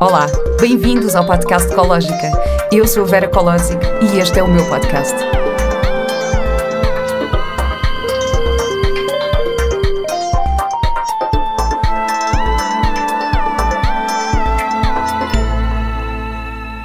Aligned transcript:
Olá, 0.00 0.26
bem-vindos 0.60 1.14
ao 1.14 1.24
podcast 1.24 1.70
Ecológica. 1.70 2.32
Eu 2.72 2.84
sou 2.88 3.04
a 3.04 3.06
Vera 3.06 3.28
Colosic 3.28 3.78
e 4.02 4.18
este 4.18 4.40
é 4.40 4.42
o 4.42 4.48
meu 4.48 4.68
podcast. 4.68 5.14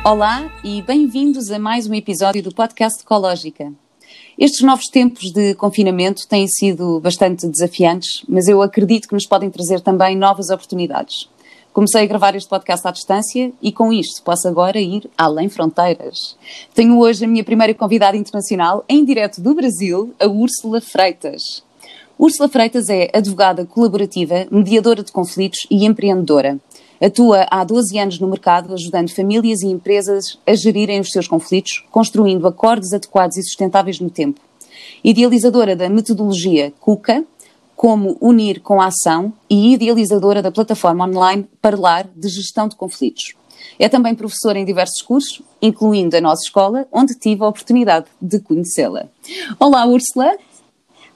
Olá 0.05 0.51
e 0.63 0.83
bem-vindos 0.83 1.49
a 1.49 1.57
mais 1.57 1.87
um 1.87 1.95
episódio 1.95 2.43
do 2.43 2.53
podcast 2.53 3.01
Ecológica. 3.01 3.73
Estes 4.37 4.61
novos 4.61 4.85
tempos 4.85 5.31
de 5.31 5.55
confinamento 5.55 6.27
têm 6.27 6.47
sido 6.47 6.99
bastante 6.99 7.47
desafiantes, 7.47 8.23
mas 8.29 8.47
eu 8.47 8.61
acredito 8.61 9.07
que 9.07 9.15
nos 9.15 9.25
podem 9.25 9.49
trazer 9.49 9.81
também 9.81 10.15
novas 10.15 10.51
oportunidades. 10.51 11.27
Comecei 11.79 12.03
a 12.03 12.07
gravar 12.07 12.35
este 12.35 12.49
podcast 12.49 12.85
à 12.85 12.91
distância 12.91 13.53
e 13.61 13.71
com 13.71 13.93
isto 13.93 14.21
posso 14.21 14.49
agora 14.49 14.77
ir 14.77 15.09
além 15.17 15.47
fronteiras. 15.47 16.35
Tenho 16.73 16.99
hoje 16.99 17.23
a 17.23 17.27
minha 17.27 17.41
primeira 17.41 17.73
convidada 17.73 18.17
internacional 18.17 18.83
em 18.89 19.05
direto 19.05 19.39
do 19.39 19.55
Brasil, 19.55 20.13
a 20.19 20.27
Úrsula 20.27 20.81
Freitas. 20.81 21.63
Úrsula 22.17 22.49
Freitas 22.49 22.89
é 22.89 23.09
advogada 23.13 23.65
colaborativa, 23.65 24.45
mediadora 24.51 25.01
de 25.01 25.13
conflitos 25.13 25.65
e 25.71 25.85
empreendedora. 25.85 26.59
Atua 26.99 27.47
há 27.49 27.63
12 27.63 27.97
anos 27.97 28.19
no 28.19 28.27
mercado, 28.27 28.73
ajudando 28.73 29.15
famílias 29.15 29.61
e 29.61 29.67
empresas 29.67 30.37
a 30.45 30.53
gerirem 30.55 30.99
os 30.99 31.11
seus 31.11 31.29
conflitos, 31.29 31.85
construindo 31.89 32.45
acordos 32.45 32.91
adequados 32.91 33.37
e 33.37 33.41
sustentáveis 33.41 34.01
no 34.01 34.09
tempo. 34.09 34.41
Idealizadora 35.01 35.77
da 35.77 35.87
metodologia 35.87 36.73
KUKA, 36.81 37.23
como 37.79 38.17
unir 38.19 38.59
com 38.59 38.81
a 38.81 38.87
ação, 38.87 39.31
e 39.49 39.73
idealizadora 39.73 40.41
da 40.41 40.51
plataforma 40.51 41.07
online 41.07 41.47
Parlar 41.61 42.09
de 42.13 42.27
Gestão 42.27 42.67
de 42.67 42.75
Conflitos. 42.75 43.35
É 43.79 43.87
também 43.87 44.13
professora 44.13 44.59
em 44.59 44.65
diversos 44.65 45.01
cursos, 45.01 45.41
incluindo 45.61 46.17
a 46.17 46.19
nossa 46.19 46.43
escola, 46.43 46.85
onde 46.91 47.17
tive 47.17 47.41
a 47.41 47.47
oportunidade 47.47 48.07
de 48.21 48.37
conhecê-la. 48.41 49.05
Olá, 49.57 49.85
Úrsula. 49.85 50.37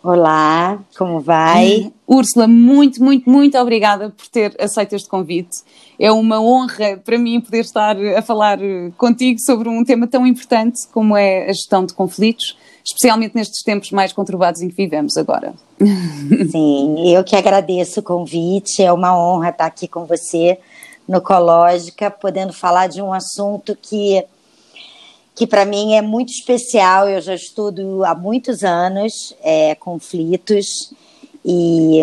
Olá, 0.01 0.79
como 0.97 1.19
vai? 1.19 1.91
Úrsula, 2.07 2.47
muito, 2.47 3.03
muito, 3.03 3.29
muito 3.29 3.57
obrigada 3.57 4.11
por 4.11 4.27
ter 4.29 4.55
aceito 4.57 4.95
este 4.95 5.09
convite. 5.09 5.63
É 5.99 6.13
uma 6.13 6.41
honra 6.41 6.95
para 7.03 7.17
mim 7.17 7.41
poder 7.41 7.59
estar 7.59 7.97
a 7.97 8.21
falar 8.21 8.57
contigo 8.97 9.37
sobre 9.41 9.67
um 9.67 9.83
tema 9.83 10.07
tão 10.07 10.25
importante 10.25 10.87
como 10.93 11.17
é 11.17 11.43
a 11.43 11.53
gestão 11.53 11.85
de 11.85 11.93
conflitos, 11.93 12.57
especialmente 12.85 13.35
nestes 13.35 13.61
tempos 13.63 13.91
mais 13.91 14.13
conturbados 14.13 14.61
em 14.61 14.69
que 14.69 14.75
vivemos 14.75 15.17
agora. 15.17 15.53
Sim, 16.51 17.13
eu 17.13 17.23
que 17.23 17.35
agradeço 17.35 17.99
o 17.99 18.03
convite, 18.03 18.81
é 18.81 18.91
uma 18.91 19.17
honra 19.17 19.49
estar 19.49 19.65
aqui 19.65 19.87
com 19.87 20.05
você 20.05 20.57
no 21.07 21.17
Ecológica, 21.17 22.09
podendo 22.09 22.53
falar 22.53 22.87
de 22.87 23.01
um 23.01 23.11
assunto 23.11 23.77
que 23.81 24.23
que 25.35 25.47
para 25.47 25.65
mim 25.65 25.95
é 25.95 26.01
muito 26.01 26.29
especial. 26.29 27.09
Eu 27.09 27.19
já 27.19 27.33
estudo 27.33 28.03
há 28.05 28.13
muitos 28.13 28.63
anos 28.63 29.35
é, 29.41 29.75
conflitos 29.75 30.65
e, 31.43 32.01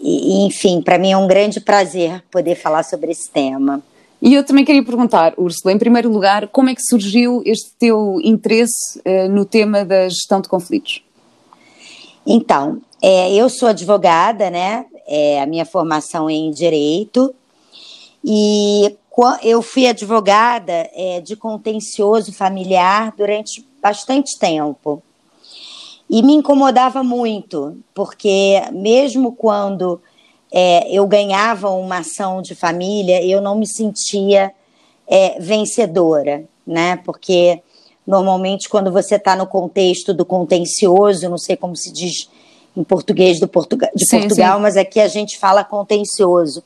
e 0.00 0.46
enfim, 0.46 0.82
para 0.82 0.98
mim 0.98 1.12
é 1.12 1.16
um 1.16 1.26
grande 1.26 1.60
prazer 1.60 2.22
poder 2.30 2.54
falar 2.54 2.82
sobre 2.82 3.10
esse 3.10 3.30
tema. 3.30 3.82
E 4.20 4.34
eu 4.34 4.44
também 4.44 4.64
queria 4.64 4.84
perguntar, 4.84 5.34
Úrsula, 5.36 5.72
em 5.72 5.78
primeiro 5.78 6.10
lugar, 6.10 6.48
como 6.48 6.70
é 6.70 6.74
que 6.74 6.82
surgiu 6.82 7.42
este 7.44 7.70
teu 7.78 8.18
interesse 8.22 8.98
uh, 9.00 9.28
no 9.28 9.44
tema 9.44 9.84
da 9.84 10.08
gestão 10.08 10.40
de 10.40 10.48
conflitos? 10.48 11.02
Então, 12.26 12.80
é, 13.02 13.32
eu 13.34 13.48
sou 13.48 13.68
advogada, 13.68 14.50
né? 14.50 14.86
É, 15.06 15.40
a 15.40 15.46
minha 15.46 15.64
formação 15.64 16.28
é 16.28 16.32
em 16.32 16.50
direito 16.50 17.34
e 18.24 18.96
eu 19.42 19.62
fui 19.62 19.86
advogada 19.86 20.90
é, 20.92 21.20
de 21.20 21.36
contencioso 21.36 22.32
familiar 22.32 23.14
durante 23.16 23.66
bastante 23.80 24.38
tempo. 24.38 25.02
E 26.08 26.22
me 26.22 26.34
incomodava 26.34 27.02
muito, 27.02 27.78
porque 27.94 28.62
mesmo 28.72 29.32
quando 29.32 30.00
é, 30.52 30.90
eu 30.90 31.06
ganhava 31.06 31.70
uma 31.70 31.98
ação 31.98 32.42
de 32.42 32.54
família, 32.54 33.24
eu 33.24 33.40
não 33.40 33.56
me 33.56 33.66
sentia 33.66 34.52
é, 35.06 35.40
vencedora, 35.40 36.44
né? 36.66 36.96
Porque 37.04 37.62
normalmente 38.06 38.68
quando 38.68 38.92
você 38.92 39.16
está 39.16 39.34
no 39.34 39.46
contexto 39.46 40.14
do 40.14 40.24
contencioso, 40.24 41.28
não 41.28 41.38
sei 41.38 41.56
como 41.56 41.74
se 41.74 41.92
diz 41.92 42.28
em 42.76 42.84
português 42.84 43.40
do 43.40 43.48
Portuga 43.48 43.90
de 43.94 44.06
sim, 44.06 44.20
Portugal, 44.20 44.56
sim. 44.56 44.62
mas 44.62 44.76
aqui 44.76 45.00
a 45.00 45.08
gente 45.08 45.38
fala 45.38 45.64
contencioso 45.64 46.62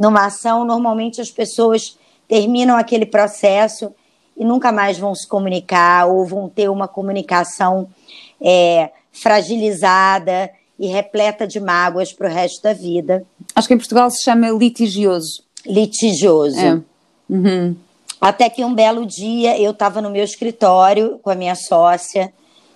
numa 0.00 0.24
ação, 0.24 0.64
normalmente 0.64 1.20
as 1.20 1.30
pessoas 1.30 1.98
terminam 2.26 2.78
aquele 2.78 3.04
processo 3.04 3.92
e 4.34 4.42
nunca 4.46 4.72
mais 4.72 4.98
vão 4.98 5.14
se 5.14 5.28
comunicar 5.28 6.06
ou 6.06 6.24
vão 6.24 6.48
ter 6.48 6.70
uma 6.70 6.88
comunicação 6.88 7.86
é, 8.40 8.90
fragilizada 9.12 10.50
e 10.78 10.86
repleta 10.86 11.46
de 11.46 11.60
mágoas 11.60 12.14
para 12.14 12.30
o 12.30 12.32
resto 12.32 12.62
da 12.62 12.72
vida. 12.72 13.26
Acho 13.54 13.68
que 13.68 13.74
em 13.74 13.76
Portugal 13.76 14.10
se 14.10 14.22
chama 14.24 14.48
litigioso. 14.48 15.42
Litigioso. 15.66 16.58
É. 16.58 16.80
Uhum. 17.28 17.76
Até 18.18 18.48
que 18.48 18.64
um 18.64 18.74
belo 18.74 19.04
dia 19.04 19.60
eu 19.60 19.72
estava 19.72 20.00
no 20.00 20.08
meu 20.08 20.24
escritório 20.24 21.18
com 21.22 21.28
a 21.28 21.34
minha 21.34 21.54
sócia 21.54 22.32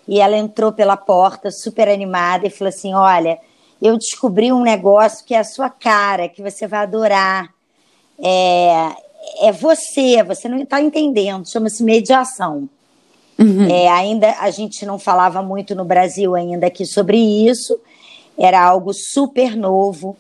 e 0.07 0.21
ela 0.21 0.37
entrou 0.37 0.73
pela 0.73 0.97
porta 0.97 1.51
super 1.51 1.89
animada 1.89 2.47
e 2.47 2.51
falou 2.51 2.69
assim: 2.69 2.95
Olha, 2.95 3.39
eu 3.81 3.97
descobri 3.97 4.53
um 4.53 4.63
negócio 4.63 5.25
que 5.25 5.35
é 5.35 5.39
a 5.39 5.45
sua 5.45 5.71
cara, 5.71 6.29
que 6.29 6.43
você 6.43 6.67
vai 6.67 6.81
adorar. 6.81 7.53
É, 8.19 8.91
é 9.41 9.53
você, 9.53 10.23
você 10.23 10.49
não 10.49 10.59
está 10.59 10.81
entendendo, 10.81 11.49
chama-se 11.49 11.83
mediação. 11.83 12.69
Uhum. 13.39 13.69
É, 13.69 13.89
ainda 13.89 14.31
a 14.39 14.51
gente 14.51 14.87
não 14.87 14.99
falava 14.99 15.43
muito 15.43 15.75
no 15.75 15.85
Brasil 15.85 16.35
ainda 16.35 16.69
aqui 16.69 16.87
sobre 16.87 17.19
isso, 17.19 17.79
era 18.39 18.63
algo 18.63 18.93
super 18.93 19.57
novo. 19.57 20.17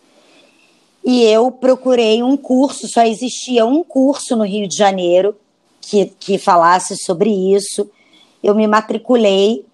E 1.04 1.22
eu 1.24 1.50
procurei 1.50 2.22
um 2.22 2.36
curso, 2.36 2.88
só 2.88 3.02
existia 3.02 3.66
um 3.66 3.84
curso 3.84 4.34
no 4.34 4.44
Rio 4.44 4.66
de 4.66 4.76
Janeiro 4.76 5.36
que, 5.80 6.06
que 6.18 6.38
falasse 6.38 6.96
sobre 6.96 7.30
isso. 7.30 7.88
Eu 8.42 8.54
me 8.54 8.66
matriculei 8.66 9.64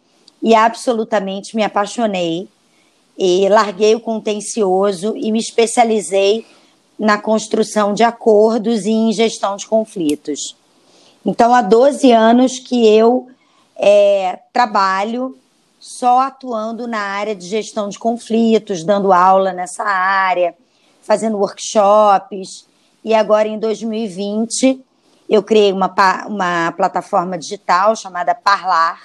e 0.43 0.55
absolutamente 0.55 1.55
me 1.55 1.62
apaixonei 1.62 2.49
e 3.19 3.49
larguei 3.49 3.95
o 3.95 4.01
contencioso 4.01 5.15
e 5.17 5.31
me 5.31 5.39
especializei 5.39 6.47
na 6.99 7.19
construção 7.19 7.93
de 7.93 8.03
acordos 8.03 8.84
e 8.84 8.91
em 8.91 9.12
gestão 9.12 9.56
de 9.56 9.67
conflitos. 9.67 10.56
Então, 11.25 11.55
há 11.55 11.61
12 11.61 12.11
anos 12.12 12.59
que 12.59 12.87
eu 12.87 13.29
é, 13.77 14.39
trabalho 14.53 15.37
só 15.79 16.21
atuando 16.21 16.87
na 16.87 17.00
área 17.00 17.34
de 17.34 17.47
gestão 17.47 17.89
de 17.89 17.99
conflitos, 17.99 18.84
dando 18.84 19.12
aula 19.12 19.53
nessa 19.53 19.83
área, 19.83 20.55
fazendo 21.03 21.39
workshops. 21.39 22.67
E 23.03 23.15
agora, 23.15 23.49
em 23.49 23.59
2020, 23.59 24.84
eu 25.29 25.43
criei 25.43 25.73
uma, 25.73 25.93
uma 26.27 26.73
plataforma 26.73 27.39
digital 27.39 27.97
chamada 27.97 28.34
Parlar, 28.34 29.00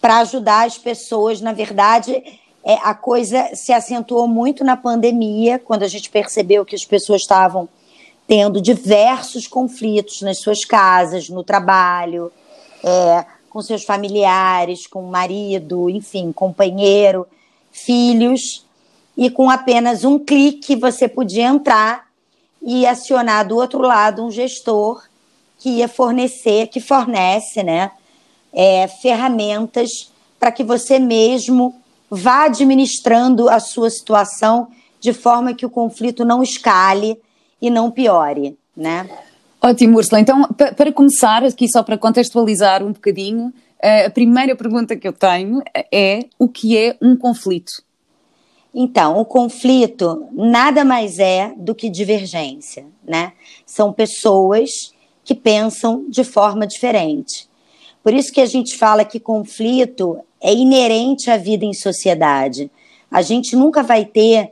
para 0.00 0.18
ajudar 0.18 0.66
as 0.66 0.78
pessoas. 0.78 1.40
Na 1.40 1.52
verdade, 1.52 2.22
é, 2.64 2.74
a 2.82 2.94
coisa 2.94 3.54
se 3.54 3.72
acentuou 3.72 4.28
muito 4.28 4.64
na 4.64 4.76
pandemia, 4.76 5.58
quando 5.58 5.82
a 5.82 5.88
gente 5.88 6.10
percebeu 6.10 6.64
que 6.64 6.74
as 6.74 6.84
pessoas 6.84 7.22
estavam 7.22 7.68
tendo 8.26 8.60
diversos 8.60 9.46
conflitos 9.46 10.20
nas 10.20 10.40
suas 10.40 10.64
casas, 10.64 11.30
no 11.30 11.42
trabalho, 11.42 12.30
é, 12.84 13.24
com 13.48 13.62
seus 13.62 13.84
familiares, 13.84 14.86
com 14.86 15.02
o 15.02 15.10
marido, 15.10 15.88
enfim, 15.88 16.30
companheiro, 16.30 17.26
filhos, 17.72 18.66
e 19.16 19.30
com 19.30 19.50
apenas 19.50 20.04
um 20.04 20.18
clique 20.18 20.76
você 20.76 21.08
podia 21.08 21.46
entrar 21.46 22.07
e 22.62 22.86
acionar 22.86 23.46
do 23.46 23.56
outro 23.56 23.80
lado 23.80 24.24
um 24.24 24.30
gestor 24.30 25.02
que 25.58 25.70
ia 25.70 25.88
fornecer, 25.88 26.68
que 26.68 26.80
fornece, 26.80 27.62
né, 27.62 27.90
é, 28.52 28.86
ferramentas 28.86 30.12
para 30.38 30.52
que 30.52 30.62
você 30.62 30.98
mesmo 30.98 31.74
vá 32.10 32.44
administrando 32.44 33.48
a 33.48 33.60
sua 33.60 33.90
situação 33.90 34.68
de 35.00 35.12
forma 35.12 35.54
que 35.54 35.66
o 35.66 35.70
conflito 35.70 36.24
não 36.24 36.42
escale 36.42 37.20
e 37.60 37.70
não 37.70 37.90
piore, 37.90 38.56
né? 38.76 39.08
Ótimo, 39.60 39.98
Ursula. 39.98 40.20
Então, 40.20 40.44
para 40.76 40.92
começar, 40.92 41.44
aqui 41.44 41.68
só 41.68 41.82
para 41.82 41.98
contextualizar 41.98 42.82
um 42.82 42.92
bocadinho, 42.92 43.52
eh, 43.80 44.06
a 44.06 44.10
primeira 44.10 44.54
pergunta 44.54 44.96
que 44.96 45.06
eu 45.06 45.12
tenho 45.12 45.60
é 45.92 46.20
o 46.38 46.48
que 46.48 46.76
é 46.78 46.96
um 47.02 47.16
conflito? 47.16 47.72
Então, 48.74 49.18
o 49.18 49.24
conflito 49.24 50.26
nada 50.32 50.84
mais 50.84 51.18
é 51.18 51.52
do 51.56 51.74
que 51.74 51.88
divergência, 51.88 52.86
né? 53.04 53.32
São 53.64 53.92
pessoas 53.92 54.70
que 55.24 55.34
pensam 55.34 56.04
de 56.08 56.24
forma 56.24 56.66
diferente. 56.66 57.48
Por 58.02 58.14
isso 58.14 58.32
que 58.32 58.40
a 58.40 58.46
gente 58.46 58.76
fala 58.76 59.04
que 59.04 59.18
conflito 59.18 60.18
é 60.40 60.52
inerente 60.52 61.30
à 61.30 61.36
vida 61.36 61.64
em 61.64 61.74
sociedade, 61.74 62.70
A 63.10 63.22
gente 63.22 63.56
nunca 63.56 63.82
vai 63.82 64.04
ter 64.04 64.50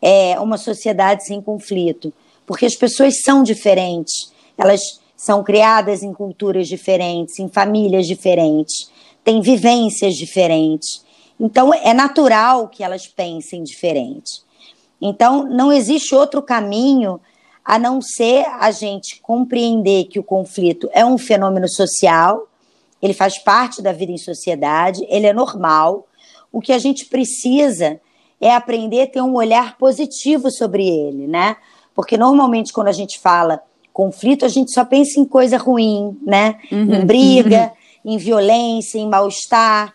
é, 0.00 0.38
uma 0.38 0.56
sociedade 0.56 1.24
sem 1.24 1.42
conflito, 1.42 2.12
porque 2.46 2.64
as 2.64 2.76
pessoas 2.76 3.20
são 3.22 3.42
diferentes, 3.42 4.32
elas 4.56 4.80
são 5.16 5.42
criadas 5.42 6.04
em 6.04 6.12
culturas 6.12 6.68
diferentes, 6.68 7.40
em 7.40 7.48
famílias 7.48 8.06
diferentes, 8.06 8.88
têm 9.24 9.40
vivências 9.40 10.14
diferentes. 10.14 11.04
Então, 11.38 11.72
é 11.72 11.94
natural 11.94 12.68
que 12.68 12.82
elas 12.82 13.06
pensem 13.06 13.62
diferente. 13.62 14.42
Então, 15.00 15.44
não 15.44 15.72
existe 15.72 16.14
outro 16.14 16.42
caminho 16.42 17.20
a 17.64 17.78
não 17.78 18.00
ser 18.00 18.46
a 18.58 18.70
gente 18.70 19.20
compreender 19.20 20.04
que 20.04 20.18
o 20.18 20.24
conflito 20.24 20.88
é 20.92 21.04
um 21.04 21.18
fenômeno 21.18 21.68
social, 21.68 22.48
ele 23.00 23.12
faz 23.12 23.38
parte 23.38 23.82
da 23.82 23.92
vida 23.92 24.10
em 24.10 24.18
sociedade, 24.18 25.06
ele 25.08 25.26
é 25.26 25.32
normal. 25.32 26.06
O 26.50 26.60
que 26.60 26.72
a 26.72 26.78
gente 26.78 27.04
precisa 27.04 28.00
é 28.40 28.54
aprender 28.54 29.02
a 29.02 29.06
ter 29.06 29.20
um 29.20 29.34
olhar 29.34 29.76
positivo 29.76 30.50
sobre 30.50 30.88
ele, 30.88 31.26
né? 31.26 31.56
Porque 31.94 32.16
normalmente 32.16 32.72
quando 32.72 32.88
a 32.88 32.92
gente 32.92 33.18
fala 33.18 33.62
conflito, 33.92 34.44
a 34.44 34.48
gente 34.48 34.72
só 34.72 34.84
pensa 34.84 35.18
em 35.18 35.24
coisa 35.24 35.58
ruim, 35.58 36.16
né? 36.24 36.58
Uhum, 36.70 36.94
em 36.94 37.04
briga, 37.04 37.72
uhum. 38.04 38.12
em 38.12 38.16
violência, 38.16 38.98
em 38.98 39.08
mal-estar. 39.08 39.92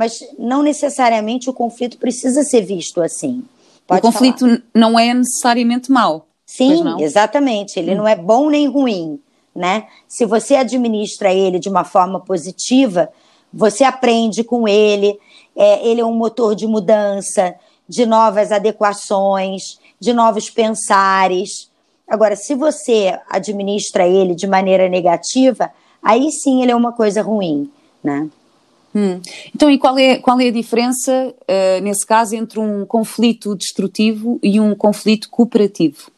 Mas 0.00 0.18
não 0.38 0.62
necessariamente 0.62 1.50
o 1.50 1.52
conflito 1.52 1.98
precisa 1.98 2.42
ser 2.42 2.62
visto 2.62 3.02
assim. 3.02 3.44
Pode 3.86 3.98
o 3.98 4.02
conflito 4.02 4.46
falar. 4.46 4.62
não 4.74 4.98
é 4.98 5.12
necessariamente 5.12 5.92
mau. 5.92 6.26
Sim, 6.46 7.02
exatamente. 7.02 7.78
Ele 7.78 7.92
hum. 7.92 7.98
não 7.98 8.08
é 8.08 8.16
bom 8.16 8.48
nem 8.48 8.66
ruim, 8.66 9.20
né? 9.54 9.88
Se 10.08 10.24
você 10.24 10.56
administra 10.56 11.34
ele 11.34 11.58
de 11.58 11.68
uma 11.68 11.84
forma 11.84 12.18
positiva, 12.18 13.10
você 13.52 13.84
aprende 13.84 14.42
com 14.42 14.66
ele. 14.66 15.18
É, 15.54 15.86
ele 15.86 16.00
é 16.00 16.04
um 16.06 16.16
motor 16.16 16.54
de 16.54 16.66
mudança, 16.66 17.54
de 17.86 18.06
novas 18.06 18.52
adequações, 18.52 19.78
de 20.00 20.14
novos 20.14 20.48
pensares. 20.48 21.70
Agora, 22.08 22.36
se 22.36 22.54
você 22.54 23.20
administra 23.28 24.08
ele 24.08 24.34
de 24.34 24.46
maneira 24.46 24.88
negativa, 24.88 25.70
aí 26.02 26.32
sim 26.32 26.62
ele 26.62 26.72
é 26.72 26.74
uma 26.74 26.92
coisa 26.94 27.20
ruim, 27.20 27.70
né? 28.02 28.30
Hum. 28.94 29.20
Então, 29.54 29.70
e 29.70 29.78
qual 29.78 29.96
é, 29.98 30.16
qual 30.16 30.40
é 30.40 30.48
a 30.48 30.52
diferença, 30.52 31.34
uh, 31.42 31.80
nesse 31.82 32.04
caso, 32.04 32.34
entre 32.34 32.58
um 32.58 32.84
conflito 32.84 33.54
destrutivo 33.54 34.38
e 34.42 34.58
um 34.58 34.74
conflito 34.74 35.28
cooperativo? 35.30 36.10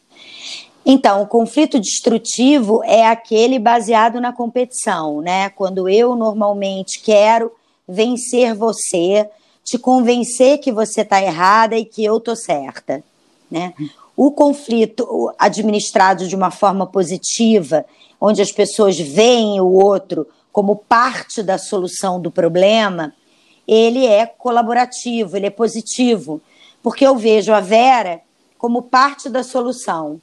Então, 0.85 1.21
o 1.21 1.27
conflito 1.27 1.79
destrutivo 1.79 2.83
é 2.83 3.07
aquele 3.07 3.57
baseado 3.57 4.19
na 4.19 4.33
competição, 4.33 5.21
né? 5.21 5.49
Quando 5.49 5.87
eu 5.87 6.15
normalmente 6.15 6.99
quero 6.99 7.51
vencer 7.87 8.53
você, 8.53 9.29
te 9.63 9.77
convencer 9.77 10.57
que 10.57 10.71
você 10.71 11.01
está 11.01 11.21
errada 11.21 11.77
e 11.77 11.85
que 11.85 12.03
eu 12.03 12.17
estou 12.17 12.35
certa. 12.35 13.03
Né? 13.49 13.73
O 14.15 14.31
conflito 14.31 15.33
administrado 15.39 16.27
de 16.27 16.35
uma 16.35 16.51
forma 16.51 16.85
positiva, 16.85 17.85
onde 18.19 18.41
as 18.41 18.51
pessoas 18.51 18.99
veem 18.99 19.61
o 19.61 19.71
outro 19.71 20.27
como 20.53 20.75
parte 20.75 21.41
da 21.41 21.57
solução 21.57 22.21
do 22.21 22.29
problema, 22.29 23.13
ele 23.67 24.05
é 24.05 24.27
colaborativo, 24.27 25.35
ele 25.35 25.47
é 25.47 25.49
positivo, 25.49 26.39
porque 26.83 27.05
eu 27.05 27.17
vejo 27.17 27.51
a 27.51 27.59
Vera 27.59 28.21
como 28.57 28.83
parte 28.83 29.29
da 29.29 29.41
solução. 29.41 30.21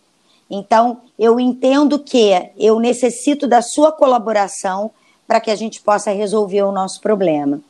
Então, 0.48 1.02
eu 1.18 1.40
entendo 1.40 1.98
que 1.98 2.30
eu 2.56 2.78
necessito 2.78 3.48
da 3.48 3.60
sua 3.60 3.90
colaboração 3.90 4.92
para 5.26 5.40
que 5.40 5.50
a 5.50 5.56
gente 5.56 5.82
possa 5.82 6.12
resolver 6.12 6.62
o 6.62 6.72
nosso 6.72 7.00
problema. 7.00 7.60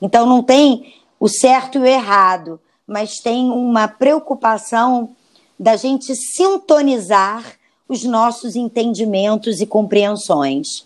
Então, 0.00 0.26
não 0.26 0.42
tem 0.42 0.94
o 1.18 1.28
certo 1.28 1.78
e 1.78 1.80
o 1.80 1.86
errado, 1.86 2.60
mas 2.86 3.20
tem 3.20 3.50
uma 3.50 3.88
preocupação 3.88 5.10
da 5.58 5.76
gente 5.76 6.14
sintonizar 6.14 7.56
os 7.88 8.04
nossos 8.04 8.54
entendimentos 8.54 9.60
e 9.62 9.66
compreensões. 9.66 10.82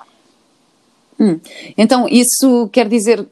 Hum. 1.19 1.41
Então, 1.77 2.09
isso 2.09 2.69
quer 2.73 2.89
dizer 2.89 3.27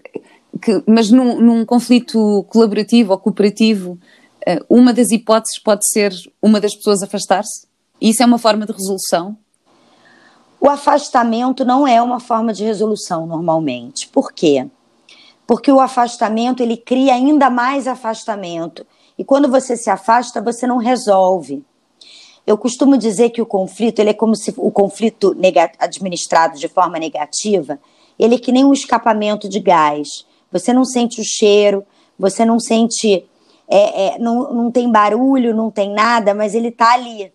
que, 0.61 0.83
mas 0.87 1.11
num, 1.11 1.41
num, 1.41 1.65
conflito 1.65 2.45
colaborativo 2.49 3.13
ou 3.13 3.19
cooperativo, 3.19 3.99
eh, 4.47 4.63
uma 4.69 4.93
das 4.93 5.11
hipóteses 5.11 5.59
pode 5.59 5.89
ser 5.89 6.13
uma 6.41 6.61
das 6.61 6.75
pessoas 6.75 7.03
afastar-se? 7.03 7.67
Isso 8.01 8.23
é 8.23 8.27
uma 8.27 8.39
forma 8.39 8.67
de 8.67 8.73
resolução? 8.73 9.37
O 10.61 10.69
afastamento 10.69 11.65
não 11.65 11.87
é 11.87 12.01
uma 12.01 12.21
forma 12.21 12.53
de 12.53 12.65
resolução 12.65 13.27
normalmente. 13.27 14.09
Por 14.09 14.33
quê? 14.33 14.67
porque 15.47 15.71
o 15.71 15.81
afastamento 15.81 16.63
ele 16.63 16.77
cria 16.77 17.15
ainda 17.15 17.51
mais 17.51 17.87
afastamento. 17.87 18.87
E 19.19 19.25
quando 19.25 19.49
você 19.49 19.77
se 19.77 19.91
afasta, 19.91 20.41
você 20.41 20.67
não 20.67 20.79
resolve. 20.79 21.65
Eu 22.47 22.59
costumo 22.59 22.97
dizer 22.97 23.31
que 23.31 23.41
o 23.41 23.47
conflito, 23.47 24.01
ele 24.01 24.11
é 24.11 24.15
como 24.15 24.37
se 24.37 24.53
o 24.57 24.71
conflito 24.71 25.35
administrado 25.79 26.59
de 26.59 26.69
forma 26.69 26.99
negativa, 26.99 27.79
ele 28.19 28.35
é 28.35 28.39
que 28.39 28.53
nem 28.53 28.65
um 28.65 28.73
escapamento 28.73 29.49
de 29.49 29.61
gás. 29.61 30.27
Você 30.53 30.73
não 30.73 30.85
sente 30.85 31.21
o 31.21 31.25
cheiro, 31.25 31.85
você 32.19 32.45
não 32.45 32.61
sente, 32.61 33.25
é, 33.67 34.07
é, 34.07 34.19
não, 34.19 34.53
não 34.53 34.71
tem 34.71 34.91
barulho, 34.91 35.55
não 35.55 35.71
tem 35.71 35.91
nada, 35.91 36.35
mas 36.35 36.55
ele 36.55 36.69
está 36.69 36.93
ali. 36.93 37.33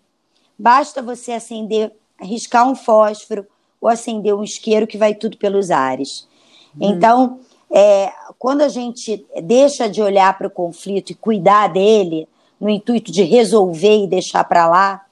Basta 0.58 1.02
você 1.02 1.32
acender, 1.32 1.92
riscar 2.22 2.70
um 2.70 2.76
fósforo 2.76 3.46
ou 3.82 3.90
acender 3.90 4.36
um 4.36 4.44
isqueiro 4.44 4.86
que 4.86 4.98
vai 4.98 5.16
tudo 5.16 5.38
pelos 5.38 5.72
ares. 5.72 6.28
Hum. 6.76 6.92
Então, 6.92 7.40
é, 7.72 8.12
quando 8.38 8.62
a 8.62 8.70
gente 8.70 9.26
deixa 9.44 9.90
de 9.90 10.02
olhar 10.02 10.38
para 10.38 10.48
o 10.48 10.52
conflito 10.52 11.12
e 11.12 11.16
cuidar 11.16 11.68
dele, 11.68 12.28
no 12.60 12.70
intuito 12.70 13.12
de 13.12 13.24
resolver 13.24 14.04
e 14.04 14.08
deixar 14.08 14.44
para 14.44 14.68
lá, 14.68 15.06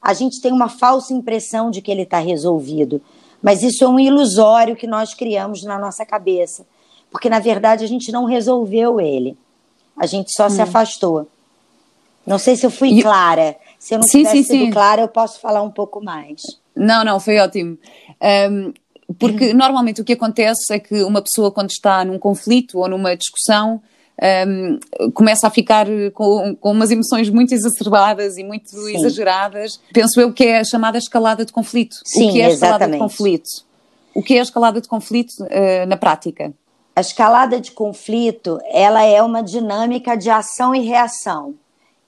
a 0.00 0.12
gente 0.14 0.40
tem 0.40 0.52
uma 0.52 0.68
falsa 0.68 1.12
impressão 1.12 1.70
de 1.70 1.82
que 1.82 1.90
ele 1.90 2.02
está 2.02 2.18
resolvido. 2.18 3.00
Mas 3.42 3.62
isso 3.62 3.84
é 3.84 3.88
um 3.88 3.98
ilusório 3.98 4.76
que 4.76 4.86
nós 4.86 5.14
criamos 5.14 5.62
na 5.62 5.78
nossa 5.78 6.04
cabeça. 6.04 6.66
Porque, 7.10 7.28
na 7.28 7.38
verdade, 7.38 7.84
a 7.84 7.88
gente 7.88 8.12
não 8.12 8.24
resolveu 8.24 9.00
ele. 9.00 9.36
A 9.96 10.06
gente 10.06 10.32
só 10.34 10.46
hum. 10.46 10.50
se 10.50 10.62
afastou. 10.62 11.26
Não 12.26 12.38
sei 12.38 12.56
se 12.56 12.64
eu 12.64 12.70
fui 12.70 12.90
e... 12.90 13.02
clara. 13.02 13.56
Se 13.78 13.94
eu 13.94 13.98
não 13.98 14.06
sim, 14.06 14.18
tivesse 14.18 14.44
sim, 14.44 14.44
sido 14.44 14.64
sim. 14.66 14.70
clara, 14.70 15.02
eu 15.02 15.08
posso 15.08 15.40
falar 15.40 15.62
um 15.62 15.70
pouco 15.70 16.02
mais. 16.02 16.42
Não, 16.76 17.04
não, 17.04 17.18
foi 17.18 17.38
ótimo. 17.38 17.78
Um, 18.50 18.72
porque 19.18 19.52
normalmente 19.54 20.00
o 20.00 20.04
que 20.04 20.12
acontece 20.12 20.72
é 20.72 20.78
que 20.78 21.02
uma 21.02 21.22
pessoa, 21.22 21.50
quando 21.50 21.70
está 21.70 22.04
num 22.04 22.18
conflito 22.18 22.78
ou 22.78 22.88
numa 22.88 23.16
discussão, 23.16 23.82
um, 24.46 25.10
começa 25.12 25.46
a 25.46 25.50
ficar 25.50 25.86
com, 26.12 26.54
com, 26.56 26.70
umas 26.72 26.90
emoções 26.90 27.30
muito 27.30 27.52
exacerbadas 27.52 28.36
e 28.36 28.44
muito 28.44 28.68
Sim. 28.68 28.96
exageradas. 28.96 29.80
Penso 29.92 30.20
eu 30.20 30.32
que 30.32 30.44
é 30.44 30.60
a 30.60 30.64
chamada 30.64 30.98
escalada 30.98 31.44
de 31.44 31.52
conflito. 31.52 31.96
Sim, 32.04 32.28
o 32.28 32.32
que 32.32 32.40
é 32.40 32.46
a 32.46 32.50
escalada 32.50 32.88
de 32.88 32.98
conflito? 32.98 33.48
O 34.14 34.22
que 34.22 34.34
é 34.34 34.40
a 34.40 34.42
escalada 34.42 34.80
de 34.80 34.88
conflito 34.88 35.30
uh, 35.42 35.86
na 35.86 35.96
prática? 35.96 36.52
A 36.94 37.00
escalada 37.00 37.60
de 37.60 37.70
conflito, 37.70 38.58
ela 38.70 39.04
é 39.04 39.22
uma 39.22 39.42
dinâmica 39.42 40.16
de 40.16 40.28
ação 40.28 40.74
e 40.74 40.80
reação. 40.80 41.54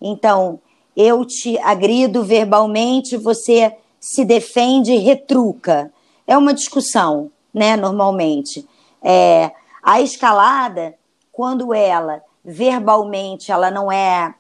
Então, 0.01 0.59
eu 0.97 1.25
te 1.25 1.59
agrido 1.61 2.25
verbalmente, 2.25 3.17
você 3.17 3.73
se 4.01 4.25
defende 4.25 4.93
e 4.93 4.99
retruca 4.99 5.91
é 6.27 6.37
uma 6.37 6.55
discussão, 6.55 7.31
né, 7.53 7.77
normalmente. 7.77 8.67
É, 9.03 9.51
a 9.83 10.01
escalada, 10.01 10.95
quando 11.33 11.73
ela 11.75 12.23
verbalmente 12.45 13.51
ela 13.51 13.71
não 13.71 13.91
é 13.91 14.35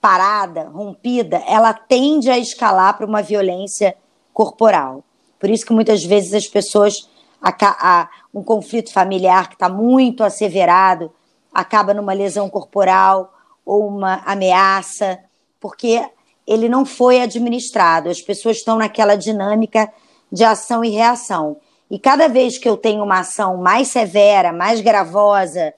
parada, 0.00 0.68
rompida, 0.68 1.42
ela 1.46 1.72
tende 1.72 2.30
a 2.30 2.38
escalar 2.38 2.96
para 2.96 3.06
uma 3.06 3.22
violência 3.22 3.96
corporal. 4.32 5.02
Por 5.38 5.50
isso 5.50 5.66
que 5.66 5.72
muitas 5.72 6.04
vezes 6.04 6.32
as 6.32 6.46
pessoas, 6.46 7.10
a, 7.42 7.50
a, 7.60 8.08
um 8.32 8.42
conflito 8.42 8.92
familiar 8.92 9.48
que 9.48 9.54
está 9.54 9.68
muito 9.68 10.22
asseverado, 10.22 11.12
acaba 11.52 11.92
numa 11.92 12.12
lesão 12.12 12.48
corporal 12.48 13.32
ou 13.64 13.88
uma 13.88 14.22
ameaça, 14.24 15.18
porque 15.58 16.08
ele 16.46 16.68
não 16.68 16.86
foi 16.86 17.20
administrado. 17.20 18.08
As 18.08 18.20
pessoas 18.20 18.58
estão 18.58 18.76
naquela 18.76 19.16
dinâmica 19.16 19.92
de 20.30 20.44
ação 20.44 20.84
e 20.84 20.90
reação. 20.90 21.56
E 21.90 21.98
cada 21.98 22.28
vez 22.28 22.58
que 22.58 22.68
eu 22.68 22.76
tenho 22.76 23.02
uma 23.02 23.20
ação 23.20 23.56
mais 23.56 23.88
severa, 23.88 24.52
mais 24.52 24.80
gravosa, 24.80 25.74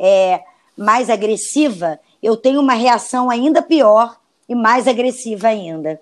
é, 0.00 0.42
mais 0.76 1.10
agressiva, 1.10 2.00
eu 2.22 2.36
tenho 2.36 2.60
uma 2.60 2.72
reação 2.72 3.30
ainda 3.30 3.60
pior 3.60 4.16
e 4.48 4.54
mais 4.54 4.88
agressiva 4.88 5.48
ainda. 5.48 6.00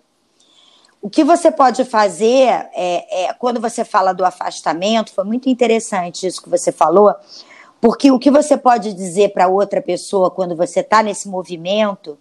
O 1.03 1.11
que 1.11 1.25
você 1.25 1.51
pode 1.51 1.85
fazer 1.85 2.69
é, 2.75 3.25
é, 3.25 3.33
quando 3.35 3.61
você 3.61 3.85
fala 3.85 4.13
do 4.13 4.25
afastamento, 4.25 5.13
foi 5.13 5.25
muito 5.25 5.49
interessante 5.49 6.27
isso 6.27 6.43
que 6.43 6.49
você 6.49 6.73
falou, 6.73 7.15
porque 7.81 8.11
o 8.11 8.19
que 8.19 8.31
você 8.31 8.57
pode 8.57 8.95
dizer 8.95 9.33
para 9.33 9.49
outra 9.49 9.83
pessoa 9.83 10.31
quando 10.31 10.57
você 10.57 10.81
está 10.81 11.03
nesse 11.03 11.29
movimento 11.29 12.17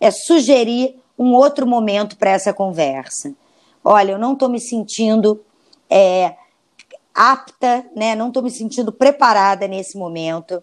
é 0.00 0.10
sugerir 0.10 0.98
um 1.18 1.32
outro 1.32 1.66
momento 1.66 2.16
para 2.16 2.30
essa 2.30 2.52
conversa 2.52 3.34
olha, 3.84 4.12
eu 4.12 4.18
não 4.18 4.32
estou 4.32 4.48
me 4.48 4.58
sentindo 4.58 5.44
é, 5.90 6.34
apta, 7.14 7.84
né? 7.94 8.14
não 8.14 8.28
estou 8.28 8.42
me 8.42 8.50
sentindo 8.50 8.90
preparada 8.90 9.68
nesse 9.68 9.98
momento 9.98 10.62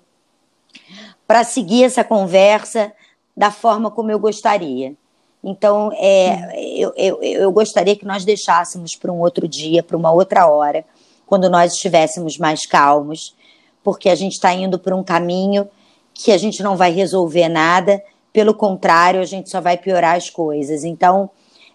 para 1.28 1.44
seguir 1.44 1.84
essa 1.84 2.04
conversa 2.04 2.92
da 3.36 3.51
forma 3.51 3.90
como 3.90 4.12
eu 4.12 4.20
gostaria. 4.20 4.96
Então, 5.44 5.92
é, 5.94 6.54
eu, 6.78 6.94
eu, 6.96 7.24
eu 7.24 7.51
gostaria 7.51 7.96
que 7.96 8.06
nós 8.06 8.24
deixássemos 8.24 8.96
para 8.96 9.12
um 9.12 9.20
outro 9.20 9.48
dia, 9.48 9.82
para 9.82 9.98
uma 9.98 10.12
outra 10.12 10.48
hora, 10.48 10.86
quando 11.25 11.50
nós 11.50 11.74
estivéssemos 11.74 12.38
mais 12.38 12.66
calmos, 12.66 13.36
porque 13.84 14.10
a 14.10 14.16
gente 14.16 14.34
está 14.34 14.54
indo 14.54 14.78
por 14.78 14.94
um 14.94 15.04
caminho 15.04 15.68
que 16.13 16.32
a 16.32 16.38
gente 16.38 16.62
não 16.62 16.75
vai 16.75 16.92
resolver 16.92 17.50
nada, 17.50 18.04
pelo 18.32 18.54
contrário, 18.54 19.20
a 19.20 19.25
gente 19.25 19.50
só 19.50 19.60
vai 19.60 19.78
piorar 19.78 20.16
as 20.16 20.30
coisas. 20.30 20.84
Então, 20.84 21.30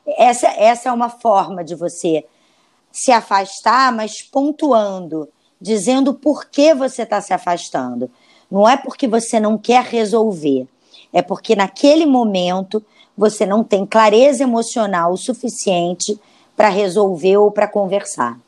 essa, 0.07 0.47
essa 0.49 0.89
é 0.89 0.93
uma 0.93 1.09
forma 1.09 1.65
de 1.65 1.75
você 1.75 2.25
se 2.93 3.11
afastar, 3.11 3.93
mas 3.93 4.23
pontuando, 4.23 5.29
dizendo 5.61 6.15
por 6.15 6.47
que 6.47 6.73
você 6.73 7.03
está 7.03 7.21
se 7.21 7.35
afastando. 7.35 8.11
Não 8.51 8.69
é 8.69 8.77
porque 8.77 9.09
você 9.09 9.41
não 9.41 9.59
quer 9.59 9.83
resolver, 9.85 10.67
é 11.13 11.23
porque 11.23 11.57
naquele 11.57 12.07
momento 12.07 12.85
você 13.17 13.47
não 13.47 13.65
tem 13.65 13.87
clareza 13.87 14.43
emocional 14.43 15.13
o 15.13 15.17
suficiente 15.17 16.19
para 16.57 16.69
resolver 16.69 17.37
ou 17.37 17.51
para 17.51 17.67
conversar. 17.67 18.39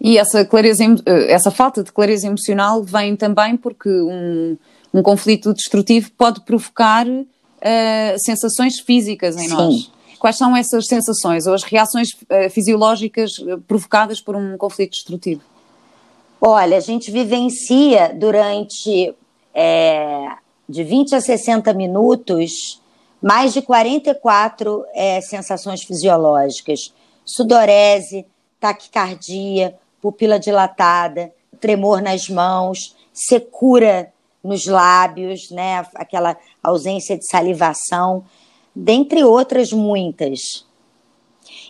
E 0.00 0.16
essa 0.16 0.44
clareza, 0.44 0.84
essa 1.06 1.50
falta 1.50 1.82
de 1.82 1.92
clareza 1.92 2.26
emocional 2.26 2.82
vem 2.82 3.16
também 3.16 3.56
porque 3.56 3.88
um, 3.88 4.56
um 4.94 5.02
conflito 5.02 5.52
destrutivo 5.52 6.10
pode 6.16 6.40
provocar 6.42 7.06
uh, 7.06 8.18
sensações 8.18 8.78
físicas 8.78 9.36
em 9.36 9.48
Sim. 9.48 9.54
nós. 9.54 9.92
Quais 10.18 10.36
são 10.36 10.56
essas 10.56 10.86
sensações 10.86 11.46
ou 11.46 11.54
as 11.54 11.62
reações 11.62 12.08
uh, 12.10 12.50
fisiológicas 12.50 13.32
eh, 13.46 13.56
provocadas 13.68 14.20
por 14.20 14.34
um 14.34 14.56
conflito 14.56 14.90
destrutivo? 14.90 15.42
Olha, 16.40 16.76
a 16.76 16.80
gente 16.80 17.10
vivencia 17.10 18.14
durante 18.14 19.14
é, 19.52 20.36
de 20.68 20.84
20 20.84 21.16
a 21.16 21.20
60 21.20 21.72
minutos 21.74 22.80
mais 23.20 23.52
de 23.52 23.60
44 23.60 24.84
é, 24.94 25.20
sensações 25.20 25.82
fisiológicas: 25.82 26.94
sudorese, 27.24 28.24
taquicardia, 28.60 29.74
pupila 30.00 30.38
dilatada, 30.38 31.32
tremor 31.60 32.00
nas 32.00 32.28
mãos, 32.28 32.96
secura 33.12 34.12
nos 34.42 34.66
lábios, 34.66 35.50
né? 35.50 35.84
aquela 35.94 36.36
ausência 36.62 37.18
de 37.18 37.26
salivação 37.26 38.24
dentre 38.74 39.24
outras 39.24 39.72
muitas. 39.72 40.64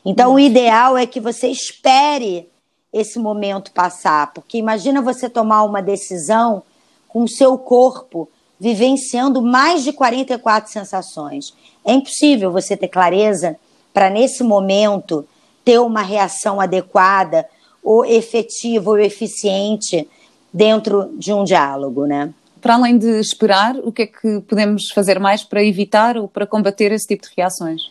Então, 0.04 0.34
o 0.34 0.38
ideal 0.38 0.96
é 0.96 1.06
que 1.06 1.20
você 1.20 1.48
espere 1.48 2.50
esse 2.92 3.18
momento 3.18 3.72
passar, 3.72 4.32
porque 4.32 4.58
imagina 4.58 5.02
você 5.02 5.28
tomar 5.28 5.64
uma 5.64 5.82
decisão 5.82 6.62
com 7.06 7.22
o 7.22 7.28
seu 7.28 7.58
corpo 7.58 8.28
vivenciando 8.58 9.40
mais 9.40 9.84
de 9.84 9.92
44 9.92 10.70
sensações. 10.70 11.54
É 11.84 11.92
impossível 11.92 12.50
você 12.50 12.76
ter 12.76 12.88
clareza 12.88 13.56
para, 13.92 14.10
nesse 14.10 14.42
momento, 14.42 15.26
ter 15.64 15.78
uma 15.78 16.02
reação 16.02 16.60
adequada 16.60 17.48
ou 17.82 18.04
efetiva 18.04 18.90
ou 18.90 18.98
eficiente 18.98 20.08
dentro 20.52 21.10
de 21.16 21.32
um 21.32 21.44
diálogo, 21.44 22.06
né? 22.06 22.32
para 22.60 22.74
além 22.74 22.98
de 22.98 23.20
esperar, 23.20 23.76
o 23.76 23.92
que 23.92 24.02
é 24.02 24.06
que 24.06 24.40
podemos 24.40 24.90
fazer 24.94 25.18
mais 25.18 25.42
para 25.42 25.64
evitar 25.64 26.16
ou 26.16 26.28
para 26.28 26.46
combater 26.46 26.92
esse 26.92 27.06
tipo 27.06 27.22
de 27.22 27.30
reações? 27.36 27.90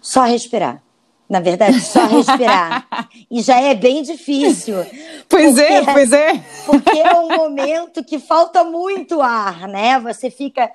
Só 0.00 0.24
respirar. 0.24 0.82
Na 1.28 1.40
verdade, 1.40 1.80
só 1.82 2.06
respirar. 2.06 2.86
e 3.30 3.42
já 3.42 3.60
é 3.60 3.74
bem 3.74 4.02
difícil. 4.02 4.76
Pois 5.28 5.54
porque, 5.54 5.60
é, 5.60 5.92
pois 5.92 6.12
é. 6.12 6.44
Porque 6.64 6.98
é 6.98 7.14
um 7.14 7.28
momento 7.36 8.02
que 8.02 8.18
falta 8.18 8.64
muito 8.64 9.20
ar, 9.20 9.68
né? 9.68 10.00
Você 10.00 10.30
fica 10.30 10.70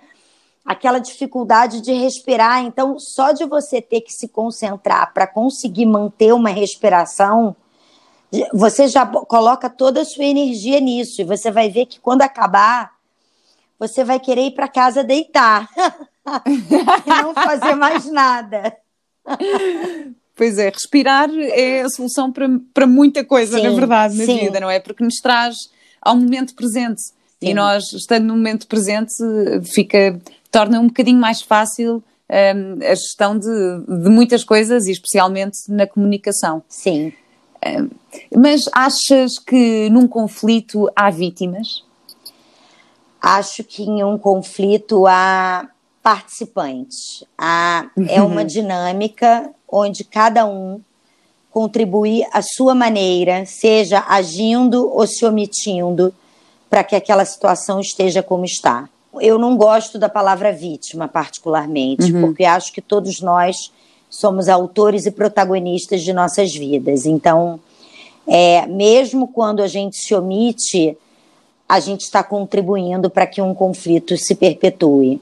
aquela 0.63 0.99
dificuldade 0.99 1.81
de 1.81 1.91
respirar. 1.91 2.63
Então, 2.63 2.99
só 2.99 3.31
de 3.31 3.45
você 3.45 3.81
ter 3.81 4.01
que 4.01 4.13
se 4.13 4.27
concentrar 4.27 5.11
para 5.11 5.25
conseguir 5.25 5.87
manter 5.87 6.33
uma 6.33 6.49
respiração, 6.49 7.55
você 8.53 8.87
já 8.87 9.05
coloca 9.05 9.69
toda 9.71 10.01
a 10.01 10.05
sua 10.05 10.25
energia 10.25 10.79
nisso. 10.79 11.21
E 11.21 11.25
você 11.25 11.49
vai 11.49 11.69
ver 11.69 11.87
que 11.87 11.99
quando 11.99 12.21
acabar, 12.21 12.91
você 13.79 14.03
vai 14.03 14.19
querer 14.19 14.45
ir 14.45 14.51
para 14.51 14.67
casa 14.67 15.03
deitar 15.03 15.67
e 16.45 17.09
não 17.09 17.33
fazer 17.33 17.73
mais 17.73 18.05
nada. 18.05 18.77
Pois 20.43 20.57
é, 20.57 20.69
respirar 20.69 21.29
é 21.33 21.83
a 21.83 21.89
solução 21.89 22.29
para, 22.29 22.49
para 22.73 22.85
muita 22.85 23.23
coisa, 23.23 23.57
sim, 23.57 23.63
na 23.63 23.69
verdade, 23.71 24.17
na 24.17 24.25
sim. 24.25 24.39
vida, 24.39 24.59
não 24.59 24.69
é? 24.69 24.77
Porque 24.77 25.01
nos 25.01 25.15
traz 25.21 25.55
ao 26.01 26.17
momento 26.17 26.53
presente. 26.53 27.01
Sim. 27.01 27.13
E 27.41 27.53
nós, 27.53 27.83
estando 27.93 28.25
no 28.25 28.35
momento 28.35 28.67
presente, 28.67 29.13
fica, 29.73 30.19
torna 30.51 30.81
um 30.81 30.87
bocadinho 30.87 31.17
mais 31.17 31.41
fácil 31.41 32.03
um, 32.29 32.83
a 32.85 32.93
gestão 32.93 33.39
de, 33.39 33.47
de 33.47 34.09
muitas 34.09 34.43
coisas 34.43 34.85
e 34.85 34.91
especialmente 34.91 35.57
na 35.69 35.87
comunicação. 35.87 36.61
Sim. 36.67 37.13
Um, 37.65 37.89
mas 38.37 38.63
achas 38.73 39.39
que 39.39 39.89
num 39.89 40.07
conflito 40.07 40.91
há 40.93 41.09
vítimas? 41.09 41.83
acho 43.23 43.63
que 43.63 43.83
em 43.83 44.03
um 44.03 44.17
conflito 44.17 45.07
há 45.07 45.69
participantes. 46.01 47.23
Há, 47.37 47.89
é 48.09 48.21
uma 48.21 48.43
dinâmica 48.43 49.49
onde 49.73 50.03
cada 50.03 50.45
um 50.45 50.79
contribui 51.51 52.23
à 52.31 52.41
sua 52.41 52.75
maneira, 52.75 53.45
seja 53.45 54.03
agindo 54.07 54.87
ou 54.91 55.05
se 55.07 55.25
omitindo, 55.25 56.13
para 56.69 56.83
que 56.83 56.95
aquela 56.95 57.25
situação 57.25 57.79
esteja 57.79 58.21
como 58.23 58.45
está. 58.45 58.87
Eu 59.19 59.37
não 59.37 59.55
gosto 59.55 59.99
da 59.99 60.09
palavra 60.09 60.51
vítima, 60.51 61.07
particularmente, 61.07 62.11
uhum. 62.11 62.21
porque 62.21 62.43
acho 62.43 62.71
que 62.71 62.81
todos 62.81 63.21
nós 63.21 63.55
somos 64.09 64.47
autores 64.47 65.05
e 65.05 65.11
protagonistas 65.11 66.01
de 66.01 66.13
nossas 66.13 66.53
vidas. 66.53 67.05
Então, 67.05 67.59
é, 68.27 68.65
mesmo 68.67 69.27
quando 69.27 69.61
a 69.61 69.67
gente 69.67 69.97
se 69.97 70.15
omite, 70.15 70.97
a 71.67 71.79
gente 71.79 72.01
está 72.01 72.23
contribuindo 72.23 73.09
para 73.09 73.27
que 73.27 73.41
um 73.41 73.53
conflito 73.53 74.17
se 74.17 74.35
perpetue. 74.35 75.21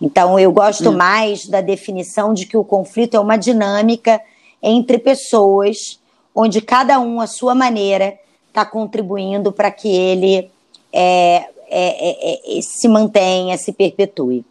Então, 0.00 0.38
eu 0.38 0.52
gosto 0.52 0.90
hum. 0.90 0.96
mais 0.96 1.46
da 1.46 1.60
definição 1.60 2.34
de 2.34 2.46
que 2.46 2.56
o 2.56 2.64
conflito 2.64 3.16
é 3.16 3.20
uma 3.20 3.36
dinâmica 3.36 4.20
entre 4.62 4.98
pessoas, 4.98 6.00
onde 6.34 6.60
cada 6.60 6.98
um, 6.98 7.20
à 7.20 7.26
sua 7.26 7.54
maneira, 7.54 8.18
está 8.48 8.64
contribuindo 8.64 9.52
para 9.52 9.70
que 9.70 9.88
ele 9.88 10.50
é, 10.92 11.46
é, 11.46 11.48
é, 11.68 12.58
é, 12.58 12.62
se 12.62 12.88
mantenha, 12.88 13.58
se 13.58 13.72
perpetue. 13.72 14.44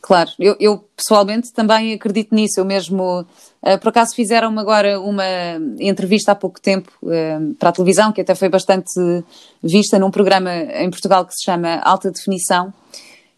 Claro, 0.00 0.30
eu, 0.38 0.56
eu, 0.58 0.84
pessoalmente 0.96 1.52
também 1.52 1.92
acredito 1.92 2.34
nisso. 2.34 2.58
Eu 2.58 2.64
mesmo, 2.64 3.20
uh, 3.20 3.78
por 3.80 3.88
acaso, 3.90 4.14
fizeram-me 4.14 4.58
agora 4.58 5.00
uma 5.00 5.24
entrevista 5.78 6.32
há 6.32 6.34
pouco 6.34 6.60
tempo 6.60 6.90
uh, 7.02 7.54
para 7.54 7.68
a 7.68 7.72
televisão, 7.72 8.12
que 8.12 8.20
até 8.20 8.34
foi 8.34 8.48
bastante 8.48 8.92
vista 9.62 9.98
num 9.98 10.10
programa 10.10 10.52
em 10.52 10.90
Portugal 10.90 11.24
que 11.24 11.34
se 11.34 11.44
chama 11.44 11.80
Alta 11.84 12.10
Definição, 12.10 12.72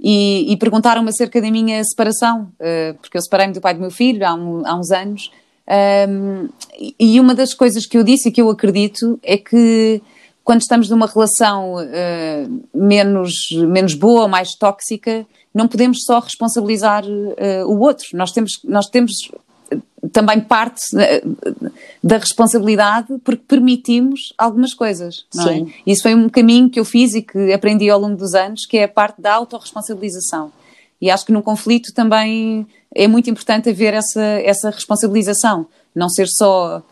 e, 0.06 0.52
e 0.52 0.56
perguntaram-me 0.58 1.08
acerca 1.08 1.40
da 1.40 1.50
minha 1.50 1.82
separação, 1.82 2.52
uh, 2.60 2.94
porque 3.00 3.16
eu 3.16 3.22
separei-me 3.22 3.54
do 3.54 3.60
pai 3.60 3.72
do 3.72 3.80
meu 3.80 3.90
filho 3.90 4.26
há, 4.26 4.34
um, 4.34 4.66
há 4.66 4.78
uns 4.78 4.90
anos. 4.90 5.30
Um, 6.06 6.50
e 7.00 7.18
uma 7.18 7.34
das 7.34 7.54
coisas 7.54 7.86
que 7.86 7.96
eu 7.96 8.04
disse 8.04 8.28
e 8.28 8.32
que 8.32 8.42
eu 8.42 8.50
acredito 8.50 9.18
é 9.22 9.38
que 9.38 10.02
quando 10.44 10.60
estamos 10.60 10.90
numa 10.90 11.06
relação 11.06 11.76
menos, 12.74 13.32
menos 13.66 13.94
boa, 13.94 14.28
mais 14.28 14.50
tóxica, 14.50 15.26
não 15.54 15.66
podemos 15.66 16.02
só 16.04 16.18
responsabilizar 16.18 17.02
uh, 17.06 17.66
o 17.66 17.80
outro. 17.80 18.08
Nós 18.12 18.30
temos, 18.30 18.60
nós 18.64 18.86
temos 18.88 19.30
também 20.12 20.40
parte 20.40 20.80
uh, 20.94 21.72
da 22.02 22.18
responsabilidade 22.18 23.08
porque 23.24 23.42
permitimos 23.46 24.34
algumas 24.36 24.74
coisas, 24.74 25.24
não 25.34 25.48
é? 25.48 25.54
Sim. 25.54 25.72
é? 25.86 25.90
Isso 25.90 26.02
foi 26.02 26.14
um 26.14 26.28
caminho 26.28 26.68
que 26.68 26.78
eu 26.78 26.84
fiz 26.84 27.14
e 27.14 27.22
que 27.22 27.52
aprendi 27.52 27.88
ao 27.88 27.98
longo 27.98 28.16
dos 28.16 28.34
anos, 28.34 28.66
que 28.66 28.78
é 28.78 28.84
a 28.84 28.88
parte 28.88 29.20
da 29.20 29.34
autorresponsabilização. 29.34 30.52
E 31.00 31.10
acho 31.10 31.26
que 31.26 31.32
no 31.32 31.42
conflito 31.42 31.92
também 31.92 32.66
é 32.94 33.08
muito 33.08 33.28
importante 33.28 33.68
haver 33.68 33.94
essa, 33.94 34.22
essa 34.22 34.70
responsabilização, 34.70 35.66
não 35.94 36.08
ser 36.08 36.26
só. 36.28 36.82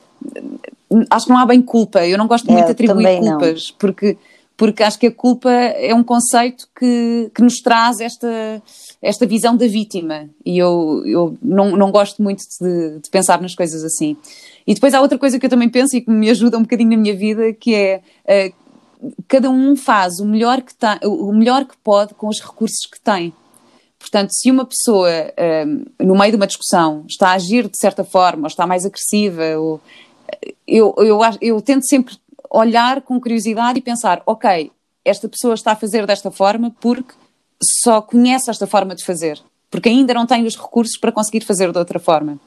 Acho 1.10 1.26
que 1.26 1.32
não 1.32 1.38
há 1.38 1.46
bem 1.46 1.62
culpa, 1.62 2.06
eu 2.06 2.18
não 2.18 2.26
gosto 2.26 2.46
muito 2.46 2.64
é, 2.64 2.66
de 2.66 2.72
atribuir 2.72 3.20
culpas, 3.20 3.68
não. 3.70 3.76
porque 3.78 4.16
porque 4.62 4.85
acho 4.85 4.97
que 4.97 5.09
a 5.09 5.12
culpa 5.12 5.50
é 5.50 5.92
um 5.92 6.04
conceito 6.04 6.69
que, 6.78 7.28
que 7.35 7.42
nos 7.42 7.61
traz 7.61 7.99
esta, 7.99 8.62
esta 9.02 9.26
visão 9.26 9.57
da 9.57 9.66
vítima 9.66 10.31
e 10.47 10.57
eu, 10.57 11.02
eu 11.04 11.37
não, 11.42 11.76
não 11.76 11.90
gosto 11.90 12.23
muito 12.23 12.45
de, 12.61 13.00
de, 13.00 13.11
pensar 13.11 13.42
nas 13.42 13.57
coisas 13.57 13.83
assim. 13.83 14.16
E 14.64 14.73
depois 14.73 14.95
há 14.95 15.00
outra 15.00 15.19
coisa 15.19 15.37
que 15.37 15.47
eu 15.47 15.50
também 15.50 15.69
penso 15.69 15.97
e 15.97 16.00
que 16.00 16.09
me 16.09 16.31
ajuda 16.31 16.59
um 16.59 16.62
bocadinho 16.62 16.90
na 16.90 16.97
minha 16.97 17.12
vida, 17.12 17.52
que 17.52 17.75
é 17.75 18.02
uh, 18.25 19.11
cada 19.26 19.50
um 19.50 19.75
faz 19.75 20.21
o 20.21 20.25
melhor 20.25 20.62
que, 20.62 20.76
tem, 20.76 20.97
o 21.02 21.33
melhor 21.33 21.64
que 21.64 21.76
pode 21.78 22.14
com 22.14 22.28
os 22.28 22.40
recursos 22.40 22.87
que 22.87 23.00
tem. 23.00 23.35
Portanto, 23.99 24.31
se 24.31 24.49
uma 24.49 24.64
pessoa, 24.64 25.11
uh, 25.11 26.04
no 26.07 26.16
meio 26.16 26.31
de 26.31 26.37
uma 26.37 26.47
discussão, 26.47 27.04
está 27.09 27.31
a 27.31 27.35
agir 27.35 27.69
de 27.69 27.78
certa 27.78 28.04
forma, 28.04 28.42
ou 28.42 28.47
está 28.47 28.64
mais 28.64 28.87
agressiva, 28.87 29.59
ou, 29.59 29.81
eu, 30.66 30.95
eu, 30.99 31.21
eu 31.40 31.61
tento 31.61 31.85
sempre 31.87 32.14
olhar 32.52 33.00
com 33.00 33.18
curiosidade 33.18 33.78
e 33.78 33.82
pensar, 33.82 34.23
ok, 34.26 34.71
esta 35.04 35.28
pessoa 35.28 35.54
está 35.54 35.73
a 35.73 35.76
fazer 35.76 36.06
desta 36.06 36.30
forma 36.30 36.71
porque 36.80 37.14
só 37.82 38.02
conhece 38.02 38.50
esta 38.50 38.66
forma 38.66 38.94
de 38.94 39.04
fazer, 39.04 39.40
porque 39.71 39.88
ainda 39.88 40.12
não 40.12 40.26
tem 40.26 40.44
os 40.44 40.56
recursos 40.56 40.99
para 40.99 41.11
conseguir 41.11 41.40
fazer 41.44 41.73
de 41.73 41.78
outra 41.78 41.99
forma. 41.99 42.38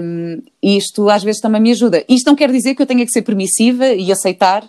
Um, 0.00 0.40
isto 0.62 1.10
às 1.10 1.22
vezes 1.22 1.40
também 1.40 1.60
me 1.60 1.72
ajuda. 1.72 2.04
Isto 2.08 2.28
não 2.28 2.36
quer 2.36 2.50
dizer 2.50 2.74
que 2.74 2.80
eu 2.80 2.86
tenha 2.86 3.04
que 3.04 3.12
ser 3.12 3.22
permissiva 3.22 3.88
e 3.88 4.10
aceitar 4.10 4.64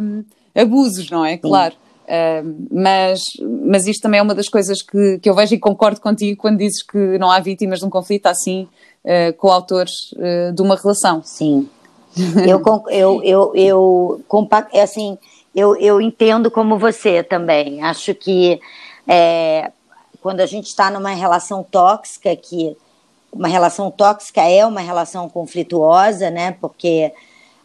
um, 0.00 0.24
abusos, 0.54 1.10
não 1.10 1.24
é? 1.24 1.36
Claro. 1.38 1.74
Um, 2.06 2.66
mas, 2.70 3.22
mas 3.66 3.86
isto 3.86 4.02
também 4.02 4.20
é 4.20 4.22
uma 4.22 4.34
das 4.34 4.48
coisas 4.48 4.82
que, 4.82 5.18
que 5.18 5.28
eu 5.28 5.34
vejo 5.34 5.54
e 5.54 5.58
concordo 5.58 6.00
contigo 6.00 6.40
quando 6.40 6.58
dizes 6.58 6.82
que 6.82 7.18
não 7.18 7.30
há 7.30 7.40
vítimas 7.40 7.78
de 7.80 7.86
um 7.86 7.90
conflito 7.90 8.26
assim 8.26 8.68
uh, 9.04 9.32
coautores 9.36 10.12
uh, 10.12 10.52
de 10.52 10.62
uma 10.62 10.76
relação. 10.76 11.22
Sim. 11.24 11.68
Eu, 12.46 12.62
eu, 12.90 13.22
eu, 13.22 13.52
eu, 13.54 14.24
é 14.72 14.82
assim, 14.82 15.18
eu, 15.54 15.76
eu 15.76 16.00
entendo 16.00 16.50
como 16.50 16.78
você 16.78 17.22
também. 17.22 17.82
Acho 17.82 18.14
que 18.14 18.60
é, 19.06 19.70
quando 20.20 20.40
a 20.40 20.46
gente 20.46 20.66
está 20.66 20.90
numa 20.90 21.10
relação 21.10 21.62
tóxica, 21.62 22.34
que 22.34 22.76
uma 23.32 23.48
relação 23.48 23.90
tóxica 23.90 24.42
é 24.42 24.64
uma 24.64 24.80
relação 24.80 25.28
conflituosa, 25.28 26.30
né? 26.30 26.52
Porque 26.60 27.12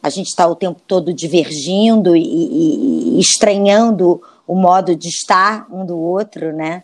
a 0.01 0.09
gente 0.09 0.27
está 0.27 0.47
o 0.47 0.55
tempo 0.55 0.81
todo 0.87 1.13
divergindo 1.13 2.15
e, 2.15 2.23
e, 2.23 3.17
e, 3.17 3.19
estranhando 3.19 4.21
o 4.47 4.55
modo 4.55 4.95
de 4.95 5.07
estar 5.09 5.67
um 5.71 5.85
do 5.85 5.97
outro, 5.97 6.53
né? 6.53 6.83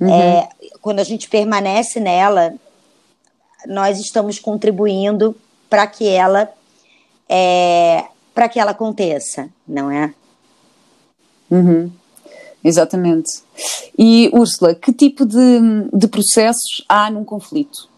Uhum. 0.00 0.12
É, 0.12 0.48
quando 0.80 1.00
a 1.00 1.04
gente 1.04 1.28
permanece 1.28 2.00
nela, 2.00 2.54
nós 3.66 3.98
estamos 3.98 4.38
contribuindo 4.38 5.34
para 5.68 5.86
que 5.86 6.08
ela 6.08 6.50
é, 7.28 8.04
para 8.34 8.48
que 8.48 8.58
ela 8.58 8.72
aconteça, 8.72 9.48
não 9.66 9.90
é? 9.90 10.12
Uhum. 11.50 11.90
Exatamente. 12.62 13.42
E, 13.96 14.28
Úrsula, 14.32 14.74
que 14.74 14.92
tipo 14.92 15.24
de, 15.24 15.38
de 15.92 16.08
processos 16.08 16.84
há 16.88 17.10
num 17.10 17.24
conflito? 17.24 17.88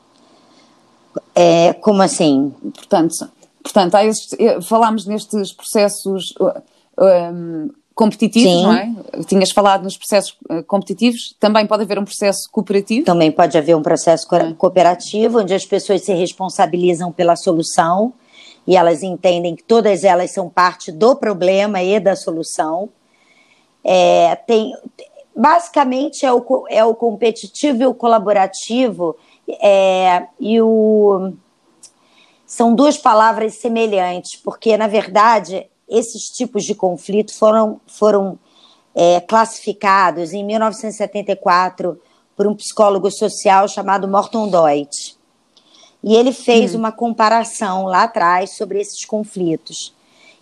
É, 1.34 1.72
como 1.72 2.02
assim? 2.02 2.54
Portanto, 2.74 3.28
portanto 3.62 3.94
há 3.94 4.04
esses, 4.04 4.32
eh, 4.38 4.60
falámos 4.60 5.06
nestes 5.06 5.52
processos 5.52 6.34
um, 6.98 7.70
competitivos, 7.94 8.52
Sim. 8.52 8.62
não 8.62 8.72
é? 8.74 8.92
Tinhas 9.26 9.50
falado 9.50 9.82
nos 9.82 9.96
processos 9.96 10.36
eh, 10.50 10.62
competitivos, 10.62 11.34
também 11.40 11.66
pode 11.66 11.82
haver 11.82 11.98
um 11.98 12.04
processo 12.04 12.48
cooperativo? 12.52 13.04
Também 13.04 13.32
pode 13.32 13.56
haver 13.56 13.74
um 13.74 13.82
processo 13.82 14.28
cooperativo, 14.56 15.40
onde 15.40 15.54
as 15.54 15.64
pessoas 15.64 16.04
se 16.04 16.12
responsabilizam 16.12 17.10
pela 17.10 17.34
solução 17.34 18.12
e 18.68 18.76
elas 18.76 19.02
entendem 19.02 19.56
que 19.56 19.64
todas 19.64 20.04
elas 20.04 20.30
são 20.30 20.50
parte 20.50 20.92
do 20.92 21.16
problema 21.16 21.82
e 21.82 21.98
da 21.98 22.14
solução. 22.14 22.90
É, 23.82 24.36
tem, 24.46 24.74
basicamente 25.34 26.26
é 26.26 26.30
o, 26.30 26.66
é 26.68 26.84
o 26.84 26.94
competitivo 26.94 27.82
e 27.82 27.86
o 27.86 27.94
colaborativo 27.94 29.16
é, 29.62 30.26
e 30.38 30.60
o 30.60 31.32
são 32.46 32.74
duas 32.74 32.98
palavras 32.98 33.54
semelhantes, 33.54 34.36
porque 34.36 34.76
na 34.76 34.86
verdade 34.86 35.66
esses 35.88 36.24
tipos 36.24 36.64
de 36.64 36.74
conflito 36.74 37.34
foram, 37.34 37.80
foram 37.86 38.38
é, 38.94 39.18
classificados 39.22 40.34
em 40.34 40.44
1974 40.44 41.98
por 42.36 42.46
um 42.46 42.54
psicólogo 42.54 43.10
social 43.10 43.66
chamado 43.66 44.06
Morton 44.06 44.46
Deutsch. 44.46 45.17
E 46.02 46.14
ele 46.14 46.32
fez 46.32 46.74
hum. 46.74 46.78
uma 46.78 46.92
comparação 46.92 47.84
lá 47.84 48.04
atrás 48.04 48.56
sobre 48.56 48.80
esses 48.80 49.04
conflitos, 49.04 49.94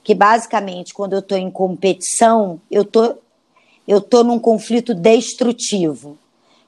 que 0.05 0.15
basicamente 0.15 0.93
quando 0.93 1.15
eu 1.15 1.21
estou 1.21 1.39
em 1.39 1.51
competição, 1.51 2.61
eu 2.71 2.85
tô, 2.85 3.17
eu 3.87 4.01
tô 4.01 4.23
num 4.23 4.39
conflito 4.39 4.95
destrutivo. 4.95 6.19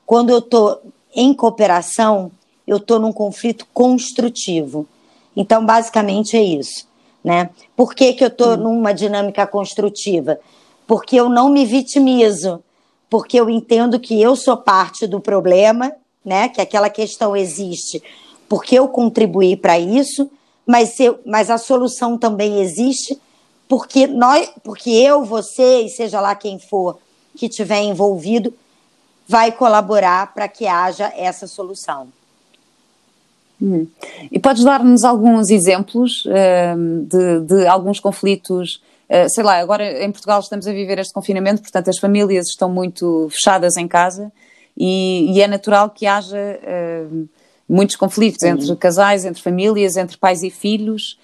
Quando 0.07 0.30
eu 0.30 0.38
estou 0.38 0.80
em 1.14 1.35
cooperação, 1.35 2.30
eu 2.66 2.78
estou 2.78 2.98
num 2.98 3.12
conflito 3.12 3.66
construtivo. 3.72 4.87
Então, 5.37 5.64
basicamente 5.64 6.37
é 6.37 6.42
isso. 6.42 6.87
Né? 7.22 7.51
Por 7.77 7.94
que, 7.94 8.12
que 8.12 8.24
eu 8.24 8.29
estou 8.29 8.55
hum. 8.55 8.57
numa 8.57 8.92
dinâmica 8.92 9.46
construtiva? 9.46 10.38
Porque 10.87 11.16
eu 11.16 11.29
não 11.29 11.51
me 11.51 11.64
vitimizo, 11.64 12.62
porque 13.11 13.38
eu 13.38 13.51
entendo 13.51 14.01
que 14.01 14.20
eu 14.20 14.35
sou 14.35 14.57
parte 14.57 15.07
do 15.07 15.20
problema, 15.20 15.92
né? 16.24 16.48
que 16.48 16.61
aquela 16.61 16.88
questão 16.88 17.37
existe, 17.37 18.03
porque 18.48 18.78
eu 18.78 18.88
contribuí 18.88 19.56
para 19.56 19.78
isso, 19.78 20.30
mas, 20.66 20.98
eu, 21.00 21.18
mas 21.24 21.50
a 21.50 21.58
solução 21.58 22.16
também 22.16 22.61
existe, 22.61 23.18
porque, 23.68 24.06
nós, 24.06 24.50
porque 24.62 24.90
eu, 24.90 25.24
você 25.24 25.82
e 25.82 25.88
seja 25.88 26.20
lá 26.20 26.34
quem 26.34 26.58
for 26.58 26.98
que 27.37 27.48
tiver 27.48 27.82
envolvido, 27.82 28.52
vai 29.26 29.52
colaborar 29.52 30.32
para 30.32 30.48
que 30.48 30.66
haja 30.66 31.12
essa 31.16 31.46
solução. 31.46 32.08
Hum. 33.61 33.87
E 34.30 34.38
podes 34.38 34.64
dar-nos 34.64 35.04
alguns 35.04 35.50
exemplos 35.50 36.24
uh, 36.26 37.04
de, 37.04 37.40
de, 37.40 37.66
alguns 37.66 38.00
conflitos? 38.00 38.82
Uh, 39.08 39.28
sei 39.28 39.42
lá, 39.42 39.58
agora 39.58 40.04
em 40.04 40.11
Portugal 40.12 40.40
estamos 40.40 40.66
a 40.66 40.72
viver 40.72 40.98
este 40.98 41.12
confinamento, 41.12 41.62
portanto 41.62 41.88
as 41.88 41.98
famílias 41.98 42.46
estão 42.46 42.70
muito 42.70 43.28
fechadas 43.30 43.76
em 43.76 43.88
casa 43.88 44.32
e, 44.76 45.32
e 45.32 45.40
é 45.40 45.48
natural 45.48 45.90
que 45.90 46.06
haja 46.06 46.37
uh, 46.37 47.28
muitos 47.68 47.96
conflitos 47.96 48.40
Sim. 48.40 48.50
entre 48.50 48.76
casais, 48.76 49.24
entre 49.24 49.42
famílias, 49.42 49.96
entre 49.96 50.16
pais 50.16 50.42
e 50.42 50.50
filhos. 50.50 51.18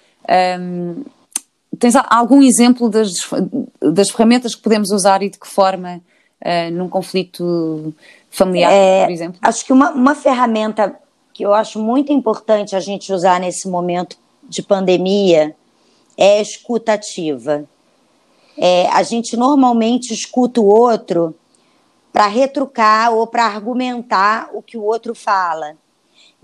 Um, 0.59 1.03
tens 1.79 1.95
algum 1.95 2.41
exemplo 2.41 2.89
das, 2.89 3.11
das 3.81 4.09
ferramentas 4.09 4.53
que 4.55 4.61
podemos 4.61 4.91
usar 4.91 5.23
e 5.23 5.29
de 5.29 5.39
que 5.39 5.47
forma 5.47 6.01
uh, 6.41 6.71
num 6.71 6.87
conflito 6.87 7.93
familiar, 8.29 8.71
é, 8.71 9.05
por 9.05 9.11
exemplo? 9.11 9.39
Acho 9.41 9.65
que 9.65 9.73
uma, 9.73 9.91
uma 9.91 10.15
ferramenta 10.15 10.95
que 11.33 11.43
eu 11.43 11.53
acho 11.53 11.79
muito 11.79 12.13
importante 12.13 12.75
a 12.75 12.79
gente 12.79 13.11
usar 13.11 13.39
nesse 13.39 13.67
momento 13.67 14.17
de 14.43 14.61
pandemia 14.61 15.55
é 16.17 16.37
a 16.37 16.41
escutativa. 16.41 17.65
É, 18.57 18.87
a 18.87 19.03
gente 19.03 19.35
normalmente 19.35 20.13
escuta 20.13 20.61
o 20.61 20.65
outro 20.65 21.35
para 22.13 22.27
retrucar 22.27 23.13
ou 23.13 23.27
para 23.27 23.45
argumentar 23.45 24.49
o 24.53 24.61
que 24.61 24.77
o 24.77 24.83
outro 24.83 25.13
fala. 25.13 25.75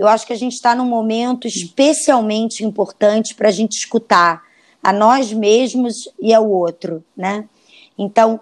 Eu 0.02 0.08
acho 0.08 0.26
que 0.26 0.34
a 0.34 0.36
gente 0.36 0.54
está 0.54 0.74
num 0.74 0.88
momento 0.88 1.48
especialmente 1.48 2.66
importante 2.66 3.36
para 3.36 3.50
a 3.50 3.52
gente 3.52 3.74
escutar 3.74 4.42
a 4.82 4.92
nós 4.92 5.32
mesmos 5.32 6.12
e 6.20 6.34
ao 6.34 6.50
outro, 6.50 7.06
né? 7.16 7.48
Então, 7.96 8.40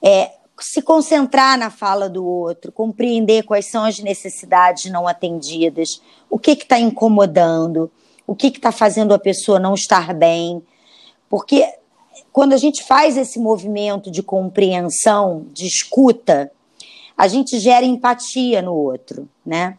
é, 0.00 0.30
se 0.60 0.80
concentrar 0.80 1.58
na 1.58 1.68
fala 1.68 2.08
do 2.08 2.24
outro, 2.24 2.70
compreender 2.70 3.42
quais 3.42 3.68
são 3.68 3.84
as 3.84 3.98
necessidades 3.98 4.88
não 4.88 5.08
atendidas, 5.08 6.00
o 6.30 6.38
que 6.38 6.52
está 6.52 6.78
incomodando, 6.78 7.90
o 8.24 8.36
que 8.36 8.46
está 8.46 8.70
fazendo 8.70 9.12
a 9.12 9.18
pessoa 9.18 9.58
não 9.58 9.74
estar 9.74 10.14
bem. 10.14 10.62
Porque 11.28 11.66
quando 12.32 12.52
a 12.52 12.56
gente 12.56 12.84
faz 12.84 13.16
esse 13.16 13.40
movimento 13.40 14.12
de 14.12 14.22
compreensão, 14.22 15.44
de 15.52 15.66
escuta, 15.66 16.52
a 17.18 17.26
gente 17.26 17.58
gera 17.58 17.84
empatia 17.84 18.62
no 18.62 18.74
outro, 18.74 19.28
né? 19.44 19.76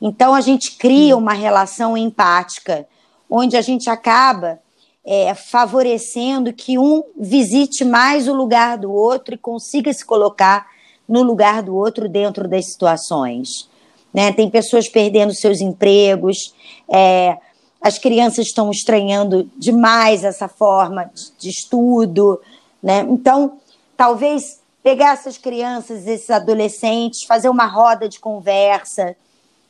Então 0.00 0.34
a 0.34 0.40
gente 0.40 0.76
cria 0.76 1.16
uma 1.16 1.32
relação 1.32 1.96
empática, 1.96 2.86
onde 3.28 3.56
a 3.56 3.62
gente 3.62 3.88
acaba 3.90 4.58
é, 5.04 5.34
favorecendo 5.34 6.52
que 6.52 6.78
um 6.78 7.02
visite 7.18 7.84
mais 7.84 8.28
o 8.28 8.34
lugar 8.34 8.78
do 8.78 8.92
outro 8.92 9.34
e 9.34 9.38
consiga 9.38 9.92
se 9.92 10.04
colocar 10.04 10.66
no 11.08 11.22
lugar 11.22 11.62
do 11.62 11.74
outro 11.74 12.08
dentro 12.08 12.48
das 12.48 12.66
situações. 12.66 13.68
Né? 14.12 14.32
Tem 14.32 14.48
pessoas 14.48 14.88
perdendo 14.88 15.34
seus 15.34 15.60
empregos, 15.60 16.54
é, 16.88 17.36
as 17.80 17.98
crianças 17.98 18.46
estão 18.46 18.70
estranhando 18.70 19.50
demais 19.56 20.22
essa 20.22 20.46
forma 20.48 21.10
de, 21.14 21.32
de 21.38 21.48
estudo. 21.48 22.40
Né? 22.82 23.06
Então, 23.08 23.58
talvez 23.96 24.60
pegar 24.82 25.14
essas 25.14 25.38
crianças, 25.38 26.06
esses 26.06 26.30
adolescentes, 26.30 27.24
fazer 27.24 27.48
uma 27.48 27.66
roda 27.66 28.08
de 28.08 28.20
conversa, 28.20 29.16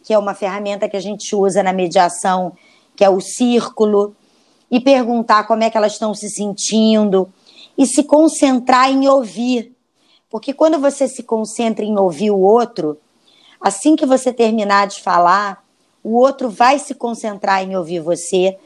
que 0.03 0.13
é 0.13 0.19
uma 0.19 0.35
ferramenta 0.35 0.89
que 0.89 0.97
a 0.97 1.01
gente 1.01 1.35
usa 1.35 1.63
na 1.63 1.73
mediação, 1.73 2.53
que 2.97 3.05
é 3.05 3.11
o 3.11 3.21
círculo, 3.21 4.15
e 4.71 4.81
perguntar 4.81 5.45
como 5.45 5.65
é 5.65 5.71
que 5.71 5.77
elas 5.77 5.93
estão 5.93 6.15
se 6.15 6.31
sentindo 6.31 7.29
e 7.77 7.87
se 7.87 8.05
concentrar 8.05 8.91
em 8.91 9.09
ouvir. 9.09 9.75
Porque 10.29 10.53
quando 10.53 10.79
você 10.79 11.09
se 11.09 11.23
concentra 11.23 11.85
em 11.85 11.99
ouvir 11.99 12.31
o 12.31 12.39
outro, 12.39 12.99
assim 13.61 13.97
que 13.97 14.07
você 14.07 14.33
terminar 14.33 14.87
de 14.87 15.03
falar, 15.03 15.65
o 16.03 16.17
outro 16.17 16.49
vai 16.49 16.79
se 16.79 16.95
concentrar 16.95 17.63
em 17.63 17.77
ouvir 17.77 18.01
você 18.01 18.57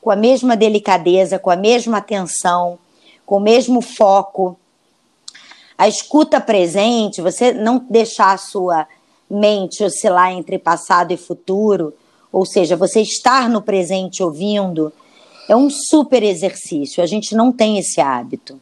com 0.00 0.10
a 0.10 0.16
mesma 0.16 0.56
delicadeza, 0.56 1.38
com 1.38 1.48
a 1.48 1.56
mesma 1.56 1.98
atenção, 1.98 2.78
com 3.24 3.36
o 3.36 3.40
mesmo 3.40 3.80
foco. 3.80 4.58
A 5.78 5.86
escuta 5.86 6.40
presente, 6.40 7.22
você 7.22 7.52
não 7.52 7.78
deixar 7.88 8.32
a 8.32 8.38
sua 8.38 8.86
mente 9.32 9.82
oscilar 9.82 10.32
entre 10.32 10.58
passado 10.58 11.12
e 11.12 11.16
futuro, 11.16 11.94
ou 12.30 12.44
seja, 12.44 12.76
você 12.76 13.00
estar 13.00 13.48
no 13.48 13.62
presente 13.62 14.22
ouvindo, 14.22 14.92
é 15.48 15.56
um 15.56 15.70
super 15.70 16.22
exercício. 16.22 17.02
A 17.02 17.06
gente 17.06 17.34
não 17.34 17.50
tem 17.50 17.78
esse 17.78 18.00
hábito, 18.00 18.60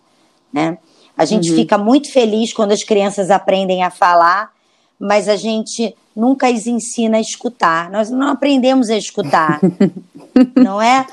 né? 0.53 0.79
A 1.17 1.25
gente 1.25 1.51
uhum. 1.51 1.57
fica 1.57 1.77
muito 1.77 2.11
feliz 2.11 2.53
quando 2.53 2.73
as 2.73 2.83
crianças 2.83 3.31
aprendem 3.31 3.83
a 3.83 3.91
falar, 3.91 4.53
mas 4.99 5.29
a 5.29 5.37
gente 5.37 5.95
nunca 6.15 6.49
as 6.49 6.67
ensina 6.67 7.19
a 7.19 7.21
escutar. 7.21 7.91
Nós 7.91 8.11
não 8.11 8.29
aprendemos 8.29 8.89
a 8.91 8.97
escutar, 8.97 9.61
não 10.57 10.81
é? 10.81 11.07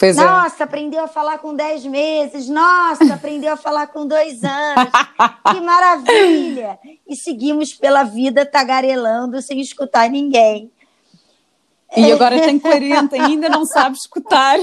Pois 0.00 0.16
é. 0.16 0.24
Nossa, 0.24 0.62
é. 0.62 0.64
aprendeu 0.64 1.04
a 1.04 1.06
falar 1.06 1.36
com 1.40 1.54
10 1.54 1.84
meses. 1.84 2.48
Nossa, 2.48 3.12
aprendeu 3.12 3.52
a 3.52 3.56
falar 3.56 3.88
com 3.88 4.06
dois 4.06 4.42
anos. 4.42 4.90
que 5.52 5.60
maravilha! 5.60 6.78
E 7.06 7.14
seguimos 7.14 7.74
pela 7.74 8.02
vida 8.02 8.46
tagarelando 8.46 9.42
sem 9.42 9.60
escutar 9.60 10.08
ninguém. 10.08 10.70
E 11.94 12.10
agora 12.10 12.40
tem 12.40 12.58
40, 12.58 13.14
ainda 13.14 13.50
não 13.50 13.66
sabe 13.66 13.96
escutar. 13.96 14.58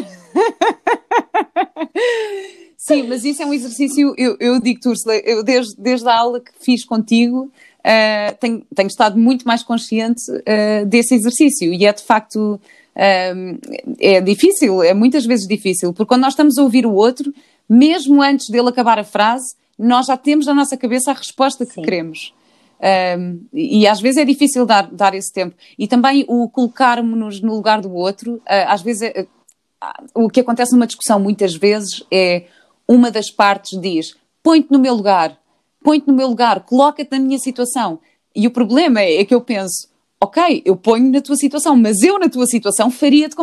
Sim, 2.75 3.03
mas 3.03 3.23
isso 3.23 3.43
é 3.43 3.45
um 3.45 3.53
exercício, 3.53 4.15
eu, 4.17 4.37
eu 4.39 4.59
digo-te, 4.59 4.87
Úrsula, 4.87 5.17
eu 5.17 5.43
desde, 5.43 5.75
desde 5.77 6.07
a 6.07 6.17
aula 6.17 6.39
que 6.39 6.51
fiz 6.59 6.83
contigo, 6.85 7.51
uh, 7.79 8.37
tenho, 8.39 8.65
tenho 8.73 8.87
estado 8.87 9.19
muito 9.19 9.45
mais 9.45 9.61
consciente 9.61 10.23
uh, 10.31 10.85
desse 10.85 11.13
exercício 11.13 11.71
e 11.73 11.85
é 11.85 11.93
de 11.93 12.01
facto 12.01 12.59
é 12.99 14.21
difícil, 14.21 14.81
é 14.81 14.93
muitas 14.93 15.25
vezes 15.25 15.47
difícil, 15.47 15.93
porque 15.93 16.07
quando 16.07 16.21
nós 16.21 16.33
estamos 16.33 16.57
a 16.57 16.63
ouvir 16.63 16.85
o 16.85 16.93
outro, 16.93 17.31
mesmo 17.69 18.21
antes 18.21 18.49
dele 18.49 18.69
acabar 18.69 18.97
a 18.97 19.03
frase, 19.03 19.55
nós 19.77 20.07
já 20.07 20.17
temos 20.17 20.47
na 20.47 20.53
nossa 20.53 20.75
cabeça 20.75 21.11
a 21.11 21.13
resposta 21.13 21.65
que 21.65 21.73
Sim. 21.73 21.81
queremos. 21.83 22.33
Um, 22.79 23.41
e 23.53 23.87
às 23.87 23.99
vezes 23.99 24.17
é 24.17 24.25
difícil 24.25 24.65
dar, 24.65 24.89
dar 24.91 25.13
esse 25.13 25.31
tempo. 25.31 25.55
E 25.77 25.87
também 25.87 26.25
o 26.27 26.47
colocarmos-nos 26.49 27.41
no 27.41 27.55
lugar 27.55 27.81
do 27.81 27.93
outro, 27.93 28.35
uh, 28.35 28.41
às 28.67 28.81
vezes 28.81 29.03
é, 29.03 29.21
uh, 29.21 30.25
o 30.25 30.29
que 30.29 30.39
acontece 30.39 30.73
numa 30.73 30.87
discussão 30.87 31.19
muitas 31.19 31.55
vezes 31.55 32.03
é 32.11 32.45
uma 32.87 33.11
das 33.11 33.29
partes 33.29 33.79
diz 33.79 34.15
põe-te 34.43 34.71
no 34.71 34.79
meu 34.79 34.93
lugar, 34.93 35.37
põe-te 35.83 36.07
no 36.07 36.13
meu 36.13 36.29
lugar, 36.29 36.61
coloca-te 36.61 37.11
na 37.11 37.19
minha 37.19 37.37
situação. 37.37 37.99
E 38.33 38.47
o 38.47 38.51
problema 38.51 39.01
é, 39.01 39.17
é 39.17 39.25
que 39.25 39.35
eu 39.35 39.41
penso, 39.41 39.89
ok, 40.19 40.63
eu 40.65 40.75
ponho 40.75 41.11
na 41.11 41.21
tua 41.21 41.35
situação, 41.35 41.75
mas 41.75 42.01
eu 42.01 42.19
na 42.19 42.29
tua 42.29 42.45
situação 42.45 42.89
faria 42.89 43.29
de, 43.29 43.35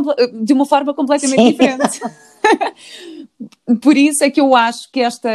de 0.42 0.52
uma 0.52 0.66
forma 0.66 0.92
completamente 0.92 1.40
Sim. 1.40 1.50
diferente. 1.50 2.00
Por 3.80 3.96
isso 3.96 4.24
é 4.24 4.30
que 4.30 4.40
eu 4.40 4.54
acho 4.54 4.90
que 4.92 5.00
esta 5.00 5.28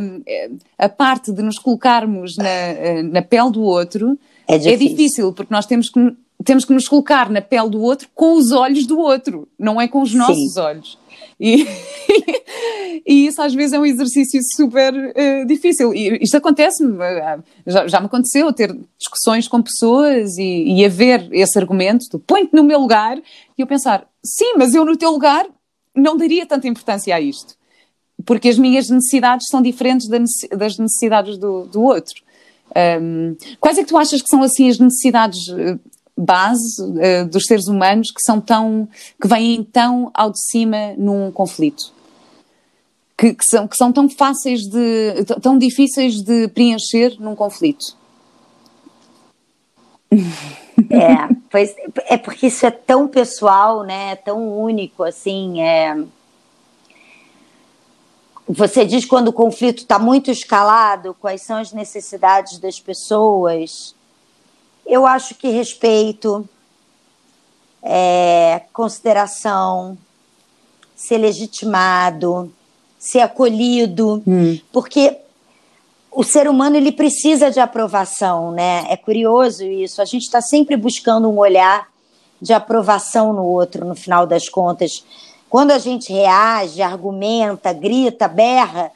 um, 0.00 0.22
a 0.78 0.88
parte 0.88 1.32
de 1.32 1.42
nos 1.42 1.58
colocarmos 1.58 2.36
na, 2.36 3.02
na 3.02 3.22
pele 3.22 3.50
do 3.50 3.62
outro 3.62 4.18
é 4.48 4.58
difícil. 4.58 4.72
é 4.72 4.76
difícil, 4.76 5.32
porque 5.32 5.52
nós 5.52 5.66
temos 5.66 5.88
que, 5.88 6.00
temos 6.46 6.64
que 6.64 6.72
nos 6.72 6.88
colocar 6.88 7.28
na 7.28 7.42
pele 7.42 7.68
do 7.68 7.82
outro 7.82 8.08
com 8.14 8.34
os 8.34 8.52
olhos 8.52 8.86
do 8.86 8.98
outro, 8.98 9.48
não 9.58 9.80
é 9.80 9.88
com 9.88 10.00
os 10.00 10.14
nossos 10.14 10.54
Sim. 10.54 10.60
olhos. 10.60 10.98
E, 11.38 11.66
e 13.04 13.26
isso 13.26 13.42
às 13.42 13.52
vezes 13.52 13.72
é 13.72 13.78
um 13.78 13.84
exercício 13.84 14.40
super 14.54 14.94
uh, 14.94 15.46
difícil. 15.46 15.92
E 15.92 16.22
isto 16.22 16.36
acontece-me, 16.36 16.92
uh, 16.92 17.42
já, 17.66 17.88
já, 17.88 18.00
me 18.00 18.06
aconteceu 18.06 18.52
ter 18.52 18.74
discussões 18.96 19.48
com 19.48 19.60
pessoas 19.60 20.38
e, 20.38 20.78
e 20.78 20.84
haver 20.84 21.28
esse 21.32 21.58
argumento 21.58 22.06
do 22.10 22.18
põe-te 22.20 22.54
no 22.54 22.62
meu 22.62 22.78
lugar 22.78 23.18
e 23.18 23.60
eu 23.60 23.66
pensar, 23.66 24.06
sim, 24.24 24.54
mas 24.56 24.72
eu 24.72 24.84
no 24.84 24.96
teu 24.96 25.10
lugar 25.10 25.46
não 25.94 26.16
daria 26.16 26.46
tanta 26.46 26.68
importância 26.68 27.14
a 27.14 27.20
isto. 27.20 27.54
Porque 28.24 28.48
as 28.48 28.56
minhas 28.56 28.88
necessidades 28.88 29.48
são 29.50 29.60
diferentes 29.60 30.08
das 30.08 30.78
necessidades 30.78 31.36
do, 31.38 31.66
do 31.66 31.82
outro. 31.82 32.24
Um, 33.00 33.36
quais 33.60 33.78
é 33.78 33.82
que 33.82 33.88
tu 33.88 33.96
achas 33.96 34.20
que 34.20 34.28
são 34.28 34.42
assim 34.42 34.68
as 34.68 34.78
necessidades 34.78 35.48
eh, 35.48 35.78
base 36.16 36.82
uh, 36.82 37.28
dos 37.28 37.44
seres 37.44 37.68
humanos 37.68 38.10
que 38.10 38.22
são 38.22 38.40
tão 38.40 38.88
que 39.20 39.28
vêm 39.28 39.62
tão 39.62 40.10
ao 40.14 40.30
de 40.30 40.40
cima 40.40 40.94
num 40.96 41.30
conflito. 41.30 41.94
Que, 43.18 43.34
que, 43.34 43.44
são, 43.44 43.66
que 43.66 43.76
são 43.76 43.92
tão 43.92 44.08
fáceis 44.08 44.62
de 44.62 45.24
tão 45.42 45.58
difíceis 45.58 46.22
de 46.22 46.48
preencher 46.48 47.16
num 47.20 47.34
conflito. 47.34 47.96
É 50.90 51.34
pois 51.50 51.74
é 52.04 52.18
porque 52.18 52.48
isso 52.48 52.66
é 52.66 52.70
tão 52.70 53.08
pessoal 53.08 53.82
né? 53.82 54.12
É 54.12 54.14
tão 54.14 54.46
único 54.60 55.02
assim 55.02 55.62
é. 55.62 55.96
Você 58.46 58.84
diz 58.84 59.06
quando 59.06 59.28
o 59.28 59.32
conflito 59.32 59.78
está 59.78 59.98
muito 59.98 60.30
escalado 60.30 61.16
quais 61.18 61.40
são 61.40 61.56
as 61.56 61.72
necessidades 61.72 62.58
das 62.58 62.78
pessoas 62.78 63.95
eu 64.86 65.06
acho 65.06 65.34
que 65.34 65.48
respeito, 65.48 66.48
é, 67.82 68.62
consideração, 68.72 69.98
ser 70.94 71.18
legitimado, 71.18 72.52
ser 72.98 73.20
acolhido, 73.20 74.22
hum. 74.26 74.58
porque 74.72 75.18
o 76.10 76.24
ser 76.24 76.48
humano 76.48 76.76
ele 76.76 76.90
precisa 76.90 77.50
de 77.50 77.60
aprovação, 77.60 78.50
né? 78.50 78.86
É 78.88 78.96
curioso 78.96 79.64
isso. 79.64 80.00
A 80.00 80.04
gente 80.06 80.22
está 80.22 80.40
sempre 80.40 80.76
buscando 80.76 81.28
um 81.28 81.38
olhar 81.38 81.88
de 82.40 82.54
aprovação 82.54 83.34
no 83.34 83.44
outro, 83.44 83.84
no 83.84 83.94
final 83.94 84.26
das 84.26 84.48
contas. 84.48 85.04
Quando 85.50 85.72
a 85.72 85.78
gente 85.78 86.12
reage, 86.12 86.80
argumenta, 86.80 87.72
grita, 87.72 88.26
berra, 88.28 88.90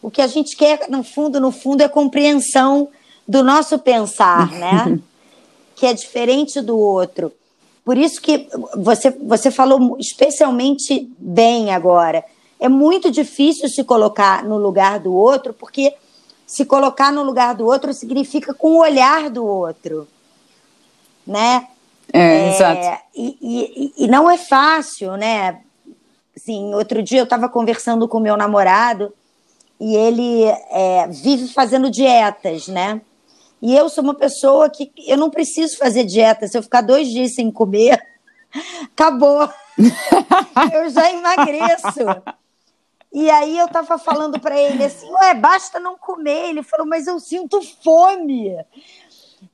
o 0.00 0.10
que 0.10 0.22
a 0.22 0.26
gente 0.26 0.56
quer, 0.56 0.88
no 0.88 1.02
fundo, 1.02 1.38
no 1.38 1.52
fundo, 1.52 1.82
é 1.82 1.88
compreensão 1.88 2.88
do 3.28 3.42
nosso 3.42 3.78
pensar, 3.78 4.50
né? 4.50 4.98
que 5.74 5.86
é 5.86 5.92
diferente 5.92 6.60
do 6.60 6.78
outro. 6.78 7.32
Por 7.84 7.98
isso 7.98 8.20
que 8.20 8.48
você, 8.76 9.10
você 9.10 9.50
falou 9.50 9.96
especialmente 9.98 11.10
bem 11.18 11.72
agora. 11.72 12.24
É 12.60 12.68
muito 12.68 13.10
difícil 13.10 13.68
se 13.68 13.82
colocar 13.82 14.44
no 14.44 14.56
lugar 14.56 15.00
do 15.00 15.12
outro, 15.12 15.52
porque 15.52 15.92
se 16.46 16.64
colocar 16.64 17.10
no 17.10 17.22
lugar 17.22 17.54
do 17.54 17.66
outro 17.66 17.92
significa 17.92 18.54
com 18.54 18.72
o 18.72 18.80
olhar 18.80 19.30
do 19.30 19.44
outro, 19.44 20.06
né? 21.26 21.66
É, 22.12 22.20
é 22.20 22.54
exato. 22.54 23.02
E, 23.16 23.36
e, 23.40 24.04
e, 24.04 24.06
não 24.06 24.30
é 24.30 24.36
fácil, 24.36 25.16
né? 25.16 25.60
Assim, 26.36 26.74
outro 26.74 27.02
dia 27.02 27.20
eu 27.20 27.24
estava 27.24 27.48
conversando 27.48 28.06
com 28.06 28.20
meu 28.20 28.36
namorado 28.36 29.12
e 29.80 29.96
ele 29.96 30.44
é, 30.44 31.08
vive 31.08 31.48
fazendo 31.48 31.90
dietas, 31.90 32.68
né? 32.68 33.00
E 33.62 33.76
eu 33.76 33.88
sou 33.88 34.02
uma 34.02 34.14
pessoa 34.14 34.68
que 34.68 34.92
eu 35.06 35.16
não 35.16 35.30
preciso 35.30 35.78
fazer 35.78 36.02
dieta. 36.02 36.48
Se 36.48 36.58
eu 36.58 36.62
ficar 36.64 36.80
dois 36.80 37.06
dias 37.06 37.36
sem 37.36 37.48
comer, 37.48 38.04
acabou. 38.92 39.48
eu 40.74 40.90
já 40.90 41.10
emagreço. 41.12 42.22
E 43.12 43.30
aí 43.30 43.56
eu 43.56 43.68
tava 43.68 43.98
falando 43.98 44.40
para 44.40 44.60
ele 44.60 44.84
assim, 44.84 45.08
ué, 45.12 45.34
basta 45.34 45.78
não 45.78 45.96
comer. 45.96 46.48
Ele 46.48 46.62
falou, 46.64 46.86
mas 46.86 47.06
eu 47.06 47.20
sinto 47.20 47.62
fome. 47.84 48.56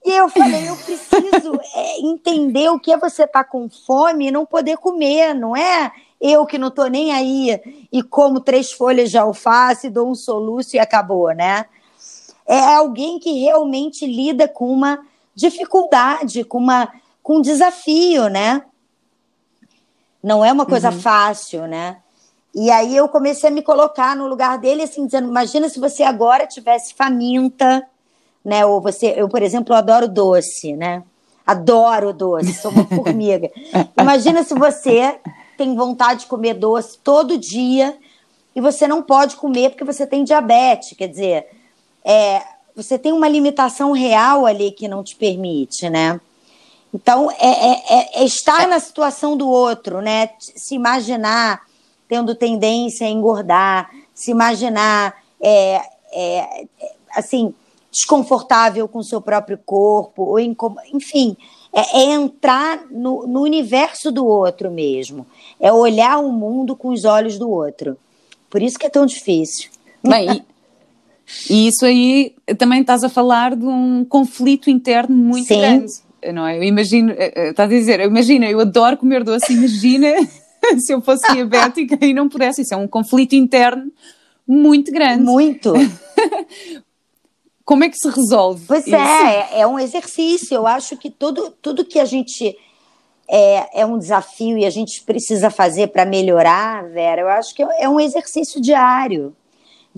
E 0.05 0.11
eu 0.11 0.31
falei, 0.31 0.69
eu 0.69 0.77
preciso 0.77 1.61
é, 1.75 2.01
entender 2.01 2.71
o 2.71 2.81
que 2.81 2.93
é 2.93 2.97
você 2.97 3.25
estar 3.25 3.45
tá 3.45 3.51
com 3.51 3.69
fome 3.69 4.29
e 4.29 4.31
não 4.31 4.47
poder 4.47 4.79
comer, 4.79 5.35
não 5.35 5.55
é? 5.55 5.93
Eu 6.21 6.47
que 6.47 6.57
não 6.57 6.71
tô 6.71 6.87
nem 6.87 7.13
aí 7.13 7.61
e 7.93 8.03
como 8.03 8.41
três 8.41 8.73
folhas 8.73 9.11
de 9.11 9.19
alface, 9.19 9.91
dou 9.91 10.09
um 10.09 10.15
soluço 10.15 10.77
e 10.77 10.79
acabou, 10.79 11.33
né? 11.33 11.67
É 12.49 12.75
alguém 12.77 13.19
que 13.19 13.41
realmente 13.41 14.07
lida 14.07 14.49
com 14.49 14.73
uma 14.73 14.99
dificuldade, 15.35 16.43
com, 16.45 16.57
uma, 16.57 16.89
com 17.23 17.37
um 17.37 17.43
desafio, 17.43 18.29
né? 18.29 18.63
Não 20.23 20.43
é 20.43 20.51
uma 20.51 20.65
coisa 20.65 20.91
uhum. 20.91 20.99
fácil, 20.99 21.67
né? 21.67 21.99
E 22.55 22.71
aí 22.71 22.97
eu 22.97 23.09
comecei 23.09 23.51
a 23.51 23.53
me 23.53 23.63
colocar 23.63 24.17
no 24.17 24.27
lugar 24.27 24.59
dele, 24.59 24.83
assim, 24.83 25.05
dizendo: 25.05 25.29
imagina 25.29 25.69
se 25.69 25.79
você 25.79 26.03
agora 26.03 26.47
tivesse 26.47 26.95
faminta, 26.95 27.87
né? 28.43 28.65
Ou 28.65 28.81
você, 28.81 29.15
eu, 29.17 29.29
por 29.29 29.43
exemplo, 29.43 29.75
adoro 29.75 30.09
doce, 30.09 30.75
né? 30.75 31.03
Adoro 31.47 32.13
doce, 32.13 32.55
sou 32.55 32.71
uma 32.71 32.85
formiga. 32.89 33.51
imagina 34.01 34.43
se 34.43 34.55
você 34.55 35.21
tem 35.57 35.77
vontade 35.77 36.21
de 36.21 36.27
comer 36.27 36.55
doce 36.55 36.99
todo 36.99 37.39
dia 37.39 37.97
e 38.57 38.61
você 38.61 38.89
não 38.89 39.03
pode 39.03 39.37
comer 39.37 39.71
porque 39.71 39.85
você 39.85 40.07
tem 40.07 40.25
diabetes, 40.25 40.97
quer 40.97 41.09
dizer, 41.09 41.47
é, 42.09 42.43
você 42.75 42.99
tem 42.99 43.13
uma 43.13 43.29
limitação 43.29 43.93
real 43.93 44.47
ali 44.47 44.71
que 44.71 44.89
não 44.89 45.05
te 45.05 45.15
permite, 45.15 45.91
né? 45.91 46.19
Então, 46.95 47.31
é, 47.31 47.37
é, 47.37 47.73
é, 47.91 48.23
é 48.23 48.25
estar 48.25 48.67
na 48.67 48.81
situação 48.81 49.37
do 49.37 49.49
outro, 49.49 50.01
né? 50.01 50.31
Se 50.39 50.75
imaginar 50.75 51.69
tendo 52.09 52.35
tendência 52.35 53.07
a 53.07 53.11
engordar, 53.11 53.91
se 54.15 54.31
imaginar, 54.31 55.15
é, 55.39 55.83
é, 56.13 56.67
assim, 57.15 57.55
desconfortável 57.93 58.89
com 58.89 59.01
o 59.01 59.05
seu 59.05 59.21
próprio 59.21 59.59
corpo, 59.59 60.23
ou 60.23 60.41
enfim, 60.41 61.37
é, 61.73 61.99
é, 61.99 62.05
entrar 62.15 62.87
no, 62.91 63.27
no, 63.27 63.43
universo 63.43 64.11
do 64.11 64.27
outro 64.27 64.71
mesmo. 64.71 65.27
É 65.61 65.71
olhar 65.71 66.19
o 66.19 66.33
mundo 66.33 66.75
com 66.75 66.89
os 66.89 67.05
olhos 67.05 67.39
do 67.39 67.51
outro. 67.51 67.99
Por 68.49 68.63
isso 68.63 68.79
que 68.79 68.87
é 68.87 68.91
tão 68.91 69.05
difícil. 69.05 69.71
Bem, 70.03 70.45
e 71.49 71.69
isso 71.69 71.85
aí 71.85 72.35
também 72.57 72.81
estás 72.81 73.05
a 73.05 73.09
falar 73.09 73.55
de 73.55 73.65
um 73.67 74.05
conflito 74.05 74.71
interno 74.71 75.15
muito 75.15 75.47
Sim. 75.47 75.59
grande. 75.59 75.93
Não 76.33 76.47
é? 76.47 76.59
Eu 76.59 76.63
imagino, 76.65 77.13
eh, 77.13 77.33
eh, 77.35 77.51
estás 77.51 77.71
a 77.71 77.73
dizer, 77.73 78.01
imagina, 78.01 78.47
eu 78.47 78.59
adoro 78.61 78.97
comer 78.97 79.23
doce, 79.23 79.53
imagina 79.53 80.09
se 80.79 80.93
eu 80.93 81.01
fosse 81.01 81.33
diabética 81.33 82.05
e 82.05 82.13
não 82.13 82.29
pudesse. 82.29 82.63
Isso 82.63 82.75
é 82.75 82.77
um 82.77 82.89
conflito 82.89 83.35
interno 83.35 83.93
muito 84.47 84.91
grande. 84.91 85.23
Muito. 85.23 85.73
Como 87.65 87.85
é 87.85 87.89
que 87.89 87.99
se 87.99 88.09
resolve? 88.09 88.65
Pois 88.67 88.87
isso? 88.87 88.97
é, 88.97 89.61
é 89.61 89.67
um 89.67 89.79
exercício. 89.79 90.55
Eu 90.55 90.67
acho 90.67 90.97
que 90.97 91.11
tudo, 91.11 91.55
tudo 91.63 91.85
que 91.85 91.99
a 91.99 92.05
gente 92.07 92.57
é, 93.31 93.83
é 93.83 93.87
um 93.87 93.99
desafio 93.99 94.57
e 94.57 94.65
a 94.65 94.71
gente 94.71 95.03
precisa 95.03 95.51
fazer 95.51 95.89
para 95.89 96.07
melhorar, 96.07 96.89
Vera, 96.89 97.21
eu 97.21 97.29
acho 97.29 97.55
que 97.55 97.63
é 97.63 97.89
um 97.89 98.01
exercício 98.01 98.61
diário 98.61 99.37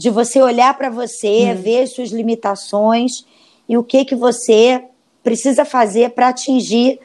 de 0.00 0.08
você 0.08 0.40
olhar 0.40 0.72
para 0.78 0.88
você, 0.88 1.52
hum. 1.52 1.60
ver 1.60 1.86
suas 1.86 2.08
limitações 2.08 3.22
e 3.68 3.76
o 3.76 3.84
que 3.84 4.02
que 4.02 4.14
você 4.16 4.82
precisa 5.22 5.62
fazer 5.62 6.12
para 6.12 6.28
atingir 6.28 6.98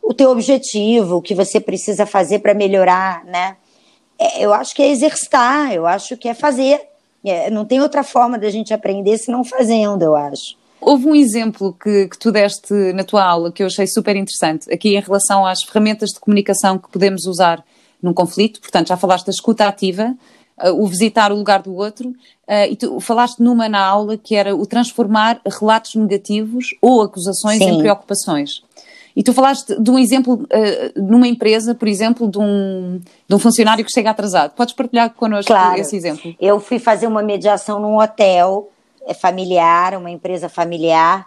o 0.00 0.14
teu 0.14 0.30
objetivo, 0.30 1.16
o 1.16 1.20
que 1.22 1.34
você 1.34 1.58
precisa 1.58 2.06
fazer 2.06 2.38
para 2.38 2.54
melhorar, 2.54 3.24
né? 3.24 3.56
É, 4.16 4.44
eu 4.44 4.54
acho 4.54 4.76
que 4.76 4.80
é 4.80 4.88
exercitar, 4.88 5.72
eu 5.72 5.86
acho 5.88 6.16
que 6.16 6.28
é 6.28 6.34
fazer. 6.34 6.80
É, 7.24 7.50
não 7.50 7.64
tem 7.64 7.80
outra 7.80 8.04
forma 8.04 8.38
da 8.38 8.48
gente 8.48 8.72
aprender 8.72 9.18
se 9.18 9.28
não 9.28 9.42
fazendo, 9.42 10.02
eu 10.02 10.14
acho. 10.14 10.56
Houve 10.80 11.08
um 11.08 11.16
exemplo 11.16 11.76
que, 11.82 12.06
que 12.06 12.16
tu 12.16 12.30
deste 12.30 12.72
na 12.92 13.02
tua 13.02 13.24
aula 13.24 13.50
que 13.50 13.60
eu 13.60 13.66
achei 13.66 13.88
super 13.88 14.14
interessante, 14.14 14.72
aqui 14.72 14.96
em 14.96 15.00
relação 15.00 15.44
às 15.44 15.64
ferramentas 15.64 16.10
de 16.10 16.20
comunicação 16.20 16.78
que 16.78 16.88
podemos 16.88 17.26
usar 17.26 17.64
num 18.00 18.14
conflito. 18.14 18.60
Portanto, 18.60 18.86
já 18.86 18.96
falaste 18.96 19.26
da 19.26 19.32
escuta 19.32 19.66
ativa, 19.66 20.14
o 20.64 20.86
visitar 20.86 21.32
o 21.32 21.36
lugar 21.36 21.62
do 21.62 21.74
outro, 21.74 22.08
uh, 22.10 22.70
e 22.70 22.76
tu 22.76 22.98
falaste 23.00 23.40
numa 23.40 23.68
na 23.68 23.84
aula 23.84 24.16
que 24.16 24.34
era 24.34 24.54
o 24.54 24.66
transformar 24.66 25.40
relatos 25.46 25.94
negativos 25.94 26.68
ou 26.80 27.02
acusações 27.02 27.58
Sim. 27.58 27.70
em 27.70 27.78
preocupações. 27.78 28.62
E 29.14 29.22
tu 29.22 29.32
falaste 29.32 29.80
de 29.80 29.90
um 29.90 29.98
exemplo 29.98 30.34
uh, 30.34 31.02
numa 31.02 31.26
empresa, 31.26 31.74
por 31.74 31.88
exemplo, 31.88 32.30
de 32.30 32.38
um, 32.38 33.00
de 33.26 33.34
um 33.34 33.38
funcionário 33.38 33.84
que 33.84 33.90
chega 33.90 34.10
atrasado. 34.10 34.52
Podes 34.52 34.74
partilhar 34.74 35.10
connosco 35.14 35.52
claro. 35.52 35.80
esse 35.80 35.96
exemplo? 35.96 36.34
Eu 36.38 36.60
fui 36.60 36.78
fazer 36.78 37.06
uma 37.06 37.22
mediação 37.22 37.80
num 37.80 37.98
hotel 37.98 38.70
familiar, 39.20 39.96
uma 39.96 40.10
empresa 40.10 40.48
familiar, 40.48 41.26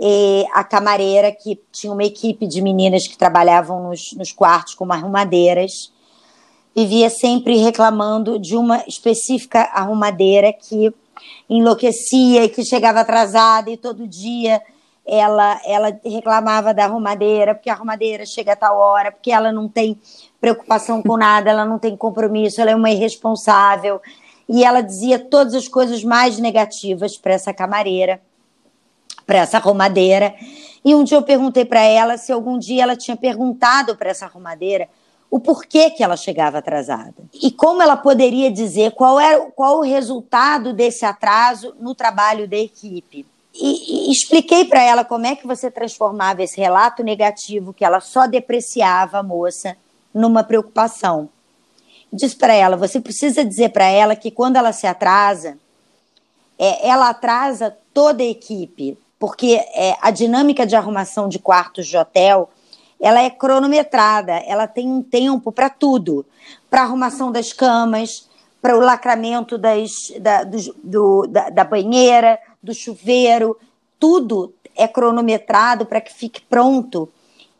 e 0.00 0.44
a 0.52 0.64
camareira, 0.64 1.30
que 1.30 1.60
tinha 1.70 1.92
uma 1.92 2.02
equipe 2.02 2.46
de 2.46 2.60
meninas 2.60 3.06
que 3.06 3.16
trabalhavam 3.16 3.88
nos, 3.88 4.12
nos 4.14 4.32
quartos 4.32 4.74
como 4.74 4.92
arrumadeiras, 4.92 5.91
vivia 6.74 7.10
sempre 7.10 7.56
reclamando 7.56 8.38
de 8.38 8.56
uma 8.56 8.84
específica 8.86 9.62
arrumadeira 9.72 10.52
que 10.52 10.92
enlouquecia 11.48 12.44
e 12.44 12.48
que 12.48 12.64
chegava 12.64 13.00
atrasada 13.00 13.70
e 13.70 13.76
todo 13.76 14.06
dia 14.06 14.60
ela, 15.04 15.60
ela 15.64 16.00
reclamava 16.04 16.72
da 16.72 16.84
arrumadeira, 16.84 17.54
porque 17.54 17.68
a 17.68 17.74
arrumadeira 17.74 18.24
chega 18.24 18.52
a 18.52 18.56
tal 18.56 18.78
hora, 18.78 19.10
porque 19.10 19.32
ela 19.32 19.52
não 19.52 19.68
tem 19.68 20.00
preocupação 20.40 21.02
com 21.02 21.16
nada, 21.16 21.50
ela 21.50 21.64
não 21.64 21.78
tem 21.78 21.96
compromisso, 21.96 22.60
ela 22.60 22.70
é 22.70 22.76
uma 22.76 22.90
irresponsável. 22.90 24.00
E 24.48 24.64
ela 24.64 24.80
dizia 24.80 25.18
todas 25.18 25.54
as 25.54 25.66
coisas 25.66 26.04
mais 26.04 26.38
negativas 26.38 27.16
para 27.16 27.34
essa 27.34 27.52
camareira, 27.52 28.20
para 29.26 29.38
essa 29.38 29.56
arrumadeira. 29.56 30.34
E 30.84 30.94
um 30.94 31.04
dia 31.04 31.16
eu 31.16 31.22
perguntei 31.22 31.64
para 31.64 31.82
ela 31.82 32.16
se 32.16 32.32
algum 32.32 32.58
dia 32.58 32.84
ela 32.84 32.96
tinha 32.96 33.16
perguntado 33.16 33.96
para 33.96 34.10
essa 34.10 34.26
arrumadeira 34.26 34.88
o 35.32 35.40
porquê 35.40 35.88
que 35.88 36.04
ela 36.04 36.14
chegava 36.14 36.58
atrasada 36.58 37.14
e 37.42 37.50
como 37.50 37.80
ela 37.80 37.96
poderia 37.96 38.52
dizer 38.52 38.90
qual 38.92 39.18
era 39.18 39.40
qual 39.52 39.78
o 39.78 39.82
resultado 39.82 40.74
desse 40.74 41.06
atraso 41.06 41.74
no 41.80 41.94
trabalho 41.94 42.46
da 42.46 42.58
equipe. 42.58 43.24
E, 43.54 44.08
e 44.08 44.12
expliquei 44.12 44.66
para 44.66 44.82
ela 44.82 45.06
como 45.06 45.26
é 45.26 45.34
que 45.34 45.46
você 45.46 45.70
transformava 45.70 46.42
esse 46.42 46.60
relato 46.60 47.02
negativo, 47.02 47.72
que 47.72 47.82
ela 47.82 47.98
só 47.98 48.26
depreciava 48.26 49.20
a 49.20 49.22
moça, 49.22 49.74
numa 50.12 50.44
preocupação. 50.44 51.30
Disse 52.12 52.36
para 52.36 52.52
ela: 52.52 52.76
você 52.76 53.00
precisa 53.00 53.42
dizer 53.42 53.70
para 53.70 53.86
ela 53.86 54.14
que 54.14 54.30
quando 54.30 54.56
ela 54.56 54.70
se 54.70 54.86
atrasa, 54.86 55.56
é, 56.58 56.86
ela 56.86 57.08
atrasa 57.08 57.74
toda 57.94 58.22
a 58.22 58.26
equipe, 58.26 58.98
porque 59.18 59.54
é, 59.74 59.96
a 60.02 60.10
dinâmica 60.10 60.66
de 60.66 60.76
arrumação 60.76 61.26
de 61.26 61.38
quartos 61.38 61.86
de 61.86 61.96
hotel 61.96 62.50
ela 63.02 63.20
é 63.20 63.28
cronometrada, 63.28 64.34
ela 64.46 64.68
tem 64.68 64.88
um 64.88 65.02
tempo 65.02 65.50
para 65.50 65.68
tudo, 65.68 66.24
para 66.70 66.82
arrumação 66.82 67.32
das 67.32 67.52
camas, 67.52 68.28
para 68.62 68.76
o 68.78 68.80
lacramento 68.80 69.58
das, 69.58 69.90
da, 70.20 70.44
do, 70.44 70.58
do, 70.84 71.26
da, 71.26 71.50
da 71.50 71.64
banheira, 71.64 72.38
do 72.62 72.72
chuveiro, 72.72 73.58
tudo 73.98 74.54
é 74.76 74.86
cronometrado 74.86 75.84
para 75.84 76.00
que 76.00 76.14
fique 76.14 76.42
pronto 76.42 77.08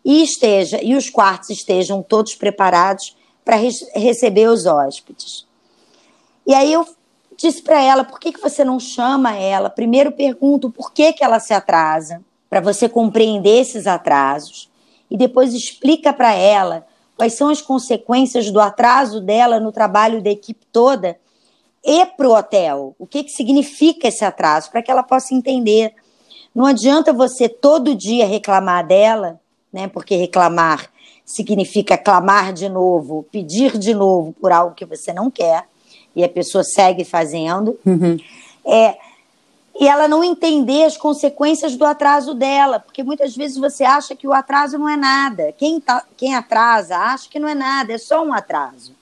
e 0.04 0.22
esteja 0.22 0.80
e 0.80 0.94
os 0.94 1.10
quartos 1.10 1.50
estejam 1.50 2.04
todos 2.04 2.36
preparados 2.36 3.16
para 3.44 3.56
re 3.56 3.70
receber 3.96 4.48
os 4.48 4.64
hóspedes. 4.64 5.44
E 6.46 6.54
aí 6.54 6.72
eu 6.72 6.86
disse 7.36 7.62
para 7.62 7.82
ela, 7.82 8.04
por 8.04 8.20
que, 8.20 8.32
que 8.32 8.40
você 8.40 8.64
não 8.64 8.78
chama 8.78 9.34
ela? 9.34 9.68
Primeiro 9.68 10.12
pergunto 10.12 10.70
por 10.70 10.92
que, 10.92 11.12
que 11.12 11.24
ela 11.24 11.40
se 11.40 11.52
atrasa, 11.52 12.22
para 12.48 12.60
você 12.60 12.88
compreender 12.88 13.60
esses 13.60 13.88
atrasos, 13.88 14.70
e 15.12 15.16
depois 15.18 15.52
explica 15.52 16.10
para 16.10 16.32
ela 16.32 16.86
quais 17.14 17.34
são 17.34 17.50
as 17.50 17.60
consequências 17.60 18.50
do 18.50 18.58
atraso 18.58 19.20
dela 19.20 19.60
no 19.60 19.70
trabalho 19.70 20.22
da 20.22 20.30
equipe 20.30 20.64
toda 20.72 21.18
e 21.84 22.06
para 22.06 22.26
o 22.26 22.34
hotel. 22.34 22.96
O 22.98 23.06
que, 23.06 23.24
que 23.24 23.30
significa 23.30 24.08
esse 24.08 24.24
atraso, 24.24 24.70
para 24.70 24.82
que 24.82 24.90
ela 24.90 25.02
possa 25.02 25.34
entender. 25.34 25.92
Não 26.54 26.64
adianta 26.64 27.12
você 27.12 27.46
todo 27.46 27.94
dia 27.94 28.26
reclamar 28.26 28.86
dela, 28.86 29.38
né? 29.70 29.86
Porque 29.86 30.16
reclamar 30.16 30.90
significa 31.26 31.98
clamar 31.98 32.54
de 32.54 32.70
novo, 32.70 33.26
pedir 33.30 33.76
de 33.76 33.92
novo 33.92 34.34
por 34.40 34.50
algo 34.50 34.74
que 34.74 34.86
você 34.86 35.12
não 35.12 35.30
quer, 35.30 35.66
e 36.16 36.24
a 36.24 36.28
pessoa 36.28 36.64
segue 36.64 37.04
fazendo. 37.04 37.78
Uhum. 37.84 38.16
É, 38.64 38.96
e 39.78 39.88
ela 39.88 40.06
não 40.06 40.22
entender 40.22 40.84
as 40.84 40.96
consequências 40.96 41.76
do 41.76 41.84
atraso 41.84 42.34
dela, 42.34 42.78
porque 42.78 43.02
muitas 43.02 43.34
vezes 43.34 43.56
você 43.56 43.84
acha 43.84 44.14
que 44.14 44.26
o 44.26 44.32
atraso 44.32 44.78
não 44.78 44.88
é 44.88 44.96
nada. 44.96 45.52
Quem, 45.56 45.80
tá, 45.80 46.04
quem 46.16 46.34
atrasa 46.34 46.96
acha 46.96 47.28
que 47.28 47.38
não 47.38 47.48
é 47.48 47.54
nada, 47.54 47.92
é 47.92 47.98
só 47.98 48.24
um 48.24 48.32
atraso 48.32 48.94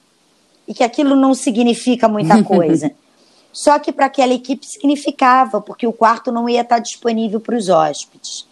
e 0.71 0.75
que 0.75 0.85
aquilo 0.85 1.17
não 1.17 1.35
significa 1.35 2.09
muita 2.09 2.43
coisa. 2.45 2.93
Só 3.53 3.77
que 3.81 3.91
para 3.91 4.07
aquela 4.07 4.33
equipe 4.33 4.65
significava, 4.65 5.61
porque 5.61 5.85
o 5.85 5.93
quarto 5.93 6.31
não 6.31 6.49
ia 6.49 6.61
estar 6.61 6.79
disponível 6.79 7.41
para 7.41 7.57
os 7.57 7.69
hóspedes. 7.69 8.47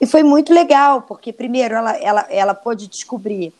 E 0.00 0.06
foi 0.06 0.24
muito 0.24 0.52
legal, 0.52 1.02
porque 1.02 1.32
primeiro 1.32 1.76
ela, 1.76 1.96
ela, 1.96 2.26
ela 2.28 2.54
pôde 2.54 2.88
descobrir 2.88 3.52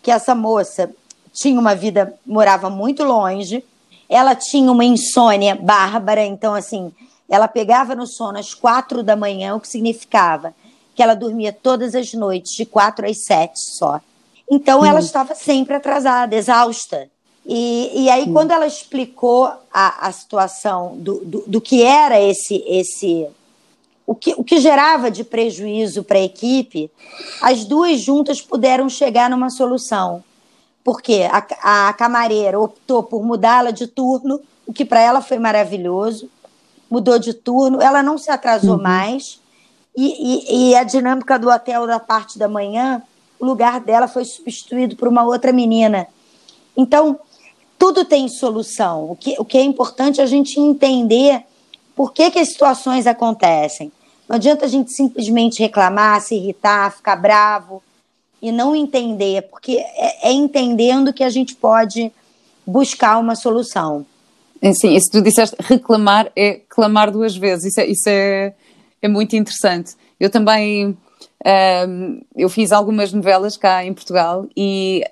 que 0.00 0.12
essa 0.12 0.34
moça 0.34 0.94
tinha 1.32 1.58
uma 1.58 1.74
vida, 1.74 2.14
morava 2.24 2.70
muito 2.70 3.02
longe, 3.02 3.64
ela 4.08 4.36
tinha 4.36 4.70
uma 4.70 4.84
insônia 4.84 5.56
bárbara, 5.56 6.24
então 6.24 6.54
assim, 6.54 6.92
ela 7.28 7.48
pegava 7.48 7.94
no 7.94 8.06
sono 8.06 8.38
às 8.38 8.54
quatro 8.54 9.02
da 9.02 9.16
manhã, 9.16 9.54
o 9.54 9.60
que 9.60 9.68
significava 9.68 10.54
que 10.96 11.02
ela 11.02 11.14
dormia 11.14 11.52
todas 11.52 11.94
as 11.94 12.14
noites, 12.14 12.52
de 12.52 12.64
quatro 12.64 13.06
às 13.06 13.22
sete 13.22 13.60
só. 13.60 14.00
Então 14.50 14.84
ela 14.84 14.98
hum. 14.98 15.04
estava 15.04 15.34
sempre 15.34 15.74
atrasada, 15.74 16.34
exausta. 16.34 17.08
E, 17.44 18.04
e 18.04 18.10
aí, 18.10 18.24
Sim. 18.24 18.32
quando 18.32 18.50
ela 18.50 18.66
explicou 18.66 19.44
a, 19.72 20.08
a 20.08 20.10
situação 20.10 20.96
do, 20.96 21.24
do, 21.24 21.44
do, 21.46 21.60
que 21.60 21.82
era 21.82 22.20
esse, 22.20 22.64
esse 22.66 23.28
o, 24.04 24.14
que, 24.16 24.34
o 24.36 24.42
que 24.42 24.58
gerava 24.58 25.10
de 25.10 25.22
prejuízo 25.22 26.02
para 26.02 26.18
a 26.18 26.24
equipe, 26.24 26.90
as 27.40 27.64
duas 27.64 28.00
juntas 28.00 28.40
puderam 28.40 28.88
chegar 28.88 29.30
numa 29.30 29.50
solução. 29.50 30.24
Porque 30.82 31.28
a, 31.30 31.88
a 31.88 31.92
camareira 31.92 32.58
optou 32.58 33.02
por 33.02 33.22
mudá-la 33.22 33.70
de 33.70 33.86
turno, 33.86 34.40
o 34.66 34.72
que 34.72 34.84
para 34.84 35.00
ela 35.00 35.20
foi 35.20 35.38
maravilhoso. 35.38 36.28
Mudou 36.90 37.18
de 37.18 37.32
turno, 37.32 37.80
ela 37.80 38.02
não 38.02 38.16
se 38.16 38.30
atrasou 38.30 38.76
uhum. 38.76 38.82
mais. 38.82 39.40
E, 39.96 40.06
e, 40.06 40.70
e 40.70 40.74
a 40.76 40.84
dinâmica 40.84 41.38
do 41.38 41.48
hotel 41.48 41.86
da 41.86 41.98
parte 41.98 42.38
da 42.38 42.48
manhã, 42.48 43.02
o 43.40 43.46
lugar 43.46 43.80
dela 43.80 44.06
foi 44.06 44.24
substituído 44.24 44.94
por 44.96 45.08
uma 45.08 45.24
outra 45.24 45.52
menina. 45.52 46.06
Então, 46.76 47.18
tudo 47.78 48.04
tem 48.04 48.28
solução. 48.28 49.10
O 49.10 49.16
que, 49.16 49.36
o 49.38 49.44
que 49.44 49.58
é 49.58 49.62
importante 49.62 50.20
é 50.20 50.24
a 50.24 50.26
gente 50.26 50.60
entender 50.60 51.42
por 51.94 52.12
que, 52.12 52.30
que 52.30 52.38
as 52.38 52.48
situações 52.48 53.06
acontecem. 53.06 53.90
Não 54.28 54.36
adianta 54.36 54.64
a 54.66 54.68
gente 54.68 54.92
simplesmente 54.92 55.62
reclamar, 55.62 56.20
se 56.20 56.34
irritar, 56.34 56.94
ficar 56.94 57.16
bravo 57.16 57.82
e 58.42 58.52
não 58.52 58.76
entender, 58.76 59.42
porque 59.42 59.78
é, 59.78 60.28
é 60.28 60.32
entendendo 60.32 61.12
que 61.12 61.24
a 61.24 61.30
gente 61.30 61.54
pode 61.54 62.12
buscar 62.66 63.18
uma 63.18 63.34
solução. 63.34 64.04
É, 64.60 64.72
sim, 64.72 64.94
isso 64.94 65.10
tu 65.10 65.20
disseste, 65.20 65.56
reclamar 65.60 66.30
é 66.34 66.60
clamar 66.68 67.10
duas 67.10 67.36
vezes, 67.36 67.66
isso 67.66 67.80
é, 67.80 67.86
isso 67.86 68.08
é, 68.08 68.54
é 69.02 69.08
muito 69.08 69.36
interessante. 69.36 69.94
Eu 70.18 70.30
também, 70.30 70.86
um, 70.86 70.96
ehm, 71.44 72.20
eu 72.36 72.48
fiz 72.48 72.72
algumas 72.72 73.12
novelas 73.12 73.56
cá 73.56 73.84
em 73.84 73.92
Portugal 73.92 74.46
e 74.56 75.04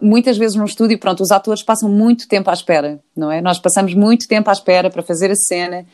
muitas 0.00 0.36
vezes 0.36 0.56
no 0.56 0.64
estúdio, 0.64 0.98
pronto, 0.98 1.22
os 1.22 1.30
atores 1.30 1.62
passam 1.62 1.88
muito 1.88 2.26
tempo 2.28 2.50
à 2.50 2.52
espera, 2.52 3.00
não 3.16 3.30
é? 3.30 3.40
Nós 3.40 3.58
passamos 3.58 3.94
muito 3.94 4.26
tempo 4.26 4.48
à 4.50 4.52
espera 4.52 4.90
para 4.90 5.02
fazer 5.02 5.30
a 5.30 5.36
cena. 5.36 5.86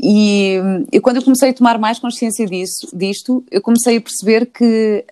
E, 0.00 0.56
e 0.92 1.00
quando 1.00 1.16
eu 1.16 1.22
comecei 1.22 1.50
a 1.50 1.54
tomar 1.54 1.78
mais 1.78 1.98
consciência 1.98 2.46
disso, 2.46 2.88
disto, 2.92 3.44
eu 3.50 3.60
comecei 3.60 3.96
a 3.96 4.00
perceber 4.00 4.46
que 4.46 5.04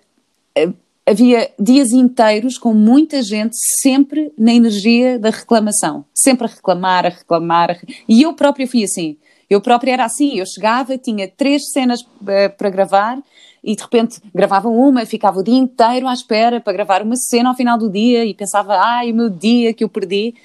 eh, 0.55 0.69
havia 1.09 1.49
dias 1.59 1.91
inteiros 1.91 2.57
com 2.57 2.71
muita 2.71 3.23
gente 3.23 3.55
sempre 3.81 4.31
na 4.37 4.53
energia 4.53 5.17
da 5.17 5.31
reclamação, 5.31 6.05
sempre 6.13 6.45
a 6.45 6.49
reclamar, 6.49 7.05
a 7.05 7.09
reclamar. 7.09 7.71
A... 7.71 7.77
E 8.07 8.21
eu 8.21 8.33
própria 8.33 8.67
fui 8.67 8.83
assim. 8.83 9.17
Eu 9.49 9.59
própria 9.59 9.93
era 9.93 10.05
assim, 10.05 10.37
eu 10.37 10.45
chegava, 10.45 10.95
tinha 10.99 11.27
três 11.27 11.71
cenas 11.71 12.01
uh, 12.01 12.55
para 12.55 12.69
gravar 12.69 13.17
e 13.63 13.75
de 13.75 13.81
repente 13.81 14.21
gravava 14.33 14.69
uma, 14.69 15.03
ficava 15.07 15.39
o 15.39 15.43
dia 15.43 15.57
inteiro 15.57 16.07
à 16.07 16.13
espera 16.13 16.61
para 16.61 16.71
gravar 16.71 17.01
uma 17.01 17.15
cena 17.15 17.49
ao 17.49 17.55
final 17.55 17.75
do 17.75 17.89
dia 17.89 18.23
e 18.23 18.35
pensava, 18.35 18.77
ai, 18.77 19.11
o 19.11 19.15
meu 19.15 19.29
dia 19.29 19.73
que 19.73 19.83
eu 19.83 19.89
perdi. 19.89 20.35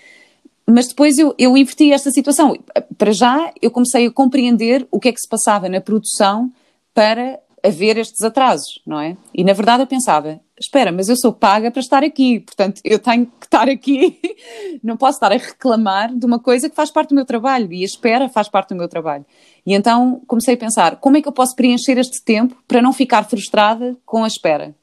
Mas 0.66 0.88
depois 0.88 1.18
eu, 1.18 1.34
eu 1.38 1.54
inverti 1.54 1.92
esta 1.92 2.10
situação. 2.10 2.56
Para 2.96 3.12
já, 3.12 3.52
eu 3.60 3.70
comecei 3.70 4.06
a 4.06 4.10
compreender 4.10 4.88
o 4.90 4.98
que 4.98 5.10
é 5.10 5.12
que 5.12 5.20
se 5.20 5.28
passava 5.28 5.68
na 5.68 5.82
produção 5.82 6.50
para 6.94 7.38
haver 7.62 7.98
estes 7.98 8.22
atrasos, 8.22 8.80
não 8.86 8.98
é? 8.98 9.16
E 9.34 9.44
na 9.44 9.52
verdade 9.52 9.82
eu 9.82 9.86
pensava, 9.86 10.40
espera, 10.58 10.92
mas 10.92 11.08
eu 11.08 11.16
sou 11.16 11.32
paga 11.32 11.70
para 11.70 11.80
estar 11.80 12.02
aqui, 12.02 12.40
portanto 12.40 12.80
eu 12.84 12.98
tenho 12.98 13.26
que 13.26 13.46
estar 13.46 13.68
aqui, 13.68 14.20
não 14.82 14.96
posso 14.96 15.16
estar 15.16 15.32
a 15.32 15.36
reclamar 15.36 16.14
de 16.14 16.24
uma 16.24 16.38
coisa 16.38 16.70
que 16.70 16.76
faz 16.76 16.90
parte 16.90 17.10
do 17.10 17.14
meu 17.14 17.24
trabalho 17.24 17.72
e 17.72 17.82
a 17.82 17.84
espera 17.84 18.28
faz 18.28 18.48
parte 18.48 18.70
do 18.70 18.76
meu 18.76 18.88
trabalho. 18.88 19.24
E 19.66 19.74
então 19.74 20.22
comecei 20.26 20.54
a 20.54 20.58
pensar, 20.58 20.96
como 20.96 21.16
é 21.16 21.22
que 21.22 21.28
eu 21.28 21.32
posso 21.32 21.56
preencher 21.56 21.98
este 21.98 22.22
tempo 22.24 22.56
para 22.68 22.80
não 22.80 22.92
ficar 22.92 23.24
frustrada 23.24 23.96
com 24.04 24.24
a 24.24 24.28
espera? 24.28 24.74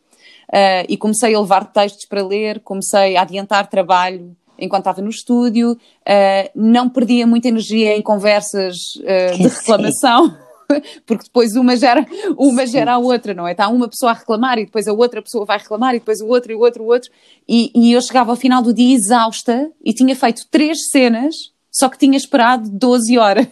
Uh, 0.49 0.84
e 0.89 0.97
comecei 0.97 1.34
a 1.34 1.39
levar 1.39 1.71
textos 1.71 2.05
para 2.05 2.25
ler, 2.25 2.60
comecei 2.60 3.15
a 3.15 3.21
adiantar 3.21 3.69
trabalho 3.69 4.36
enquanto 4.60 4.81
estava 4.81 5.01
no 5.01 5.10
estúdio, 5.10 5.71
uh, 5.71 6.49
não 6.53 6.88
perdia 6.88 7.25
muita 7.25 7.47
energia 7.47 7.97
em 7.97 8.01
conversas 8.01 8.75
uh, 8.97 9.38
de 9.38 9.47
reclamação. 9.47 10.38
porque 11.05 11.25
depois 11.25 11.55
uma 11.55 11.75
gera, 11.75 12.05
uma 12.38 12.65
gera 12.65 12.93
a 12.93 12.97
outra, 12.97 13.34
não 13.34 13.47
é? 13.47 13.51
Está 13.51 13.67
uma 13.67 13.88
pessoa 13.88 14.12
a 14.12 14.15
reclamar 14.15 14.57
e 14.60 14.65
depois 14.65 14.88
a 14.88 14.93
outra 14.93 15.21
pessoa 15.21 15.45
vai 15.45 15.57
reclamar 15.57 15.95
e 15.95 15.99
depois 15.99 16.19
o 16.21 16.27
outro 16.27 16.51
e 16.51 16.55
o 16.55 16.60
outro 16.60 16.84
o 16.84 16.88
outro. 16.88 17.10
E, 17.47 17.71
e 17.75 17.91
eu 17.93 18.01
chegava 18.01 18.31
ao 18.31 18.36
final 18.36 18.62
do 18.62 18.73
dia 18.73 18.95
exausta 18.95 19.71
e 19.84 19.93
tinha 19.93 20.15
feito 20.15 20.47
três 20.49 20.77
cenas, 20.91 21.36
só 21.71 21.89
que 21.89 21.97
tinha 21.97 22.17
esperado 22.17 22.69
12 22.69 23.17
horas. 23.17 23.47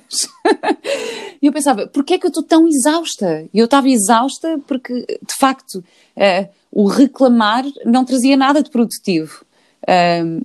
e 1.41 1.47
eu 1.47 1.53
pensava, 1.53 1.88
porquê 1.88 2.15
é 2.15 2.17
que 2.17 2.25
eu 2.25 2.29
estou 2.29 2.43
tão 2.43 2.67
exausta? 2.67 3.47
E 3.53 3.60
eu 3.60 3.65
estava 3.65 3.89
exausta 3.89 4.60
porque, 4.67 4.93
de 4.93 5.36
facto, 5.39 5.75
uh, 5.75 6.49
o 6.71 6.88
reclamar 6.88 7.65
não 7.86 8.05
trazia 8.05 8.36
nada 8.36 8.62
de 8.62 8.69
produtivo. 8.69 9.45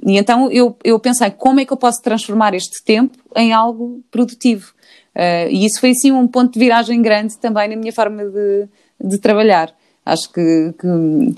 E 0.06 0.16
então 0.16 0.50
eu, 0.50 0.76
eu 0.82 0.98
pensei, 0.98 1.30
como 1.30 1.60
é 1.60 1.64
que 1.64 1.72
eu 1.72 1.76
posso 1.76 2.00
transformar 2.00 2.54
este 2.54 2.82
tempo 2.84 3.18
em 3.36 3.52
algo 3.52 4.02
produtivo? 4.10 4.72
Uh, 5.14 5.48
e 5.50 5.64
isso 5.64 5.80
foi 5.80 5.90
assim 5.90 6.10
um 6.12 6.26
ponto 6.26 6.52
de 6.52 6.58
viragem 6.58 7.00
grande 7.00 7.38
também 7.38 7.68
na 7.68 7.76
minha 7.76 7.92
forma 7.92 8.24
de, 8.24 8.68
de 9.00 9.18
trabalhar. 9.18 9.72
Acho 10.04 10.30
que, 10.32 10.74
que 10.78 11.34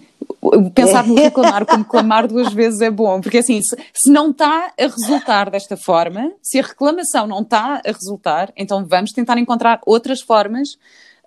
pensar 0.74 1.06
no 1.06 1.14
reclamar 1.14 1.64
como 1.66 1.84
clamar 1.84 2.26
duas 2.26 2.52
vezes 2.52 2.80
é 2.80 2.90
bom, 2.90 3.20
porque 3.20 3.38
assim, 3.38 3.60
se, 3.62 3.76
se 3.94 4.10
não 4.10 4.30
está 4.30 4.72
a 4.78 4.82
resultar 4.82 5.50
desta 5.50 5.76
forma, 5.76 6.32
se 6.42 6.58
a 6.58 6.62
reclamação 6.62 7.26
não 7.26 7.42
está 7.42 7.80
a 7.84 7.92
resultar, 7.92 8.52
então 8.56 8.84
vamos 8.84 9.12
tentar 9.12 9.38
encontrar 9.38 9.80
outras 9.86 10.20
formas 10.20 10.70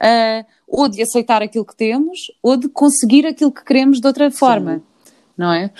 uh, 0.02 0.46
ou 0.68 0.90
de 0.90 1.02
aceitar 1.02 1.42
aquilo 1.42 1.66
que 1.66 1.76
temos 1.76 2.20
ou 2.42 2.58
de 2.58 2.68
conseguir 2.70 3.26
aquilo 3.26 3.52
que 3.52 3.64
queremos 3.64 4.00
de 4.00 4.08
outra 4.08 4.30
forma. 4.32 4.76
Sim. 4.76 4.84
Não 5.38 5.54
é? 5.54 5.72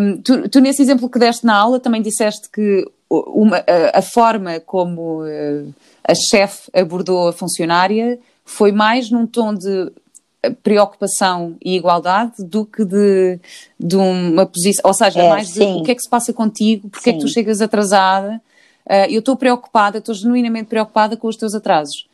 Um, 0.00 0.22
tu, 0.22 0.48
tu, 0.48 0.60
nesse 0.60 0.80
exemplo 0.80 1.10
que 1.10 1.18
deste 1.18 1.44
na 1.44 1.54
aula, 1.54 1.78
também 1.78 2.00
disseste 2.00 2.48
que 2.48 2.90
uma, 3.10 3.58
a, 3.58 3.98
a 3.98 4.02
forma 4.02 4.58
como 4.60 5.22
uh, 5.22 5.74
a 6.06 6.14
chefe 6.14 6.70
abordou 6.72 7.28
a 7.28 7.32
funcionária 7.32 8.18
foi 8.44 8.72
mais 8.72 9.10
num 9.10 9.26
tom 9.26 9.54
de 9.54 9.90
preocupação 10.62 11.56
e 11.64 11.76
igualdade 11.76 12.44
do 12.44 12.66
que 12.66 12.84
de, 12.84 13.40
de 13.80 13.96
uma 13.96 14.44
posição, 14.44 14.82
ou 14.84 14.94
seja, 14.94 15.22
é, 15.22 15.28
mais 15.30 15.48
sim. 15.48 15.76
de 15.76 15.80
o 15.80 15.82
que 15.82 15.92
é 15.92 15.94
que 15.94 16.02
se 16.02 16.10
passa 16.10 16.32
contigo, 16.32 16.88
porque 16.90 17.04
sim. 17.04 17.10
é 17.10 17.12
que 17.14 17.20
tu 17.20 17.28
chegas 17.28 17.62
atrasada, 17.62 18.40
uh, 18.86 19.10
eu 19.10 19.20
estou 19.20 19.36
preocupada, 19.36 19.98
estou 19.98 20.14
genuinamente 20.14 20.66
preocupada 20.66 21.16
com 21.16 21.28
os 21.28 21.36
teus 21.36 21.54
atrasos. 21.54 22.06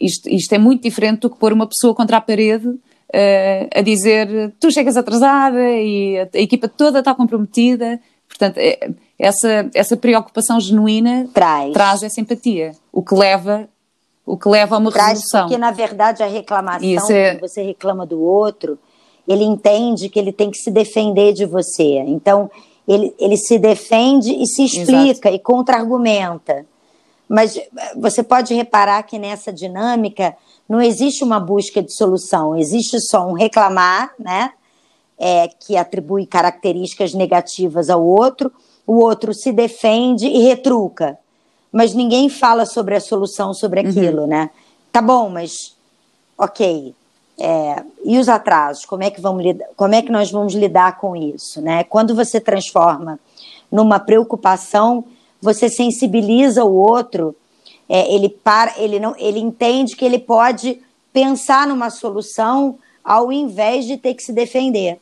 Isto, 0.00 0.28
isto, 0.28 0.52
é 0.52 0.58
muito 0.58 0.82
diferente 0.82 1.20
do 1.20 1.30
que 1.30 1.38
pôr 1.38 1.52
uma 1.52 1.66
pessoa 1.66 1.94
contra 1.94 2.18
a 2.18 2.20
parede 2.20 2.68
uh, 2.68 2.78
a 3.74 3.80
dizer 3.80 4.52
tu 4.60 4.70
chegas 4.70 4.96
atrasada 4.96 5.60
e 5.60 6.18
a, 6.18 6.28
a 6.32 6.40
equipa 6.40 6.68
toda 6.68 7.00
está 7.00 7.14
comprometida. 7.14 8.00
Portanto, 8.28 8.58
é, 8.58 8.90
essa, 9.22 9.70
essa 9.72 9.96
preocupação 9.96 10.58
genuína 10.58 11.28
traz. 11.32 11.72
traz 11.72 12.02
essa 12.02 12.20
empatia, 12.20 12.72
o 12.92 13.04
que 13.04 13.14
leva 13.14 13.68
o 14.26 14.36
que 14.36 14.48
leva 14.48 14.76
a 14.76 14.78
uma 14.78 14.90
traz 14.90 15.20
resolução. 15.20 15.42
Porque, 15.42 15.58
na 15.58 15.70
verdade, 15.70 16.22
a 16.22 16.26
reclamação, 16.26 17.10
é... 17.10 17.34
quando 17.34 17.40
você 17.40 17.62
reclama 17.62 18.04
do 18.04 18.20
outro, 18.20 18.78
ele 19.26 19.44
entende 19.44 20.08
que 20.08 20.18
ele 20.18 20.32
tem 20.32 20.50
que 20.50 20.58
se 20.58 20.70
defender 20.70 21.32
de 21.32 21.44
você. 21.44 21.98
Então, 22.06 22.50
ele, 22.86 23.14
ele 23.18 23.36
se 23.36 23.58
defende 23.58 24.32
e 24.32 24.46
se 24.46 24.64
explica 24.64 25.28
Exato. 25.28 25.34
e 25.34 25.38
contra-argumenta. 25.38 26.66
Mas 27.28 27.58
você 27.96 28.22
pode 28.22 28.54
reparar 28.54 29.02
que 29.04 29.18
nessa 29.18 29.52
dinâmica 29.52 30.36
não 30.68 30.80
existe 30.80 31.24
uma 31.24 31.38
busca 31.40 31.82
de 31.82 31.92
solução, 31.92 32.56
existe 32.56 33.00
só 33.00 33.26
um 33.26 33.32
reclamar, 33.32 34.12
né? 34.18 34.52
É, 35.18 35.48
que 35.48 35.76
atribui 35.76 36.26
características 36.26 37.14
negativas 37.14 37.88
ao 37.88 38.04
outro, 38.04 38.50
o 38.86 38.94
outro 38.94 39.32
se 39.32 39.52
defende 39.52 40.26
e 40.26 40.42
retruca. 40.42 41.18
Mas 41.72 41.94
ninguém 41.94 42.28
fala 42.28 42.66
sobre 42.66 42.94
a 42.94 43.00
solução 43.00 43.54
sobre 43.54 43.80
uhum. 43.80 43.88
aquilo, 43.88 44.22
uhum. 44.22 44.26
né? 44.26 44.50
Tá 44.90 45.00
bom, 45.00 45.30
mas 45.30 45.74
ok. 46.36 46.94
É, 47.40 47.82
e 48.04 48.18
os 48.18 48.28
atrasos? 48.28 48.84
Como 48.84 49.02
é 49.02 49.10
que 49.10 49.20
vamos 49.20 49.42
lidar, 49.42 49.66
como 49.74 49.94
é 49.94 50.02
que 50.02 50.12
nós 50.12 50.30
vamos 50.30 50.54
lidar 50.54 50.98
com 50.98 51.16
isso, 51.16 51.60
né? 51.62 51.82
Quando 51.84 52.14
você 52.14 52.40
transforma 52.40 53.18
numa 53.70 53.98
preocupação, 53.98 55.04
você 55.40 55.68
sensibiliza 55.68 56.64
o 56.64 56.74
outro. 56.74 57.34
É, 57.88 58.14
ele 58.14 58.28
para, 58.28 58.74
ele 58.76 59.00
não, 59.00 59.14
ele 59.18 59.40
entende 59.40 59.96
que 59.96 60.04
ele 60.04 60.18
pode 60.18 60.80
pensar 61.12 61.66
numa 61.66 61.90
solução 61.90 62.78
ao 63.04 63.32
invés 63.32 63.86
de 63.86 63.96
ter 63.96 64.14
que 64.14 64.22
se 64.22 64.32
defender, 64.32 65.00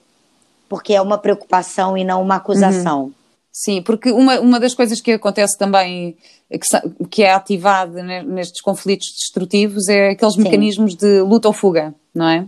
porque 0.68 0.94
é 0.94 1.02
uma 1.02 1.18
preocupação 1.18 1.96
e 1.96 2.04
não 2.04 2.22
uma 2.22 2.36
acusação. 2.36 3.04
Uhum. 3.04 3.12
Sim, 3.52 3.82
porque 3.82 4.12
uma, 4.12 4.38
uma 4.40 4.60
das 4.60 4.74
coisas 4.74 5.00
que 5.00 5.12
acontece 5.12 5.58
também, 5.58 6.16
que, 6.48 7.06
que 7.08 7.22
é 7.22 7.32
ativada 7.32 8.02
nestes 8.22 8.60
conflitos 8.60 9.08
destrutivos, 9.18 9.88
é 9.88 10.10
aqueles 10.10 10.34
Sim. 10.34 10.42
mecanismos 10.42 10.94
de 10.94 11.20
luta 11.20 11.48
ou 11.48 11.54
fuga, 11.54 11.94
não 12.14 12.28
é? 12.28 12.46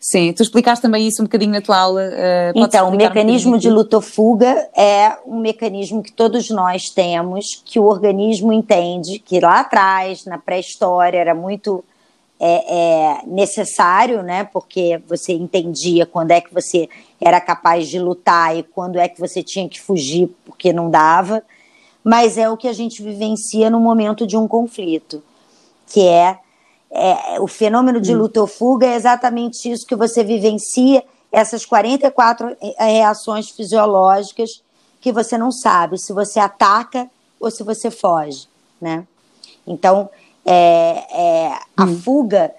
Sim, 0.00 0.32
tu 0.32 0.42
explicaste 0.42 0.80
também 0.80 1.08
isso 1.08 1.20
um 1.20 1.24
bocadinho 1.24 1.50
na 1.50 1.60
tua 1.60 1.76
aula. 1.76 2.02
Uh, 2.02 2.58
então, 2.60 2.88
o 2.88 2.96
mecanismo 2.96 3.56
um 3.56 3.58
de 3.58 3.68
luta 3.68 3.96
ou 3.96 4.02
fuga 4.02 4.68
é 4.76 5.16
um 5.26 5.40
mecanismo 5.40 6.02
que 6.02 6.12
todos 6.12 6.48
nós 6.50 6.84
temos, 6.84 7.60
que 7.64 7.80
o 7.80 7.84
organismo 7.84 8.52
entende 8.52 9.18
que 9.18 9.40
lá 9.40 9.60
atrás, 9.60 10.24
na 10.24 10.38
pré-história, 10.38 11.18
era 11.18 11.34
muito 11.34 11.84
é, 12.40 13.20
é 13.20 13.22
necessário, 13.26 14.22
né? 14.22 14.44
Porque 14.44 15.00
você 15.06 15.32
entendia 15.32 16.06
quando 16.06 16.30
é 16.30 16.40
que 16.40 16.52
você 16.52 16.88
era 17.20 17.40
capaz 17.40 17.88
de 17.88 17.98
lutar 17.98 18.56
e 18.56 18.62
quando 18.62 18.98
é 18.98 19.08
que 19.08 19.20
você 19.20 19.42
tinha 19.42 19.68
que 19.68 19.80
fugir 19.80 20.28
porque 20.44 20.72
não 20.72 20.90
dava. 20.90 21.42
Mas 22.02 22.38
é 22.38 22.48
o 22.48 22.56
que 22.56 22.68
a 22.68 22.72
gente 22.72 23.02
vivencia 23.02 23.68
no 23.68 23.80
momento 23.80 24.26
de 24.26 24.36
um 24.36 24.46
conflito, 24.46 25.22
que 25.86 26.06
é, 26.06 26.38
é 26.90 27.40
o 27.40 27.46
fenômeno 27.46 28.00
de 28.00 28.14
hum. 28.14 28.18
luta 28.18 28.40
ou 28.40 28.46
fuga 28.46 28.86
é 28.86 28.94
exatamente 28.94 29.70
isso 29.70 29.86
que 29.86 29.96
você 29.96 30.22
vivencia, 30.22 31.02
essas 31.30 31.66
44 31.66 32.56
reações 32.78 33.50
fisiológicas 33.50 34.62
que 35.00 35.12
você 35.12 35.36
não 35.36 35.50
sabe 35.52 35.98
se 35.98 36.12
você 36.12 36.40
ataca 36.40 37.08
ou 37.38 37.50
se 37.50 37.62
você 37.62 37.90
foge, 37.90 38.48
né? 38.80 39.06
Então, 39.66 40.08
é, 40.50 41.04
é, 41.12 41.58
a 41.76 41.84
hum. 41.84 42.00
fuga 42.00 42.54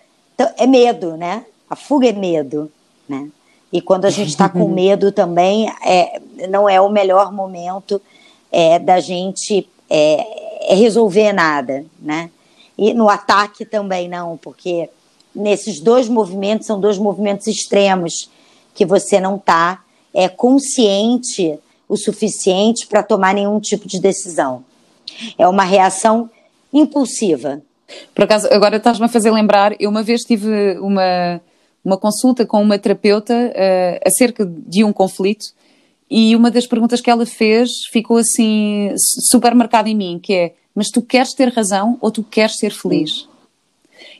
é 0.57 0.67
medo, 0.67 1.17
né? 1.17 1.43
A 1.67 1.75
fuga 1.75 2.07
é 2.07 2.11
medo, 2.11 2.71
né? 3.07 3.29
E 3.73 3.81
quando 3.81 4.05
a 4.05 4.11
gente 4.11 4.29
está 4.29 4.47
com 4.47 4.67
medo 4.69 5.11
também, 5.11 5.67
é, 5.83 6.21
não 6.47 6.69
é 6.69 6.79
o 6.79 6.87
melhor 6.87 7.33
momento 7.33 7.99
é, 8.51 8.77
da 8.77 8.99
gente 8.99 9.67
é, 9.89 10.71
é, 10.71 10.75
resolver 10.75 11.33
nada, 11.33 11.83
né? 11.99 12.29
E 12.77 12.93
no 12.93 13.09
ataque 13.09 13.65
também 13.65 14.07
não, 14.07 14.37
porque 14.37 14.87
nesses 15.33 15.79
dois 15.79 16.07
movimentos 16.07 16.67
são 16.67 16.79
dois 16.79 16.99
movimentos 16.99 17.47
extremos 17.47 18.29
que 18.75 18.85
você 18.85 19.19
não 19.19 19.37
está 19.37 19.83
é, 20.13 20.29
consciente 20.29 21.57
o 21.87 21.97
suficiente 21.97 22.85
para 22.85 23.01
tomar 23.01 23.33
nenhum 23.33 23.59
tipo 23.59 23.87
de 23.87 23.99
decisão. 23.99 24.63
É 25.39 25.47
uma 25.47 25.63
reação 25.63 26.29
impulsiva, 26.71 27.63
por 28.13 28.23
acaso, 28.23 28.47
agora 28.51 28.77
estás-me 28.77 29.05
a 29.05 29.09
fazer 29.09 29.31
lembrar, 29.31 29.75
eu 29.79 29.89
uma 29.89 30.03
vez 30.03 30.21
tive 30.21 30.77
uma, 30.79 31.41
uma 31.83 31.97
consulta 31.97 32.45
com 32.45 32.61
uma 32.61 32.77
terapeuta 32.77 33.33
uh, 33.33 34.07
acerca 34.07 34.45
de 34.45 34.83
um 34.83 34.93
conflito 34.93 35.53
e 36.09 36.35
uma 36.35 36.49
das 36.49 36.65
perguntas 36.65 37.01
que 37.01 37.09
ela 37.09 37.25
fez 37.25 37.69
ficou 37.91 38.17
assim 38.17 38.93
super 39.29 39.53
marcada 39.53 39.89
em 39.89 39.95
mim, 39.95 40.19
que 40.21 40.33
é, 40.33 40.53
mas 40.73 40.89
tu 40.89 41.01
queres 41.01 41.33
ter 41.33 41.49
razão 41.53 41.97
ou 42.01 42.11
tu 42.11 42.23
queres 42.23 42.57
ser 42.57 42.71
feliz? 42.71 43.27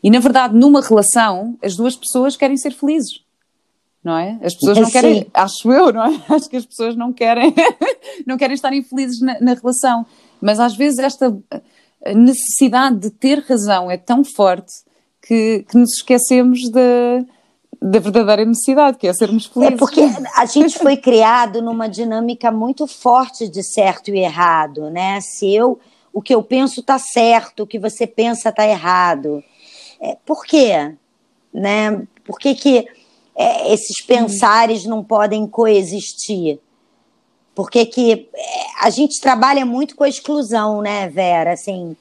E 0.03 0.09
na 0.09 0.19
verdade, 0.19 0.55
numa 0.55 0.81
relação, 0.81 1.57
as 1.63 1.75
duas 1.75 1.95
pessoas 1.95 2.35
querem 2.35 2.57
ser 2.57 2.71
felizes. 2.71 3.21
Não 4.01 4.17
é? 4.17 4.39
As 4.41 4.53
pessoas 4.53 4.77
não 4.77 4.89
querem, 4.89 5.27
acho 5.33 5.71
eu, 5.71 5.91
não 5.91 6.05
é? 6.05 6.21
Acho 6.33 6.49
que 6.49 6.55
as 6.55 6.65
pessoas 6.65 6.95
não 6.95 7.11
querem, 7.11 7.53
não 8.25 8.37
querem 8.37 8.53
estar 8.53 8.73
infelizes 8.73 9.19
na, 9.19 9.37
na 9.41 9.53
relação. 9.53 10.05
Mas 10.39 10.57
às 10.57 10.73
vezes 10.73 10.99
esta 10.99 11.37
a 12.05 12.13
necessidade 12.13 12.97
de 12.97 13.09
ter 13.09 13.39
razão 13.39 13.89
é 13.89 13.97
tão 13.97 14.23
forte 14.23 14.73
que, 15.21 15.65
que 15.69 15.77
nos 15.77 15.93
esquecemos 15.95 16.69
da, 16.71 17.25
da 17.81 17.99
verdadeira 17.99 18.45
necessidade, 18.45 18.97
que 18.97 19.07
é 19.07 19.13
sermos 19.13 19.45
é 19.45 19.53
felizes. 19.53 19.73
É 19.73 19.77
porque 19.77 20.01
a 20.35 20.45
gente 20.45 20.79
foi 20.79 20.97
criado 20.97 21.61
numa 21.61 21.87
dinâmica 21.87 22.51
muito 22.51 22.87
forte 22.87 23.47
de 23.47 23.63
certo 23.63 24.09
e 24.09 24.19
errado, 24.19 24.89
né? 24.89 25.19
Se 25.21 25.53
eu, 25.53 25.79
o 26.13 26.21
que 26.21 26.33
eu 26.33 26.41
penso 26.41 26.79
está 26.79 26.97
certo, 26.97 27.63
o 27.63 27.67
que 27.67 27.79
você 27.79 28.07
pensa 28.07 28.49
está 28.49 28.67
errado. 28.67 29.43
É, 30.01 30.17
por 30.25 30.45
quê? 30.45 30.95
Né? 31.53 32.07
Por 32.23 32.39
que, 32.39 32.55
que 32.55 32.87
é, 33.35 33.73
esses 33.73 34.03
pensares 34.05 34.85
não 34.85 35.03
podem 35.03 35.47
coexistir? 35.47 36.59
Porque 37.59 37.85
que 37.85 38.29
é, 38.33 38.85
a 38.85 38.89
gente 38.89 39.19
trabalha 39.19 39.65
muito 39.65 39.93
com 39.93 40.05
a 40.05 40.07
exclusão, 40.07 40.81
né, 40.81 41.09
Vera? 41.09 41.51
Assim, 41.51 41.93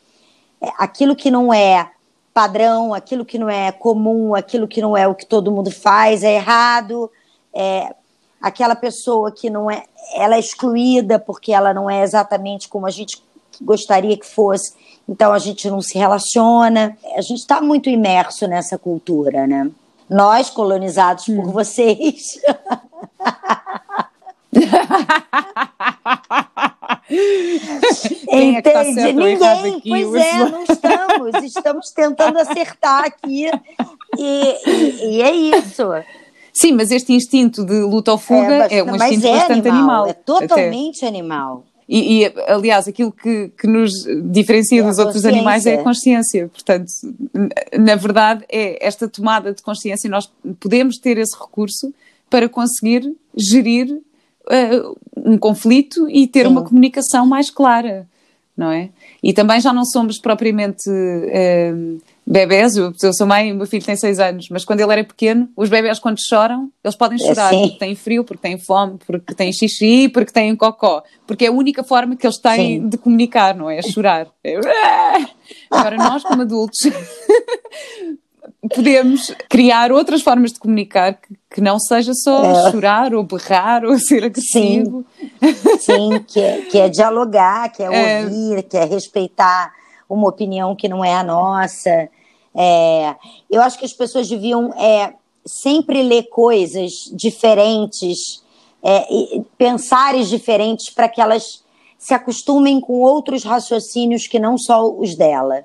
é, 0.63 0.69
aquilo 0.79 1.17
que 1.17 1.33
não 1.33 1.53
é 1.53 1.91
padrão, 2.33 2.95
aquilo 2.95 3.25
que 3.25 3.41
não 3.41 3.51
é 3.51 3.73
comum, 3.73 4.37
aquilo 4.37 4.69
que 4.69 4.81
não 4.81 4.97
é 4.97 5.09
o 5.09 5.17
que 5.17 5.27
todo 5.27 5.51
mundo 5.51 5.73
faz 5.73 6.23
é 6.23 6.37
errado. 6.37 7.11
É, 7.53 7.93
aquela 8.41 8.77
pessoa 8.77 9.33
que 9.33 9.51
não 9.51 9.69
é, 9.69 9.83
ela 10.15 10.37
é 10.37 10.39
excluída 10.39 11.19
porque 11.19 11.53
ela 11.53 11.75
não 11.75 11.91
é 11.91 12.05
exatamente 12.05 12.69
como 12.69 12.87
a 12.87 12.91
gente 12.91 13.21
gostaria 13.61 14.17
que 14.17 14.27
fosse. 14.27 14.73
Então 15.09 15.33
a 15.33 15.41
gente 15.41 15.69
não 15.69 15.81
se 15.81 15.99
relaciona. 15.99 16.97
A 17.17 17.21
gente 17.21 17.41
está 17.41 17.61
muito 17.61 17.91
imerso 17.91 18.47
nessa 18.47 18.79
cultura, 18.79 19.45
né? 19.45 19.69
Nós 20.09 20.51
colonizados 20.51 21.29
hum. 21.29 21.43
por 21.43 21.51
vocês. 21.51 22.41
Entende? 28.31 28.57
É 28.57 28.63
tá 28.63 28.85
Ninguém, 29.63 29.81
pois 29.89 30.15
é, 30.15 30.51
não 30.51 30.63
estamos. 30.63 31.45
Estamos 31.45 31.91
tentando 31.91 32.39
acertar 32.39 33.05
aqui 33.05 33.51
e, 34.17 34.55
e, 34.67 35.17
e, 35.17 35.23
é 35.23 35.31
isso. 35.31 35.85
Sim, 36.53 36.73
mas 36.73 36.91
este 36.91 37.13
instinto 37.13 37.65
de 37.65 37.81
luta 37.81 38.13
ou 38.13 38.19
fuga 38.19 38.69
é, 38.71 38.79
é 38.79 38.85
um 38.85 38.97
instinto 38.97 39.27
é 39.27 39.33
bastante 39.33 39.69
animal, 39.69 39.79
animal. 39.79 40.07
É 40.09 40.13
totalmente 40.13 40.99
até. 40.99 41.09
animal. 41.09 41.65
E, 41.89 42.25
e, 42.25 42.35
aliás, 42.47 42.87
aquilo 42.87 43.11
que, 43.11 43.51
que 43.59 43.67
nos 43.67 43.91
diferencia 44.31 44.83
é 44.83 44.85
dos 44.85 44.99
outros 44.99 45.25
animais 45.25 45.65
é 45.65 45.77
a 45.77 45.83
consciência. 45.83 46.49
Portanto, 46.49 46.87
na 47.79 47.97
verdade, 47.97 48.45
é 48.51 48.87
esta 48.87 49.09
tomada 49.09 49.55
de 49.55 49.63
consciência. 49.63 50.11
Nós 50.11 50.31
podemos 50.61 50.99
ter 50.99 51.17
esse 51.17 51.35
recurso 51.39 51.95
para 52.29 52.47
conseguir 52.47 53.11
gerir 53.35 54.03
uh, 54.47 54.97
um 55.17 55.39
conflito 55.39 56.09
e 56.09 56.27
ter 56.27 56.45
Sim. 56.45 56.53
uma 56.53 56.63
comunicação 56.63 57.27
mais 57.27 57.51
clara, 57.51 58.07
não 58.57 58.71
é? 58.71 58.91
E 59.23 59.33
também 59.33 59.61
já 59.61 59.73
não 59.73 59.85
somos 59.85 60.21
propriamente 60.21 60.89
uh, 60.89 62.01
bebés, 62.27 62.77
eu, 62.77 62.93
eu 63.03 63.13
sou 63.15 63.27
mãe, 63.27 63.51
o 63.51 63.57
meu 63.57 63.67
filho 63.67 63.85
tem 63.85 63.97
seis 63.97 64.19
anos, 64.19 64.49
mas 64.51 64.65
quando 64.65 64.81
ele 64.81 64.93
era 64.93 65.05
pequeno, 65.05 65.49
os 65.57 65.71
bebés 65.71 65.99
quando 65.99 66.19
choram, 66.21 66.71
eles 66.85 66.97
podem 66.97 67.19
chorar 67.19 67.55
é 67.55 67.61
porque 67.61 67.79
têm 67.79 67.95
frio, 67.95 68.23
porque 68.23 68.43
têm 68.43 68.59
fome, 68.59 68.99
porque 69.07 69.35
têm 69.35 69.53
xixi, 69.53 70.09
porque 70.09 70.31
têm 70.31 70.55
cocó, 70.55 71.03
porque 71.27 71.47
é 71.47 71.49
a 71.49 71.53
única 71.53 71.83
forma 71.83 72.17
que 72.17 72.27
eles 72.27 72.39
têm 72.39 72.83
Sim. 72.83 72.89
de 72.89 72.99
comunicar, 72.99 73.55
não 73.55 73.71
é? 73.71 73.81
Chorar. 73.81 74.29
É... 74.45 74.59
Agora 75.71 75.97
nós 75.97 76.23
como 76.23 76.43
adultos 76.43 76.79
podemos 78.75 79.35
criar 79.49 79.91
outras 79.91 80.21
formas 80.21 80.53
de 80.53 80.59
comunicar 80.59 81.15
que, 81.15 81.35
que 81.51 81.61
não 81.61 81.79
seja 81.79 82.13
só 82.15 82.45
é. 82.45 82.71
chorar 82.71 83.15
ou 83.15 83.23
berrar 83.23 83.85
ou 83.85 83.99
ser 83.99 84.25
agressivo. 84.25 85.05
Sim, 85.19 85.79
Sim 85.79 86.25
que, 86.27 86.41
é, 86.41 86.63
que 86.63 86.79
é 86.79 86.89
dialogar, 86.89 87.73
que 87.73 87.83
é, 87.83 87.87
é 88.21 88.25
ouvir, 88.25 88.63
que 88.65 88.77
é 88.77 88.85
respeitar 88.85 89.73
uma 90.09 90.29
opinião 90.29 90.77
que 90.77 90.89
não 90.89 91.05
é 91.05 91.15
a 91.15 91.23
nossa. 91.23 92.09
É, 92.55 93.15
eu 93.51 93.63
acho 93.63 93.79
que 93.79 93.85
as 93.85 93.93
pessoas 93.93 94.29
deviam 94.29 94.73
é, 94.75 95.15
sempre 95.47 96.03
ler 96.03 96.25
coisas 96.25 96.93
diferentes, 97.13 98.43
é, 98.83 99.07
pensares 99.57 100.29
diferentes 100.29 100.91
para 100.91 101.09
que 101.09 101.21
elas 101.21 101.63
se 101.99 102.15
acostumem 102.15 102.81
com 102.81 103.01
outros 103.01 103.43
raciocínios 103.43 104.27
que 104.27 104.39
não 104.39 104.57
só 104.57 104.89
os 104.89 105.17
dela. 105.17 105.65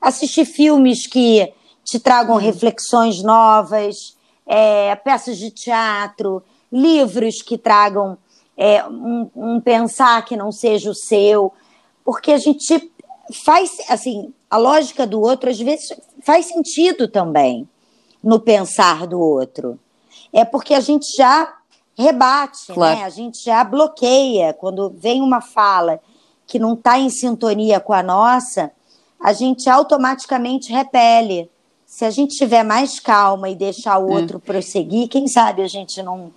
Assistir 0.00 0.44
filmes 0.44 1.06
que 1.06 1.52
te 1.84 1.98
tragam 1.98 2.36
reflexões 2.36 3.22
novas, 3.22 4.15
é, 4.46 4.94
peças 4.96 5.36
de 5.38 5.50
teatro, 5.50 6.42
livros 6.70 7.42
que 7.42 7.58
tragam 7.58 8.16
é, 8.56 8.84
um, 8.86 9.30
um, 9.34 9.60
pensar 9.60 10.24
que 10.24 10.36
não 10.36 10.52
seja 10.52 10.90
o 10.90 10.94
seu, 10.94 11.52
porque 12.04 12.32
a 12.32 12.38
gente 12.38 12.92
faz, 13.44 13.76
assim, 13.88 14.32
a 14.48 14.56
lógica 14.56 15.06
do 15.06 15.20
outro 15.20 15.50
às 15.50 15.58
vezes 15.58 15.92
faz 16.22 16.46
sentido 16.46 17.08
também 17.08 17.68
no 18.22 18.40
pensar 18.40 19.06
do 19.06 19.20
outro. 19.20 19.78
É 20.32 20.44
porque 20.44 20.74
a 20.74 20.80
gente 20.80 21.06
já 21.16 21.54
rebate, 21.98 22.72
claro. 22.72 22.98
né? 22.98 23.04
a 23.04 23.08
gente 23.08 23.44
já 23.44 23.64
bloqueia. 23.64 24.52
Quando 24.52 24.90
vem 24.90 25.20
uma 25.20 25.40
fala 25.40 26.00
que 26.46 26.58
não 26.58 26.74
está 26.74 26.98
em 26.98 27.10
sintonia 27.10 27.80
com 27.80 27.92
a 27.92 28.02
nossa, 28.02 28.70
a 29.20 29.32
gente 29.32 29.68
automaticamente 29.68 30.72
repele 30.72 31.50
se 31.96 32.04
a 32.04 32.10
gente 32.10 32.36
tiver 32.36 32.62
mais 32.62 33.00
calma 33.00 33.48
e 33.48 33.54
deixar 33.54 33.96
o 33.96 34.10
é. 34.10 34.20
outro 34.20 34.36
é. 34.36 34.40
prosseguir, 34.46 35.08
quem 35.08 35.26
sabe 35.26 35.62
a 35.62 35.66
gente 35.66 36.02
não, 36.02 36.30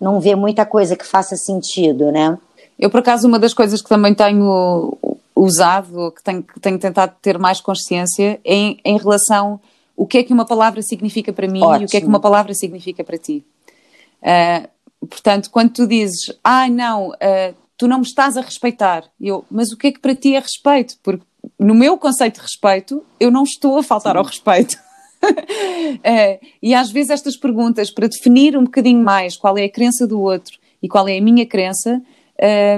não 0.00 0.18
vê 0.18 0.34
muita 0.34 0.64
coisa 0.64 0.96
que 0.96 1.06
faça 1.06 1.36
sentido, 1.36 2.10
né? 2.10 2.38
Eu, 2.78 2.88
por 2.88 3.00
acaso, 3.00 3.28
uma 3.28 3.38
das 3.38 3.52
coisas 3.52 3.82
que 3.82 3.88
também 3.90 4.14
tenho 4.14 4.96
usado, 5.36 6.10
que 6.10 6.22
tenho, 6.22 6.42
que 6.42 6.58
tenho 6.58 6.78
tentado 6.78 7.14
ter 7.20 7.38
mais 7.38 7.60
consciência, 7.60 8.40
é 8.42 8.54
em, 8.54 8.80
em 8.82 8.96
relação 8.96 9.60
o 9.94 10.06
que 10.06 10.16
é 10.16 10.22
que 10.24 10.32
uma 10.32 10.46
palavra 10.46 10.80
significa 10.80 11.34
para 11.34 11.48
mim 11.48 11.60
Ótimo. 11.62 11.82
e 11.82 11.84
o 11.84 11.88
que 11.88 11.98
é 11.98 12.00
que 12.00 12.06
uma 12.06 12.18
palavra 12.18 12.54
significa 12.54 13.04
para 13.04 13.18
ti. 13.18 13.44
Uh, 14.22 15.06
portanto, 15.06 15.50
quando 15.50 15.70
tu 15.70 15.86
dizes, 15.86 16.32
ah, 16.42 16.66
não, 16.70 17.10
uh, 17.10 17.54
tu 17.76 17.86
não 17.86 17.98
me 17.98 18.06
estás 18.06 18.38
a 18.38 18.40
respeitar, 18.40 19.04
eu, 19.20 19.44
mas 19.50 19.70
o 19.70 19.76
que 19.76 19.88
é 19.88 19.92
que 19.92 20.00
para 20.00 20.14
ti 20.14 20.34
é 20.34 20.40
respeito? 20.40 20.96
Porque 21.02 21.26
no 21.58 21.74
meu 21.74 21.98
conceito 21.98 22.36
de 22.36 22.40
respeito, 22.40 23.04
eu 23.20 23.30
não 23.30 23.42
estou 23.42 23.78
a 23.78 23.82
faltar 23.82 24.14
Sim. 24.14 24.18
ao 24.18 24.24
respeito. 24.24 24.83
é, 26.02 26.40
e 26.62 26.74
às 26.74 26.90
vezes 26.90 27.10
estas 27.10 27.36
perguntas, 27.36 27.90
para 27.90 28.08
definir 28.08 28.56
um 28.56 28.64
bocadinho 28.64 29.02
mais 29.02 29.36
qual 29.36 29.56
é 29.58 29.64
a 29.64 29.70
crença 29.70 30.06
do 30.06 30.20
outro 30.20 30.58
e 30.82 30.88
qual 30.88 31.08
é 31.08 31.18
a 31.18 31.20
minha 31.20 31.46
crença, 31.46 32.02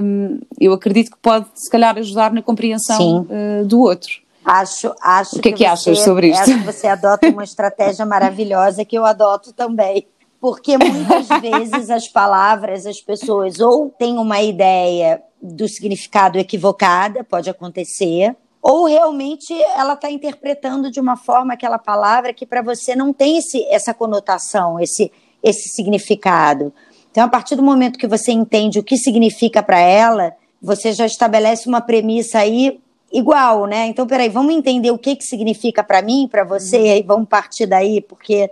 um, 0.03 0.39
eu 0.61 0.73
acredito 0.73 1.11
que 1.11 1.19
pode, 1.19 1.47
se 1.55 1.71
calhar, 1.71 1.97
ajudar 1.99 2.33
na 2.33 2.43
compreensão 2.43 3.23
uh, 3.23 3.65
do 3.65 3.81
outro. 3.81 4.21
Acho, 4.45 4.95
acho 5.03 5.39
o 5.39 5.41
que, 5.41 5.49
é 5.49 5.53
que, 5.53 5.59
que 5.59 5.65
achas 5.65 5.99
sobre 6.01 6.29
isto? 6.29 6.43
Acho 6.43 6.59
que 6.59 6.65
você 6.65 6.87
adota 6.87 7.29
uma 7.29 7.43
estratégia 7.43 8.07
maravilhosa 8.07 8.85
que 8.85 8.97
eu 8.97 9.05
adoto 9.05 9.53
também. 9.53 10.07
Porque 10.41 10.79
muitas 10.79 11.27
vezes 11.41 11.91
as 11.91 12.07
palavras, 12.07 12.87
as 12.87 13.01
pessoas 13.01 13.59
ou 13.59 13.91
têm 13.99 14.19
uma 14.19 14.41
ideia 14.41 15.21
do 15.43 15.67
significado 15.69 16.39
equivocada, 16.39 17.25
pode 17.25 17.51
acontecer, 17.51 18.37
ou 18.69 18.87
realmente 18.87 19.55
ela 19.77 19.93
está 19.93 20.11
interpretando 20.11 20.91
de 20.91 20.99
uma 20.99 21.17
forma 21.17 21.55
aquela 21.55 21.79
palavra 21.79 22.33
que 22.33 22.45
para 22.45 22.61
você 22.61 22.97
não 22.97 23.13
tem 23.13 23.39
esse, 23.39 23.65
essa 23.67 23.95
conotação, 23.95 24.81
esse, 24.81 25.13
esse 25.41 25.69
significado. 25.69 26.75
Então, 27.09 27.23
a 27.23 27.29
partir 27.29 27.55
do 27.55 27.63
momento 27.63 27.97
que 27.97 28.09
você 28.09 28.33
entende 28.33 28.81
o 28.81 28.83
que 28.83 28.97
significa 28.97 29.63
para 29.63 29.79
ela, 29.79 30.35
você 30.61 30.93
já 30.93 31.07
estabelece 31.07 31.69
uma 31.69 31.81
premissa 31.81 32.41
aí 32.41 32.81
igual, 33.13 33.67
né? 33.67 33.87
Então, 33.87 34.05
peraí, 34.05 34.29
vamos 34.29 34.53
entender 34.53 34.91
o 34.91 34.99
que, 34.99 35.15
que 35.15 35.25
significa 35.25 35.85
para 35.85 36.03
mim, 36.03 36.27
para 36.29 36.43
você, 36.43 36.77
uhum. 36.77 36.97
e 36.97 37.03
vamos 37.03 37.29
partir 37.29 37.67
daí, 37.67 38.01
porque 38.01 38.51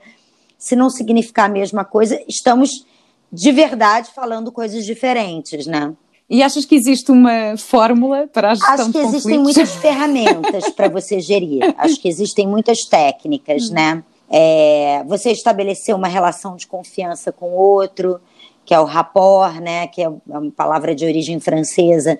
se 0.56 0.76
não 0.76 0.90
significar 0.90 1.46
a 1.46 1.52
mesma 1.52 1.84
coisa, 1.84 2.22
estamos 2.28 2.86
de 3.32 3.50
verdade 3.50 4.12
falando 4.14 4.52
coisas 4.52 4.84
diferentes, 4.84 5.66
né? 5.66 5.92
E 6.28 6.42
achas 6.42 6.64
que 6.64 6.74
existe 6.74 7.12
uma 7.12 7.56
fórmula 7.58 8.26
para 8.26 8.52
a 8.52 8.54
gestão 8.54 8.74
Acho 8.74 8.92
que 8.92 8.98
existem 8.98 9.38
muitas 9.38 9.74
ferramentas 9.74 10.70
para 10.70 10.88
você 10.88 11.20
gerir. 11.20 11.62
Acho 11.76 12.00
que 12.00 12.08
existem 12.08 12.46
muitas 12.46 12.78
técnicas, 12.84 13.68
né? 13.70 14.02
É, 14.30 15.04
você 15.06 15.30
estabelecer 15.30 15.94
uma 15.94 16.08
relação 16.08 16.56
de 16.56 16.66
confiança 16.66 17.30
com 17.30 17.50
o 17.50 17.58
outro, 17.58 18.18
que 18.64 18.72
é 18.72 18.80
o 18.80 18.84
rapport, 18.84 19.60
né? 19.60 19.86
Que 19.86 20.02
é 20.02 20.08
uma 20.08 20.50
palavra 20.50 20.94
de 20.94 21.04
origem 21.04 21.38
francesa, 21.40 22.18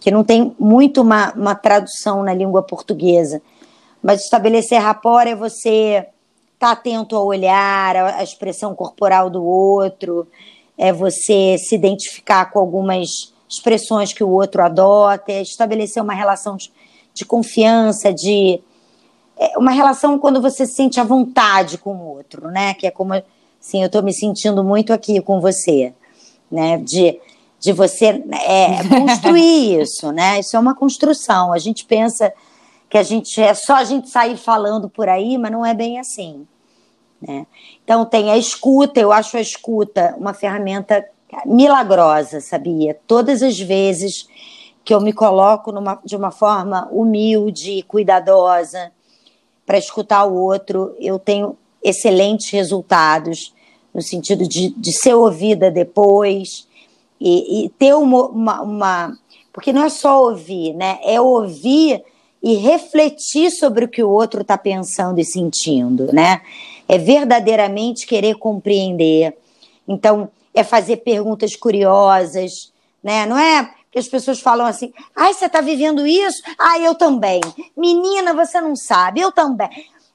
que 0.00 0.10
não 0.10 0.24
tem 0.24 0.54
muito 0.58 1.02
uma, 1.02 1.32
uma 1.34 1.54
tradução 1.54 2.22
na 2.22 2.32
língua 2.32 2.62
portuguesa. 2.62 3.42
Mas 4.02 4.22
estabelecer 4.22 4.80
rapport 4.80 5.28
é 5.28 5.34
você 5.34 6.06
estar 6.54 6.68
tá 6.68 6.70
atento 6.72 7.14
ao 7.14 7.26
olhar, 7.26 7.94
à 7.94 8.22
expressão 8.22 8.74
corporal 8.74 9.28
do 9.28 9.44
outro, 9.44 10.26
é 10.78 10.92
você 10.92 11.56
se 11.58 11.74
identificar 11.74 12.46
com 12.46 12.58
algumas 12.58 13.33
expressões 13.54 14.12
que 14.12 14.22
o 14.22 14.28
outro 14.28 14.62
adota, 14.62 15.32
é 15.32 15.42
estabelecer 15.42 16.02
uma 16.02 16.14
relação 16.14 16.56
de, 16.56 16.72
de 17.12 17.24
confiança, 17.24 18.12
de 18.12 18.60
é 19.36 19.58
uma 19.58 19.72
relação 19.72 20.18
quando 20.18 20.40
você 20.40 20.64
se 20.64 20.74
sente 20.74 21.00
à 21.00 21.04
vontade 21.04 21.76
com 21.78 21.94
o 21.94 22.16
outro, 22.16 22.50
né? 22.50 22.74
Que 22.74 22.86
é 22.86 22.90
como 22.90 23.14
assim, 23.14 23.80
eu 23.80 23.86
estou 23.86 24.02
me 24.02 24.12
sentindo 24.12 24.62
muito 24.62 24.92
aqui 24.92 25.20
com 25.20 25.40
você, 25.40 25.92
né? 26.50 26.78
De, 26.78 27.18
de 27.58 27.72
você 27.72 28.22
é, 28.30 28.88
construir 29.00 29.80
isso, 29.82 30.12
né? 30.12 30.38
Isso 30.38 30.56
é 30.56 30.60
uma 30.60 30.74
construção. 30.74 31.52
A 31.52 31.58
gente 31.58 31.84
pensa 31.84 32.32
que 32.88 32.96
a 32.96 33.02
gente 33.02 33.40
é 33.40 33.54
só 33.54 33.74
a 33.74 33.84
gente 33.84 34.08
sair 34.08 34.36
falando 34.36 34.88
por 34.88 35.08
aí, 35.08 35.36
mas 35.36 35.50
não 35.50 35.66
é 35.66 35.74
bem 35.74 35.98
assim. 35.98 36.46
Né? 37.20 37.46
Então 37.82 38.04
tem 38.04 38.30
a 38.30 38.36
escuta, 38.36 39.00
eu 39.00 39.10
acho 39.10 39.36
a 39.36 39.40
escuta 39.40 40.14
uma 40.18 40.34
ferramenta 40.34 41.04
milagrosa, 41.46 42.40
sabia? 42.40 42.98
Todas 43.06 43.42
as 43.42 43.58
vezes 43.58 44.28
que 44.84 44.92
eu 44.92 45.00
me 45.00 45.12
coloco 45.12 45.72
numa, 45.72 45.98
de 46.04 46.14
uma 46.14 46.30
forma 46.30 46.88
humilde, 46.92 47.84
cuidadosa, 47.88 48.92
para 49.64 49.78
escutar 49.78 50.24
o 50.26 50.34
outro, 50.34 50.94
eu 50.98 51.18
tenho 51.18 51.56
excelentes 51.82 52.50
resultados, 52.50 53.54
no 53.94 54.02
sentido 54.02 54.46
de, 54.46 54.70
de 54.70 54.92
ser 54.92 55.14
ouvida 55.14 55.70
depois 55.70 56.66
e, 57.20 57.64
e 57.64 57.68
ter 57.70 57.94
uma, 57.94 58.26
uma, 58.26 58.62
uma. 58.62 59.18
Porque 59.52 59.72
não 59.72 59.84
é 59.84 59.88
só 59.88 60.22
ouvir, 60.24 60.74
né? 60.74 60.98
É 61.02 61.20
ouvir 61.20 62.02
e 62.42 62.56
refletir 62.56 63.50
sobre 63.50 63.86
o 63.86 63.88
que 63.88 64.02
o 64.02 64.10
outro 64.10 64.42
está 64.42 64.58
pensando 64.58 65.18
e 65.18 65.24
sentindo, 65.24 66.12
né? 66.12 66.42
É 66.86 66.98
verdadeiramente 66.98 68.06
querer 68.06 68.34
compreender. 68.34 69.34
Então, 69.88 70.28
é 70.54 70.62
fazer 70.62 70.98
perguntas 70.98 71.56
curiosas, 71.56 72.72
né? 73.02 73.26
Não 73.26 73.38
é 73.38 73.70
que 73.90 73.98
as 73.98 74.08
pessoas 74.08 74.40
falam 74.40 74.66
assim: 74.66 74.92
ai, 75.14 75.34
você 75.34 75.46
está 75.46 75.60
vivendo 75.60 76.06
isso? 76.06 76.42
Ah, 76.58 76.78
eu 76.78 76.94
também. 76.94 77.40
Menina, 77.76 78.32
você 78.32 78.60
não 78.60 78.76
sabe, 78.76 79.20
eu 79.20 79.32
também. 79.32 79.68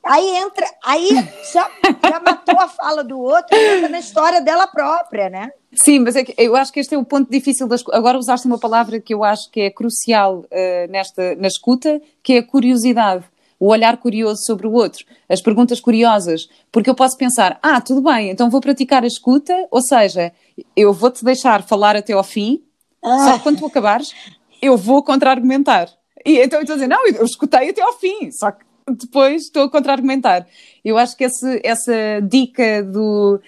Aí 0.03 0.37
entra, 0.37 0.65
aí 0.83 1.09
já, 1.53 1.69
já 2.09 2.19
matou 2.19 2.57
a 2.57 2.69
fala 2.69 3.03
do 3.03 3.19
outro, 3.19 3.55
entra 3.57 3.89
na 3.89 3.99
história 3.99 4.41
dela 4.41 4.65
própria, 4.65 5.29
né? 5.29 5.51
Sim, 5.73 5.99
mas 5.99 6.15
é 6.15 6.23
eu 6.37 6.55
acho 6.55 6.71
que 6.71 6.79
este 6.79 6.95
é 6.95 6.97
o 6.97 7.05
ponto 7.05 7.29
difícil 7.29 7.67
das 7.67 7.83
Agora 7.91 8.17
usaste 8.17 8.47
uma 8.47 8.57
palavra 8.57 8.99
que 8.99 9.13
eu 9.13 9.23
acho 9.23 9.51
que 9.51 9.61
é 9.61 9.69
crucial 9.69 10.39
uh, 10.39 10.91
nesta, 10.91 11.35
na 11.35 11.47
escuta, 11.47 12.01
que 12.23 12.33
é 12.33 12.37
a 12.39 12.43
curiosidade. 12.43 13.25
O 13.59 13.67
olhar 13.67 13.97
curioso 13.97 14.43
sobre 14.45 14.67
o 14.67 14.71
outro, 14.71 15.05
as 15.27 15.41
perguntas 15.41 15.81
curiosas, 15.81 16.47
porque 16.71 16.89
eu 16.89 16.95
posso 16.95 17.17
pensar, 17.17 17.59
ah, 17.61 17.81
tudo 17.81 18.01
bem, 18.01 18.29
então 18.29 18.49
vou 18.49 18.61
praticar 18.61 19.03
a 19.03 19.07
escuta, 19.07 19.53
ou 19.69 19.81
seja, 19.81 20.31
eu 20.75 20.93
vou-te 20.93 21.25
deixar 21.25 21.61
falar 21.63 21.95
até 21.95 22.13
ao 22.13 22.23
fim, 22.23 22.63
ah. 23.03 23.25
só 23.25 23.37
que 23.37 23.43
quando 23.43 23.59
tu 23.59 23.65
acabares, 23.65 24.13
eu 24.61 24.77
vou 24.77 25.03
contra-argumentar. 25.03 25.89
E 26.25 26.37
então 26.39 26.59
eu 26.59 26.63
estou 26.63 26.73
a 26.73 26.77
dizer, 26.77 26.87
não, 26.87 27.05
eu 27.07 27.25
escutei 27.25 27.69
até 27.69 27.81
ao 27.81 27.93
fim, 27.93 28.31
só 28.31 28.51
que 28.51 28.63
depois 28.89 29.43
estou 29.43 29.63
a 29.63 29.69
contra-argumentar. 29.69 30.47
Eu 30.83 30.97
acho 30.97 31.15
que 31.15 31.25
esse, 31.25 31.61
essa 31.63 31.93
dica 32.23 32.81
do, 32.83 33.41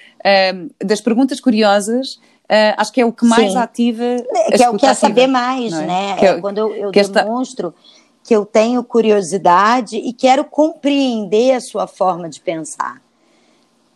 um, 0.53 0.69
das 0.85 1.01
perguntas 1.01 1.39
curiosas 1.39 2.19
uh, 2.51 2.75
acho 2.77 2.91
que 2.91 3.01
é 3.01 3.05
o 3.05 3.13
que 3.13 3.25
mais 3.25 3.53
Sim. 3.53 3.57
ativa. 3.57 4.03
É, 4.03 4.57
que 4.57 4.63
é 4.63 4.69
o 4.69 4.77
que 4.77 4.85
é 4.85 4.93
saber 4.93 5.27
mais, 5.27 5.73
é? 5.73 5.85
né? 5.85 6.15
Que 6.17 6.25
é, 6.25 6.29
é 6.29 6.41
quando 6.41 6.57
eu, 6.57 6.75
eu 6.75 6.91
demonstro 6.91 7.69
esta... 7.69 8.00
que 8.23 8.35
eu 8.35 8.45
tenho 8.45 8.83
curiosidade 8.83 9.97
e 9.97 10.13
quero 10.13 10.43
compreender 10.43 11.53
a 11.53 11.61
sua 11.61 11.87
forma 11.87 12.29
de 12.29 12.39
pensar. 12.39 13.01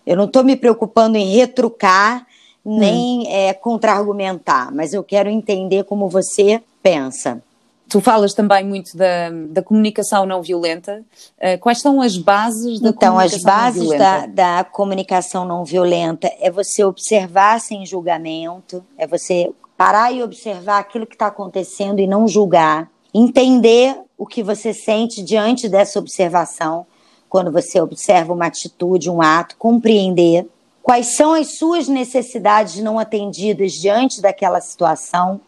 Eu 0.05 0.15
não 0.15 0.26
estou 0.26 0.43
me 0.43 0.55
preocupando 0.55 1.17
em 1.17 1.36
retrucar 1.36 2.26
nem 2.63 3.19
hum. 3.19 3.23
é, 3.28 3.53
contra-argumentar, 3.53 4.73
mas 4.73 4.93
eu 4.93 5.03
quero 5.03 5.30
entender 5.30 5.84
como 5.84 6.09
você 6.09 6.61
pensa. 6.82 7.41
Tu 7.88 8.01
falas 8.01 8.34
também 8.34 8.65
muito 8.65 8.97
da, 8.97 9.30
da 9.49 9.61
comunicação 9.61 10.26
não 10.26 10.41
violenta. 10.41 11.03
Uh, 11.38 11.59
quais 11.59 11.80
são 11.80 12.01
as 12.01 12.17
bases 12.17 12.80
da 12.80 12.89
então, 12.89 13.13
comunicação 13.13 13.45
não 13.45 13.71
violenta? 13.71 13.93
Então, 13.95 14.17
as 14.17 14.26
bases 14.26 14.36
da, 14.36 14.53
da 14.55 14.63
comunicação 14.63 15.45
não 15.45 15.63
violenta 15.63 16.32
é 16.39 16.49
você 16.49 16.84
observar 16.84 17.59
sem 17.59 17.86
julgamento, 17.86 18.84
é 18.97 19.05
você 19.05 19.51
parar 19.78 20.11
e 20.11 20.23
observar 20.23 20.80
aquilo 20.80 21.05
que 21.05 21.13
está 21.13 21.28
acontecendo 21.28 21.99
e 21.99 22.07
não 22.07 22.28
julgar, 22.28 22.89
entender 23.13 23.95
o 24.18 24.26
que 24.26 24.41
você 24.41 24.74
sente 24.74 25.22
diante 25.24 25.68
dessa 25.68 25.99
observação, 25.99 26.86
quando 27.30 27.51
você 27.51 27.82
observa 27.82 28.34
uma 28.34 28.47
atitude, 28.47 29.09
um 29.09 29.22
ato, 29.22 29.57
compreender 29.57 30.47
quais 30.82 31.16
são 31.16 31.34
as 31.34 31.57
suas 31.57 31.88
necessidades 31.88 32.82
não 32.82 32.99
atendidas 32.99 33.74
diante 33.74 34.22
daquela 34.22 34.61
situação 34.61 35.41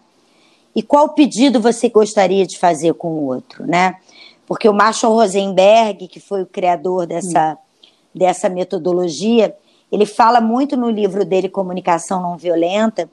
e 0.76 0.82
qual 0.82 1.10
pedido 1.10 1.62
você 1.62 1.90
gostaria 1.90 2.46
de 2.46 2.58
fazer 2.58 2.94
com 2.96 3.10
o 3.10 3.26
outro, 3.26 3.66
né? 3.66 3.96
Porque 4.46 4.68
o 4.68 4.74
Marshall 4.74 5.14
Rosenberg, 5.14 6.08
que 6.08 6.20
foi 6.20 6.42
o 6.42 6.46
criador 6.46 7.06
dessa, 7.06 7.58
dessa 8.14 8.50
metodologia, 8.50 9.56
ele 9.92 10.06
fala 10.06 10.42
muito 10.42 10.76
no 10.76 10.90
livro 10.90 11.26
dele 11.26 11.50
Comunicação 11.50 12.22
Não 12.22 12.38
Violenta 12.38 13.10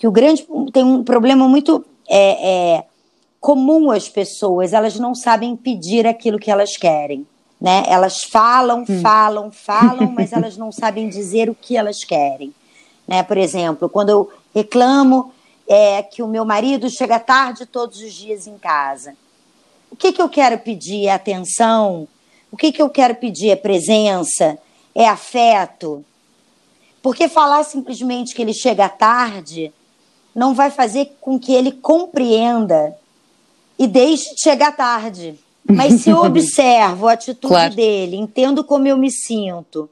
que 0.00 0.08
o 0.08 0.10
grande 0.10 0.46
tem 0.72 0.82
um 0.82 1.04
problema 1.04 1.46
muito 1.46 1.84
é, 2.08 2.76
é, 2.76 2.84
comum 3.40 3.90
às 3.90 4.08
pessoas, 4.08 4.72
elas 4.72 4.98
não 4.98 5.14
sabem 5.14 5.56
pedir 5.56 6.06
aquilo 6.06 6.38
que 6.38 6.50
elas 6.50 6.76
querem. 6.76 7.26
Né? 7.60 7.82
Elas 7.86 8.22
falam, 8.22 8.84
hum. 8.88 9.00
falam, 9.00 9.50
falam, 9.50 10.12
mas 10.14 10.32
elas 10.32 10.56
não 10.56 10.70
sabem 10.70 11.08
dizer 11.08 11.48
o 11.48 11.54
que 11.54 11.76
elas 11.76 12.04
querem. 12.04 12.54
Né? 13.08 13.22
Por 13.22 13.38
exemplo, 13.38 13.88
quando 13.88 14.10
eu 14.10 14.30
reclamo 14.54 15.32
é 15.72 16.02
que 16.02 16.20
o 16.20 16.26
meu 16.26 16.44
marido 16.44 16.90
chega 16.90 17.20
tarde 17.20 17.64
todos 17.64 18.00
os 18.00 18.12
dias 18.12 18.48
em 18.48 18.58
casa. 18.58 19.14
O 19.88 19.94
que, 19.94 20.12
que 20.12 20.20
eu 20.20 20.28
quero 20.28 20.58
pedir 20.58 21.06
é 21.06 21.12
atenção? 21.12 22.08
O 22.50 22.56
que, 22.56 22.72
que 22.72 22.82
eu 22.82 22.90
quero 22.90 23.14
pedir 23.14 23.50
é 23.50 23.56
presença? 23.56 24.58
É 24.92 25.06
afeto? 25.06 26.04
Porque 27.00 27.28
falar 27.28 27.62
simplesmente 27.62 28.34
que 28.34 28.42
ele 28.42 28.52
chega 28.52 28.88
tarde 28.88 29.72
não 30.34 30.54
vai 30.54 30.72
fazer 30.72 31.16
com 31.20 31.38
que 31.38 31.54
ele 31.54 31.70
compreenda 31.70 32.96
e 33.80 33.86
deixe 33.86 34.34
de 34.34 34.42
chegar 34.42 34.76
tarde. 34.76 35.40
Mas 35.66 36.02
se 36.02 36.10
eu 36.10 36.18
observo 36.22 37.08
a 37.08 37.12
atitude 37.12 37.48
claro. 37.48 37.74
dele, 37.74 38.14
entendo 38.16 38.62
como 38.62 38.86
eu 38.86 38.98
me 38.98 39.10
sinto, 39.10 39.88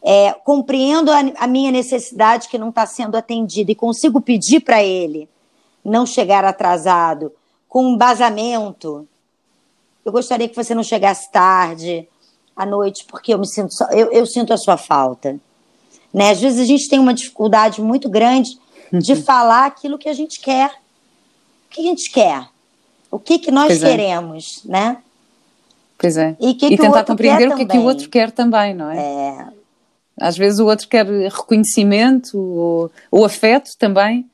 é, 0.00 0.32
compreendo 0.44 1.10
a, 1.10 1.18
a, 1.38 1.46
minha 1.48 1.72
necessidade 1.72 2.48
que 2.48 2.56
não 2.56 2.68
está 2.68 2.86
sendo 2.86 3.16
atendida 3.16 3.72
e 3.72 3.74
consigo 3.74 4.20
pedir 4.20 4.60
para 4.60 4.84
ele 4.84 5.28
não 5.84 6.06
chegar 6.06 6.44
atrasado, 6.44 7.32
com 7.68 7.84
um 7.84 7.96
basamento. 7.96 9.06
Eu 10.04 10.12
gostaria 10.12 10.48
que 10.48 10.54
você 10.54 10.72
não 10.72 10.84
chegasse 10.84 11.30
tarde, 11.32 12.08
à 12.54 12.64
noite, 12.64 13.04
porque 13.04 13.34
eu 13.34 13.38
me 13.38 13.46
sinto 13.46 13.74
eu, 13.90 14.12
eu 14.12 14.24
sinto 14.26 14.52
a 14.52 14.56
sua 14.56 14.76
falta. 14.76 15.40
Né? 16.12 16.30
Às 16.30 16.40
vezes 16.40 16.60
a 16.60 16.64
gente 16.64 16.88
tem 16.88 17.00
uma 17.00 17.12
dificuldade 17.12 17.82
muito 17.82 18.08
grande 18.08 18.56
de 18.92 19.16
falar 19.16 19.66
aquilo 19.66 19.98
que 19.98 20.08
a 20.08 20.14
gente 20.14 20.40
quer. 20.40 20.70
O 21.66 21.70
que 21.70 21.80
a 21.80 21.84
gente 21.84 22.12
quer? 22.12 22.53
O 23.14 23.18
que, 23.20 23.38
que 23.38 23.50
nós 23.52 23.68
pois 23.68 23.82
é. 23.84 23.90
queremos, 23.90 24.44
é. 24.66 24.72
né? 24.72 24.96
Pois 25.96 26.16
é. 26.16 26.36
E, 26.40 26.54
que 26.54 26.66
e 26.66 26.70
que 26.70 26.76
tentar 26.76 27.04
compreender 27.04 27.48
o 27.48 27.54
que, 27.54 27.62
é 27.62 27.64
que 27.64 27.78
o 27.78 27.84
outro 27.84 28.08
quer 28.08 28.32
também, 28.32 28.74
não 28.74 28.90
é? 28.90 28.98
É, 28.98 29.46
às 30.20 30.36
vezes 30.36 30.58
o 30.58 30.66
outro 30.66 30.88
quer 30.88 31.06
reconhecimento 31.06 32.36
ou, 32.36 32.90
ou 33.12 33.24
afeto 33.24 33.70
também, 33.78 34.26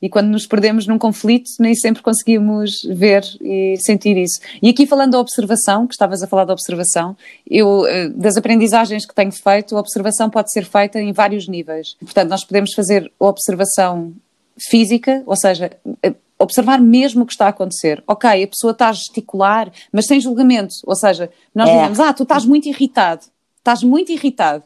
e 0.00 0.08
quando 0.08 0.28
nos 0.28 0.46
perdemos 0.46 0.86
num 0.86 0.98
conflito 0.98 1.50
nem 1.58 1.74
sempre 1.74 2.02
conseguimos 2.02 2.82
ver 2.88 3.24
e 3.40 3.76
sentir 3.78 4.16
isso. 4.16 4.38
E 4.62 4.68
aqui 4.68 4.86
falando 4.86 5.12
da 5.12 5.18
observação, 5.18 5.86
que 5.86 5.94
estavas 5.94 6.22
a 6.22 6.26
falar 6.26 6.44
da 6.44 6.52
observação, 6.52 7.16
eu 7.50 7.86
eh, 7.86 8.10
das 8.10 8.36
aprendizagens 8.36 9.06
que 9.06 9.14
tenho 9.14 9.32
feito, 9.32 9.76
a 9.76 9.80
observação 9.80 10.30
pode 10.30 10.52
ser 10.52 10.66
feita 10.66 11.00
em 11.00 11.12
vários 11.12 11.48
níveis. 11.48 11.96
Portanto, 11.98 12.28
nós 12.28 12.44
podemos 12.44 12.72
fazer 12.74 13.10
observação 13.18 14.12
física, 14.58 15.22
ou 15.26 15.36
seja, 15.36 15.72
eh, 16.02 16.14
observar 16.38 16.80
mesmo 16.80 17.22
o 17.22 17.26
que 17.26 17.32
está 17.32 17.46
a 17.46 17.50
acontecer. 17.50 18.02
Ok, 18.06 18.30
a 18.30 18.48
pessoa 18.48 18.72
está 18.72 18.88
a 18.88 18.92
gesticular, 18.92 19.70
mas 19.92 20.06
sem 20.06 20.20
julgamento. 20.20 20.74
Ou 20.84 20.94
seja, 20.94 21.30
nós 21.54 21.68
é. 21.68 21.72
dizemos, 21.72 22.00
ah, 22.00 22.12
tu 22.12 22.22
estás 22.22 22.44
muito 22.44 22.68
irritado. 22.68 23.24
Estás 23.58 23.82
muito 23.82 24.12
irritado. 24.12 24.64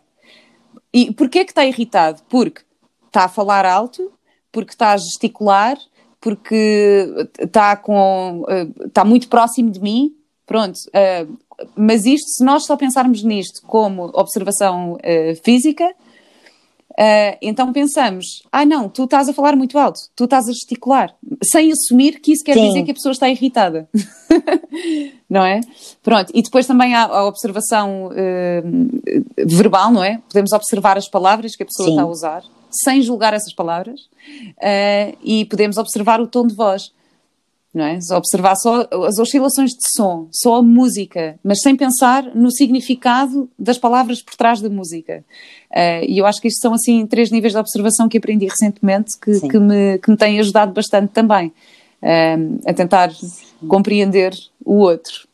E 0.92 1.12
porquê 1.12 1.44
que 1.44 1.52
está 1.52 1.64
irritado? 1.64 2.22
Porque 2.28 2.62
está 3.06 3.24
a 3.24 3.28
falar 3.28 3.64
alto, 3.66 4.12
porque 4.50 4.72
está 4.72 4.92
a 4.92 4.96
gesticular, 4.96 5.78
porque 6.20 7.28
está, 7.38 7.76
com, 7.76 8.44
eh, 8.48 8.66
está 8.86 9.04
muito 9.04 9.28
próximo 9.28 9.70
de 9.70 9.80
mim. 9.80 10.14
Pronto. 10.46 10.78
Eh, 10.92 11.26
mas 11.76 12.06
isto, 12.06 12.28
se 12.30 12.44
nós 12.44 12.64
só 12.64 12.76
pensarmos 12.76 13.22
nisto 13.22 13.62
como 13.62 14.10
observação 14.14 14.92
uh, 14.94 15.36
física, 15.42 15.92
uh, 16.98 17.38
então 17.40 17.72
pensamos: 17.72 18.42
ah, 18.50 18.64
não, 18.64 18.88
tu 18.88 19.04
estás 19.04 19.28
a 19.28 19.32
falar 19.32 19.56
muito 19.56 19.78
alto, 19.78 20.00
tu 20.16 20.24
estás 20.24 20.48
a 20.48 20.52
gesticular, 20.52 21.14
sem 21.42 21.70
assumir 21.72 22.20
que 22.20 22.32
isso 22.32 22.44
quer 22.44 22.54
Sim. 22.54 22.68
dizer 22.68 22.82
que 22.82 22.90
a 22.90 22.94
pessoa 22.94 23.12
está 23.12 23.28
irritada. 23.28 23.88
não 25.28 25.44
é? 25.44 25.60
Pronto, 26.02 26.32
e 26.34 26.42
depois 26.42 26.66
também 26.66 26.94
há 26.94 27.04
a 27.04 27.26
observação 27.26 28.08
uh, 28.08 29.46
verbal, 29.46 29.92
não 29.92 30.02
é? 30.02 30.20
Podemos 30.28 30.52
observar 30.52 30.96
as 30.96 31.08
palavras 31.08 31.54
que 31.54 31.62
a 31.62 31.66
pessoa 31.66 31.86
Sim. 31.86 31.94
está 31.94 32.02
a 32.02 32.06
usar, 32.06 32.42
sem 32.70 33.02
julgar 33.02 33.34
essas 33.34 33.54
palavras, 33.54 34.00
uh, 34.00 35.16
e 35.22 35.44
podemos 35.44 35.76
observar 35.76 36.20
o 36.20 36.26
tom 36.26 36.46
de 36.46 36.54
voz. 36.54 36.92
Não 37.72 37.84
é? 37.84 37.98
Observar 38.12 38.56
só 38.56 38.88
as 39.06 39.18
oscilações 39.18 39.70
de 39.70 39.84
som, 39.94 40.28
só 40.32 40.56
a 40.56 40.62
música, 40.62 41.38
mas 41.44 41.60
sem 41.60 41.76
pensar 41.76 42.24
no 42.34 42.50
significado 42.50 43.48
das 43.58 43.78
palavras 43.78 44.22
por 44.22 44.34
trás 44.34 44.60
da 44.60 44.68
música. 44.68 45.24
Uh, 45.70 46.04
e 46.06 46.18
eu 46.18 46.26
acho 46.26 46.40
que 46.40 46.48
isto 46.48 46.60
são 46.60 46.72
assim 46.72 47.06
três 47.06 47.30
níveis 47.30 47.52
de 47.52 47.58
observação 47.58 48.08
que 48.08 48.18
aprendi 48.18 48.46
recentemente 48.46 49.18
que, 49.20 49.40
que, 49.40 49.58
me, 49.58 49.98
que 49.98 50.10
me 50.10 50.16
têm 50.16 50.40
ajudado 50.40 50.72
bastante 50.72 51.12
também 51.12 51.48
uh, 52.02 52.60
a 52.66 52.72
tentar 52.72 53.10
compreender 53.68 54.32
o 54.64 54.76
outro. 54.76 55.27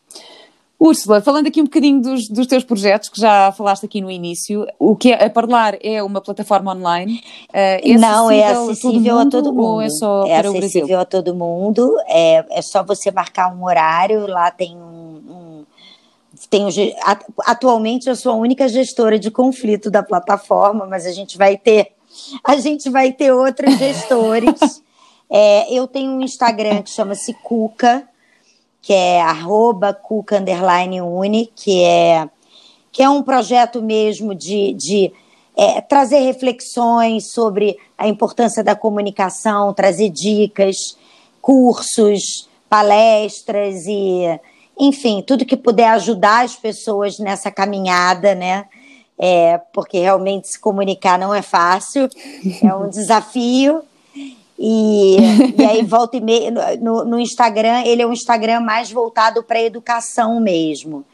Úrsula, 0.78 1.20
falando 1.20 1.46
aqui 1.46 1.60
um 1.60 1.64
bocadinho 1.64 2.00
dos, 2.00 2.28
dos 2.28 2.46
teus 2.46 2.64
projetos, 2.64 3.08
que 3.08 3.20
já 3.20 3.52
falaste 3.52 3.86
aqui 3.86 4.00
no 4.00 4.10
início, 4.10 4.66
o 4.78 4.96
que 4.96 5.12
é, 5.12 5.24
a 5.24 5.30
Parlar 5.30 5.78
é 5.80 6.02
uma 6.02 6.20
plataforma 6.20 6.74
online? 6.74 7.22
Uh, 7.48 7.80
é 7.82 7.98
Não, 7.98 8.30
é 8.30 8.44
acessível 8.44 9.18
a 9.18 9.26
todo 9.26 9.52
mundo. 9.52 9.82
é 9.82 9.90
só 9.90 10.26
é 10.26 10.40
para 10.40 10.48
acessível 10.50 11.00
a 11.00 11.04
todo 11.04 11.34
mundo, 11.34 11.94
é, 12.08 12.44
é 12.50 12.62
só 12.62 12.82
você 12.82 13.10
marcar 13.10 13.54
um 13.54 13.64
horário, 13.64 14.26
lá 14.26 14.50
tem 14.50 14.76
um, 14.76 15.22
um 15.28 15.64
tem 16.50 16.66
atualmente 17.46 18.08
eu 18.08 18.16
sou 18.16 18.32
a 18.32 18.36
única 18.36 18.68
gestora 18.68 19.18
de 19.18 19.30
conflito 19.30 19.90
da 19.90 20.02
plataforma, 20.02 20.86
mas 20.86 21.06
a 21.06 21.12
gente 21.12 21.38
vai 21.38 21.56
ter 21.56 21.92
a 22.44 22.56
gente 22.56 22.90
vai 22.90 23.12
ter 23.12 23.32
outros 23.32 23.76
gestores. 23.76 24.82
é, 25.30 25.72
eu 25.72 25.86
tenho 25.86 26.12
um 26.12 26.20
Instagram 26.20 26.82
que 26.82 26.90
chama-se 26.90 27.34
Cuca, 27.42 28.06
que 28.84 28.92
é 28.92 29.22
arroba 29.22 29.94
cuca 29.94 30.44
uni, 31.02 31.50
que 31.56 31.82
é, 31.82 32.28
que 32.92 33.02
é 33.02 33.08
um 33.08 33.22
projeto 33.22 33.80
mesmo 33.80 34.34
de, 34.34 34.74
de 34.74 35.10
é, 35.56 35.80
trazer 35.80 36.18
reflexões 36.18 37.32
sobre 37.32 37.78
a 37.96 38.06
importância 38.06 38.62
da 38.62 38.76
comunicação, 38.76 39.72
trazer 39.72 40.10
dicas, 40.10 40.76
cursos, 41.40 42.46
palestras 42.68 43.86
e, 43.86 44.38
enfim, 44.78 45.24
tudo 45.26 45.46
que 45.46 45.56
puder 45.56 45.88
ajudar 45.92 46.44
as 46.44 46.54
pessoas 46.54 47.18
nessa 47.18 47.50
caminhada, 47.50 48.34
né? 48.34 48.66
É, 49.18 49.56
porque 49.72 49.98
realmente 49.98 50.48
se 50.48 50.60
comunicar 50.60 51.18
não 51.18 51.32
é 51.32 51.40
fácil, 51.40 52.06
é 52.62 52.74
um 52.74 52.86
desafio. 52.90 53.82
E, 54.58 55.16
e 55.58 55.64
aí 55.64 55.82
volta 55.82 56.16
e 56.16 56.20
meia 56.20 56.50
no, 56.80 57.04
no, 57.04 57.18
Instagram, 57.18 57.82
ele 57.84 58.02
é 58.02 58.06
um 58.06 58.12
Instagram 58.12 58.60
mais 58.60 58.90
voltado 58.90 59.42
para 59.42 59.60
educação 59.60 60.40
mesmo. 60.40 61.04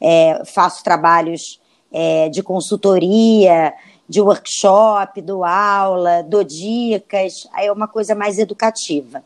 É, 0.00 0.42
faço 0.44 0.82
trabalhos 0.82 1.60
é, 1.92 2.28
de 2.28 2.42
consultoria, 2.42 3.72
de 4.08 4.20
workshop, 4.20 5.20
dou 5.20 5.44
aula, 5.44 6.22
dou 6.22 6.44
dicas, 6.44 7.48
aí 7.52 7.66
é 7.66 7.72
uma 7.72 7.88
coisa 7.88 8.14
mais 8.14 8.38
educativa. 8.38 9.22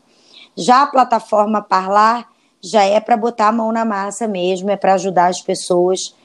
Já 0.55 0.83
a 0.83 0.87
plataforma 0.87 1.61
Parlar 1.61 2.27
já 2.63 2.83
é 2.83 2.99
para 2.99 3.17
botar 3.17 3.47
a 3.47 3.51
mão 3.51 3.71
na 3.71 3.85
massa 3.85 4.27
mesmo, 4.27 4.69
é 4.69 4.75
para 4.75 4.93
ajudar 4.93 5.27
as 5.27 5.41
pessoas 5.41 6.15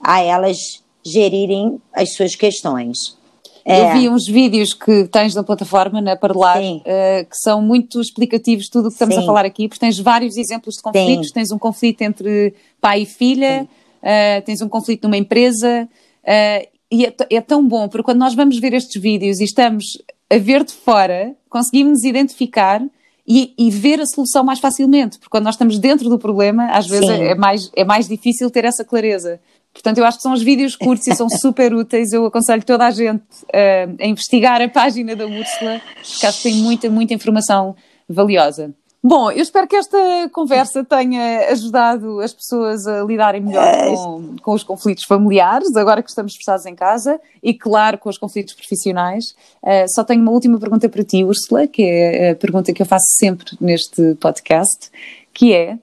a 0.00 0.20
elas 0.20 0.82
gerirem 1.04 1.80
as 1.92 2.14
suas 2.14 2.34
questões. 2.34 3.16
É. 3.64 3.80
Eu 3.80 3.92
vi 3.92 4.08
uns 4.08 4.26
vídeos 4.26 4.74
que 4.74 5.04
tens 5.08 5.34
na 5.34 5.42
plataforma, 5.42 6.00
na 6.00 6.16
Parlar, 6.16 6.60
uh, 6.60 6.82
que 7.28 7.36
são 7.36 7.62
muito 7.62 8.00
explicativos 8.00 8.64
de 8.64 8.70
tudo 8.70 8.86
o 8.86 8.88
que 8.88 8.94
estamos 8.94 9.14
Sim. 9.14 9.22
a 9.22 9.24
falar 9.24 9.44
aqui, 9.44 9.68
porque 9.68 9.80
tens 9.80 9.98
vários 9.98 10.36
exemplos 10.36 10.76
de 10.76 10.82
conflitos. 10.82 11.28
Sim. 11.28 11.34
Tens 11.34 11.52
um 11.52 11.58
conflito 11.58 12.02
entre 12.02 12.54
pai 12.80 13.02
e 13.02 13.06
filha, 13.06 13.68
uh, 14.02 14.42
tens 14.44 14.60
um 14.60 14.68
conflito 14.68 15.04
numa 15.04 15.16
empresa, 15.16 15.88
uh, 16.24 16.72
e 16.90 17.06
é, 17.06 17.14
é, 17.30 17.40
tão 17.40 17.66
bom, 17.66 17.88
porque 17.88 18.04
quando 18.04 18.18
nós 18.18 18.34
vamos 18.34 18.58
ver 18.58 18.74
estes 18.74 19.00
vídeos 19.00 19.40
e 19.40 19.44
estamos 19.44 19.96
a 20.30 20.36
ver 20.36 20.62
de 20.62 20.72
fora, 20.72 21.34
conseguimos 21.48 22.04
identificar 22.04 22.82
e, 23.26 23.54
e, 23.56 23.70
ver 23.70 24.00
a 24.00 24.06
solução 24.06 24.44
mais 24.44 24.58
facilmente, 24.58 25.18
porque 25.18 25.30
quando 25.30 25.44
nós 25.44 25.54
estamos 25.54 25.78
dentro 25.78 26.10
do 26.10 26.18
problema, 26.18 26.66
às 26.66 26.86
vezes 26.86 27.08
é 27.08 27.34
mais, 27.34 27.70
é 27.74 27.84
mais 27.84 28.08
difícil 28.08 28.50
ter 28.50 28.64
essa 28.64 28.84
clareza. 28.84 29.40
Portanto, 29.72 29.98
eu 29.98 30.04
acho 30.04 30.18
que 30.18 30.22
são 30.22 30.32
os 30.32 30.42
vídeos 30.42 30.76
curtos 30.76 31.06
e 31.06 31.14
são 31.14 31.28
super 31.40 31.74
úteis. 31.74 32.12
Eu 32.12 32.26
aconselho 32.26 32.62
toda 32.64 32.86
a 32.86 32.90
gente 32.90 33.22
uh, 33.44 33.96
a 34.00 34.06
investigar 34.06 34.60
a 34.60 34.68
página 34.68 35.16
da 35.16 35.24
Úrsula, 35.26 35.80
porque 36.08 36.26
acho 36.26 36.42
que 36.42 36.50
tem 36.50 36.54
muita, 36.56 36.90
muita 36.90 37.14
informação 37.14 37.74
valiosa. 38.08 38.74
Bom, 39.04 39.32
eu 39.32 39.42
espero 39.42 39.66
que 39.66 39.74
esta 39.74 39.98
conversa 40.32 40.84
tenha 40.84 41.48
ajudado 41.50 42.20
as 42.20 42.32
pessoas 42.32 42.86
a 42.86 43.02
lidarem 43.02 43.40
melhor 43.40 43.66
é 43.66 43.92
com, 43.96 44.36
com, 44.40 44.52
os 44.52 44.62
conflitos 44.62 45.04
familiares, 45.04 45.74
agora 45.74 46.00
que 46.00 46.08
estamos 46.08 46.36
fechados 46.36 46.66
em 46.66 46.74
casa, 46.76 47.20
e 47.42 47.52
claro, 47.52 47.98
com 47.98 48.08
os 48.08 48.16
conflitos 48.16 48.54
profissionais. 48.54 49.34
Uh, 49.60 49.92
só 49.92 50.04
tenho 50.04 50.22
uma 50.22 50.30
última 50.30 50.56
pergunta 50.56 50.88
para 50.88 51.02
ti, 51.02 51.24
Úrsula, 51.24 51.66
que 51.66 51.82
é 51.82 52.30
a 52.30 52.36
pergunta 52.36 52.72
que 52.72 52.80
eu 52.80 52.86
faço 52.86 53.06
sempre 53.18 53.56
neste 53.60 54.14
podcast, 54.20 54.88
que 55.34 55.52
é 55.52 55.76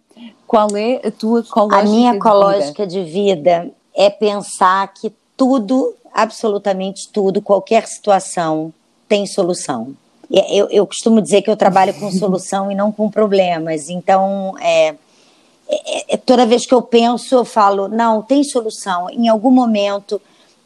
qual 0.48 0.70
é 0.78 1.02
a 1.06 1.12
tua 1.12 1.44
cológica 1.44 1.78
A 1.78 1.84
minha 1.84 2.18
cológica 2.18 2.88
de 2.88 3.04
vida 3.04 3.70
é 4.00 4.10
pensar 4.10 4.94
que 4.94 5.12
tudo, 5.36 5.94
absolutamente 6.14 7.10
tudo, 7.10 7.42
qualquer 7.42 7.86
situação 7.86 8.74
tem 9.10 9.28
solução. 9.28 9.94
Eu, 10.32 10.70
eu 10.70 10.88
costumo 10.88 11.22
dizer 11.22 11.42
que 11.42 11.50
eu 11.50 11.58
trabalho 11.58 11.94
com 11.94 12.10
solução 12.18 12.72
e 12.72 12.76
não 12.76 12.94
com 12.94 13.12
problemas. 13.12 13.90
Então, 13.90 14.56
é, 14.62 14.96
é, 15.68 16.14
é, 16.14 16.18
toda 16.18 16.46
vez 16.46 16.66
que 16.66 16.74
eu 16.74 16.82
penso, 16.82 17.36
eu 17.36 17.44
falo: 17.44 17.90
não, 17.90 18.22
tem 18.22 18.42
solução. 18.42 19.10
Em 19.10 19.28
algum 19.28 19.52
momento, 19.52 20.22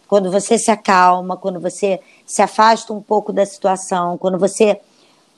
quando 0.08 0.30
você 0.30 0.60
se 0.60 0.70
acalma, 0.70 1.36
quando 1.36 1.60
você 1.60 2.00
se 2.28 2.44
afasta 2.44 2.94
um 2.94 3.02
pouco 3.02 3.34
da 3.34 3.48
situação, 3.48 4.16
quando 4.16 4.38
você 4.38 4.80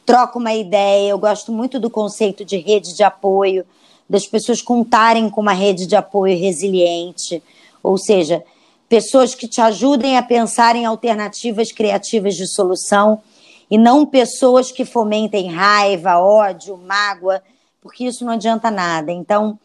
troca 0.05 0.37
uma 0.37 0.53
ideia. 0.53 1.11
Eu 1.11 1.17
gosto 1.17 1.49
muito 1.49 1.79
do 1.79 1.89
conceito 1.89 2.43
de 2.43 2.57
rede 2.57 2.93
de 2.93 3.03
apoio, 3.03 3.65
das 4.09 4.27
pessoas 4.27 4.61
contarem 4.61 5.29
com 5.29 5.39
uma 5.39 5.53
rede 5.53 5.87
de 5.87 5.95
apoio 5.95 6.37
resiliente 6.37 7.41
ou 7.85 7.97
seja, 7.97 8.43
pessoas 8.89 9.35
que 9.35 9.47
te 9.47 9.61
ajudem 9.61 10.17
a 10.17 10.23
pensar 10.23 10.75
em 10.75 10.85
alternativas 10.85 11.71
criativas 11.71 12.35
de 12.35 12.47
solução 12.47 13.21
e 13.69 13.77
não 13.77 14.05
pessoas 14.05 14.71
que 14.71 14.85
fomentem 14.85 15.51
raiva, 15.51 16.19
ódio, 16.19 16.77
mágoa, 16.77 17.41
porque 17.81 18.05
isso 18.05 18.25
não 18.25 18.33
adianta 18.33 18.69
nada. 18.69 19.11
Então, 19.11 19.57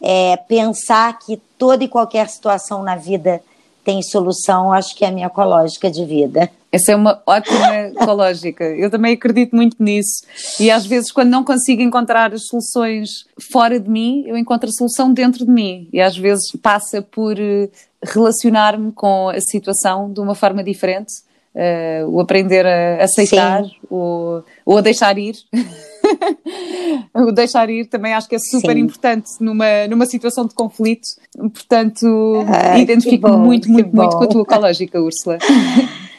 é, 0.00 0.36
pensar 0.36 1.18
que 1.18 1.36
toda 1.58 1.84
e 1.84 1.88
qualquer 1.88 2.28
situação 2.28 2.82
na 2.82 2.96
vida 2.96 3.42
tem 3.84 4.02
solução, 4.02 4.72
acho 4.72 4.94
que 4.94 5.04
é 5.04 5.08
a 5.08 5.12
minha 5.12 5.26
ecológica 5.26 5.90
de 5.90 6.04
vida. 6.04 6.50
Essa 6.72 6.92
é 6.92 6.96
uma 6.96 7.20
ótima 7.26 7.76
ecológica. 7.90 8.64
Eu 8.64 8.90
também 8.90 9.14
acredito 9.14 9.56
muito 9.56 9.82
nisso. 9.82 10.22
E 10.58 10.70
às 10.70 10.86
vezes, 10.86 11.10
quando 11.10 11.30
não 11.30 11.44
consigo 11.44 11.82
encontrar 11.82 12.32
as 12.32 12.46
soluções 12.46 13.26
fora 13.50 13.78
de 13.80 13.88
mim, 13.88 14.24
eu 14.26 14.36
encontro 14.36 14.68
a 14.68 14.72
solução 14.72 15.12
dentro 15.12 15.44
de 15.44 15.50
mim. 15.50 15.88
E 15.92 16.00
às 16.00 16.16
vezes 16.16 16.50
passa 16.62 17.02
por 17.02 17.38
eh, 17.38 17.68
relacionar-me 18.02 18.92
com 18.92 19.28
a 19.28 19.40
situação 19.40 20.12
de 20.12 20.20
uma 20.20 20.34
forma 20.34 20.62
diferente. 20.62 21.12
Uh, 21.52 22.08
o 22.08 22.20
aprender 22.20 22.64
a 22.64 23.02
aceitar, 23.02 23.64
o, 23.90 24.40
ou 24.64 24.78
a 24.78 24.80
deixar 24.80 25.18
ir. 25.18 25.34
o 27.12 27.32
deixar 27.32 27.68
ir 27.68 27.86
também 27.86 28.14
acho 28.14 28.28
que 28.28 28.36
é 28.36 28.38
super 28.38 28.74
Sim. 28.74 28.82
importante 28.82 29.28
numa, 29.40 29.88
numa 29.88 30.06
situação 30.06 30.46
de 30.46 30.54
conflito. 30.54 31.08
Portanto, 31.36 32.06
ah, 32.46 32.78
identifico-me 32.78 33.36
muito, 33.36 33.68
muito, 33.68 33.92
muito 33.92 34.16
com 34.16 34.22
a 34.22 34.28
tua 34.28 34.42
ecológica, 34.42 35.00
Úrsula. 35.00 35.38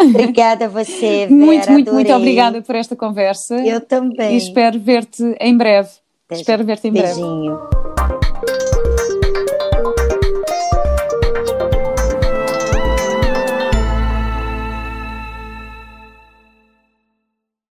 Obrigada 0.00 0.66
a 0.66 0.68
você, 0.68 1.26
Vera, 1.26 1.34
Muito, 1.34 1.70
muito, 1.70 1.92
muito 1.92 2.12
obrigada 2.12 2.62
por 2.62 2.74
esta 2.74 2.94
conversa. 2.94 3.56
Eu 3.66 3.80
também. 3.80 4.34
E 4.34 4.36
espero 4.36 4.78
ver-te 4.78 5.22
em 5.40 5.56
breve. 5.56 5.90
Beijo. 6.28 6.42
Espero 6.42 6.64
ver-te 6.64 6.88
em 6.88 6.92
Beijinho. 6.92 7.56
breve. 7.56 7.87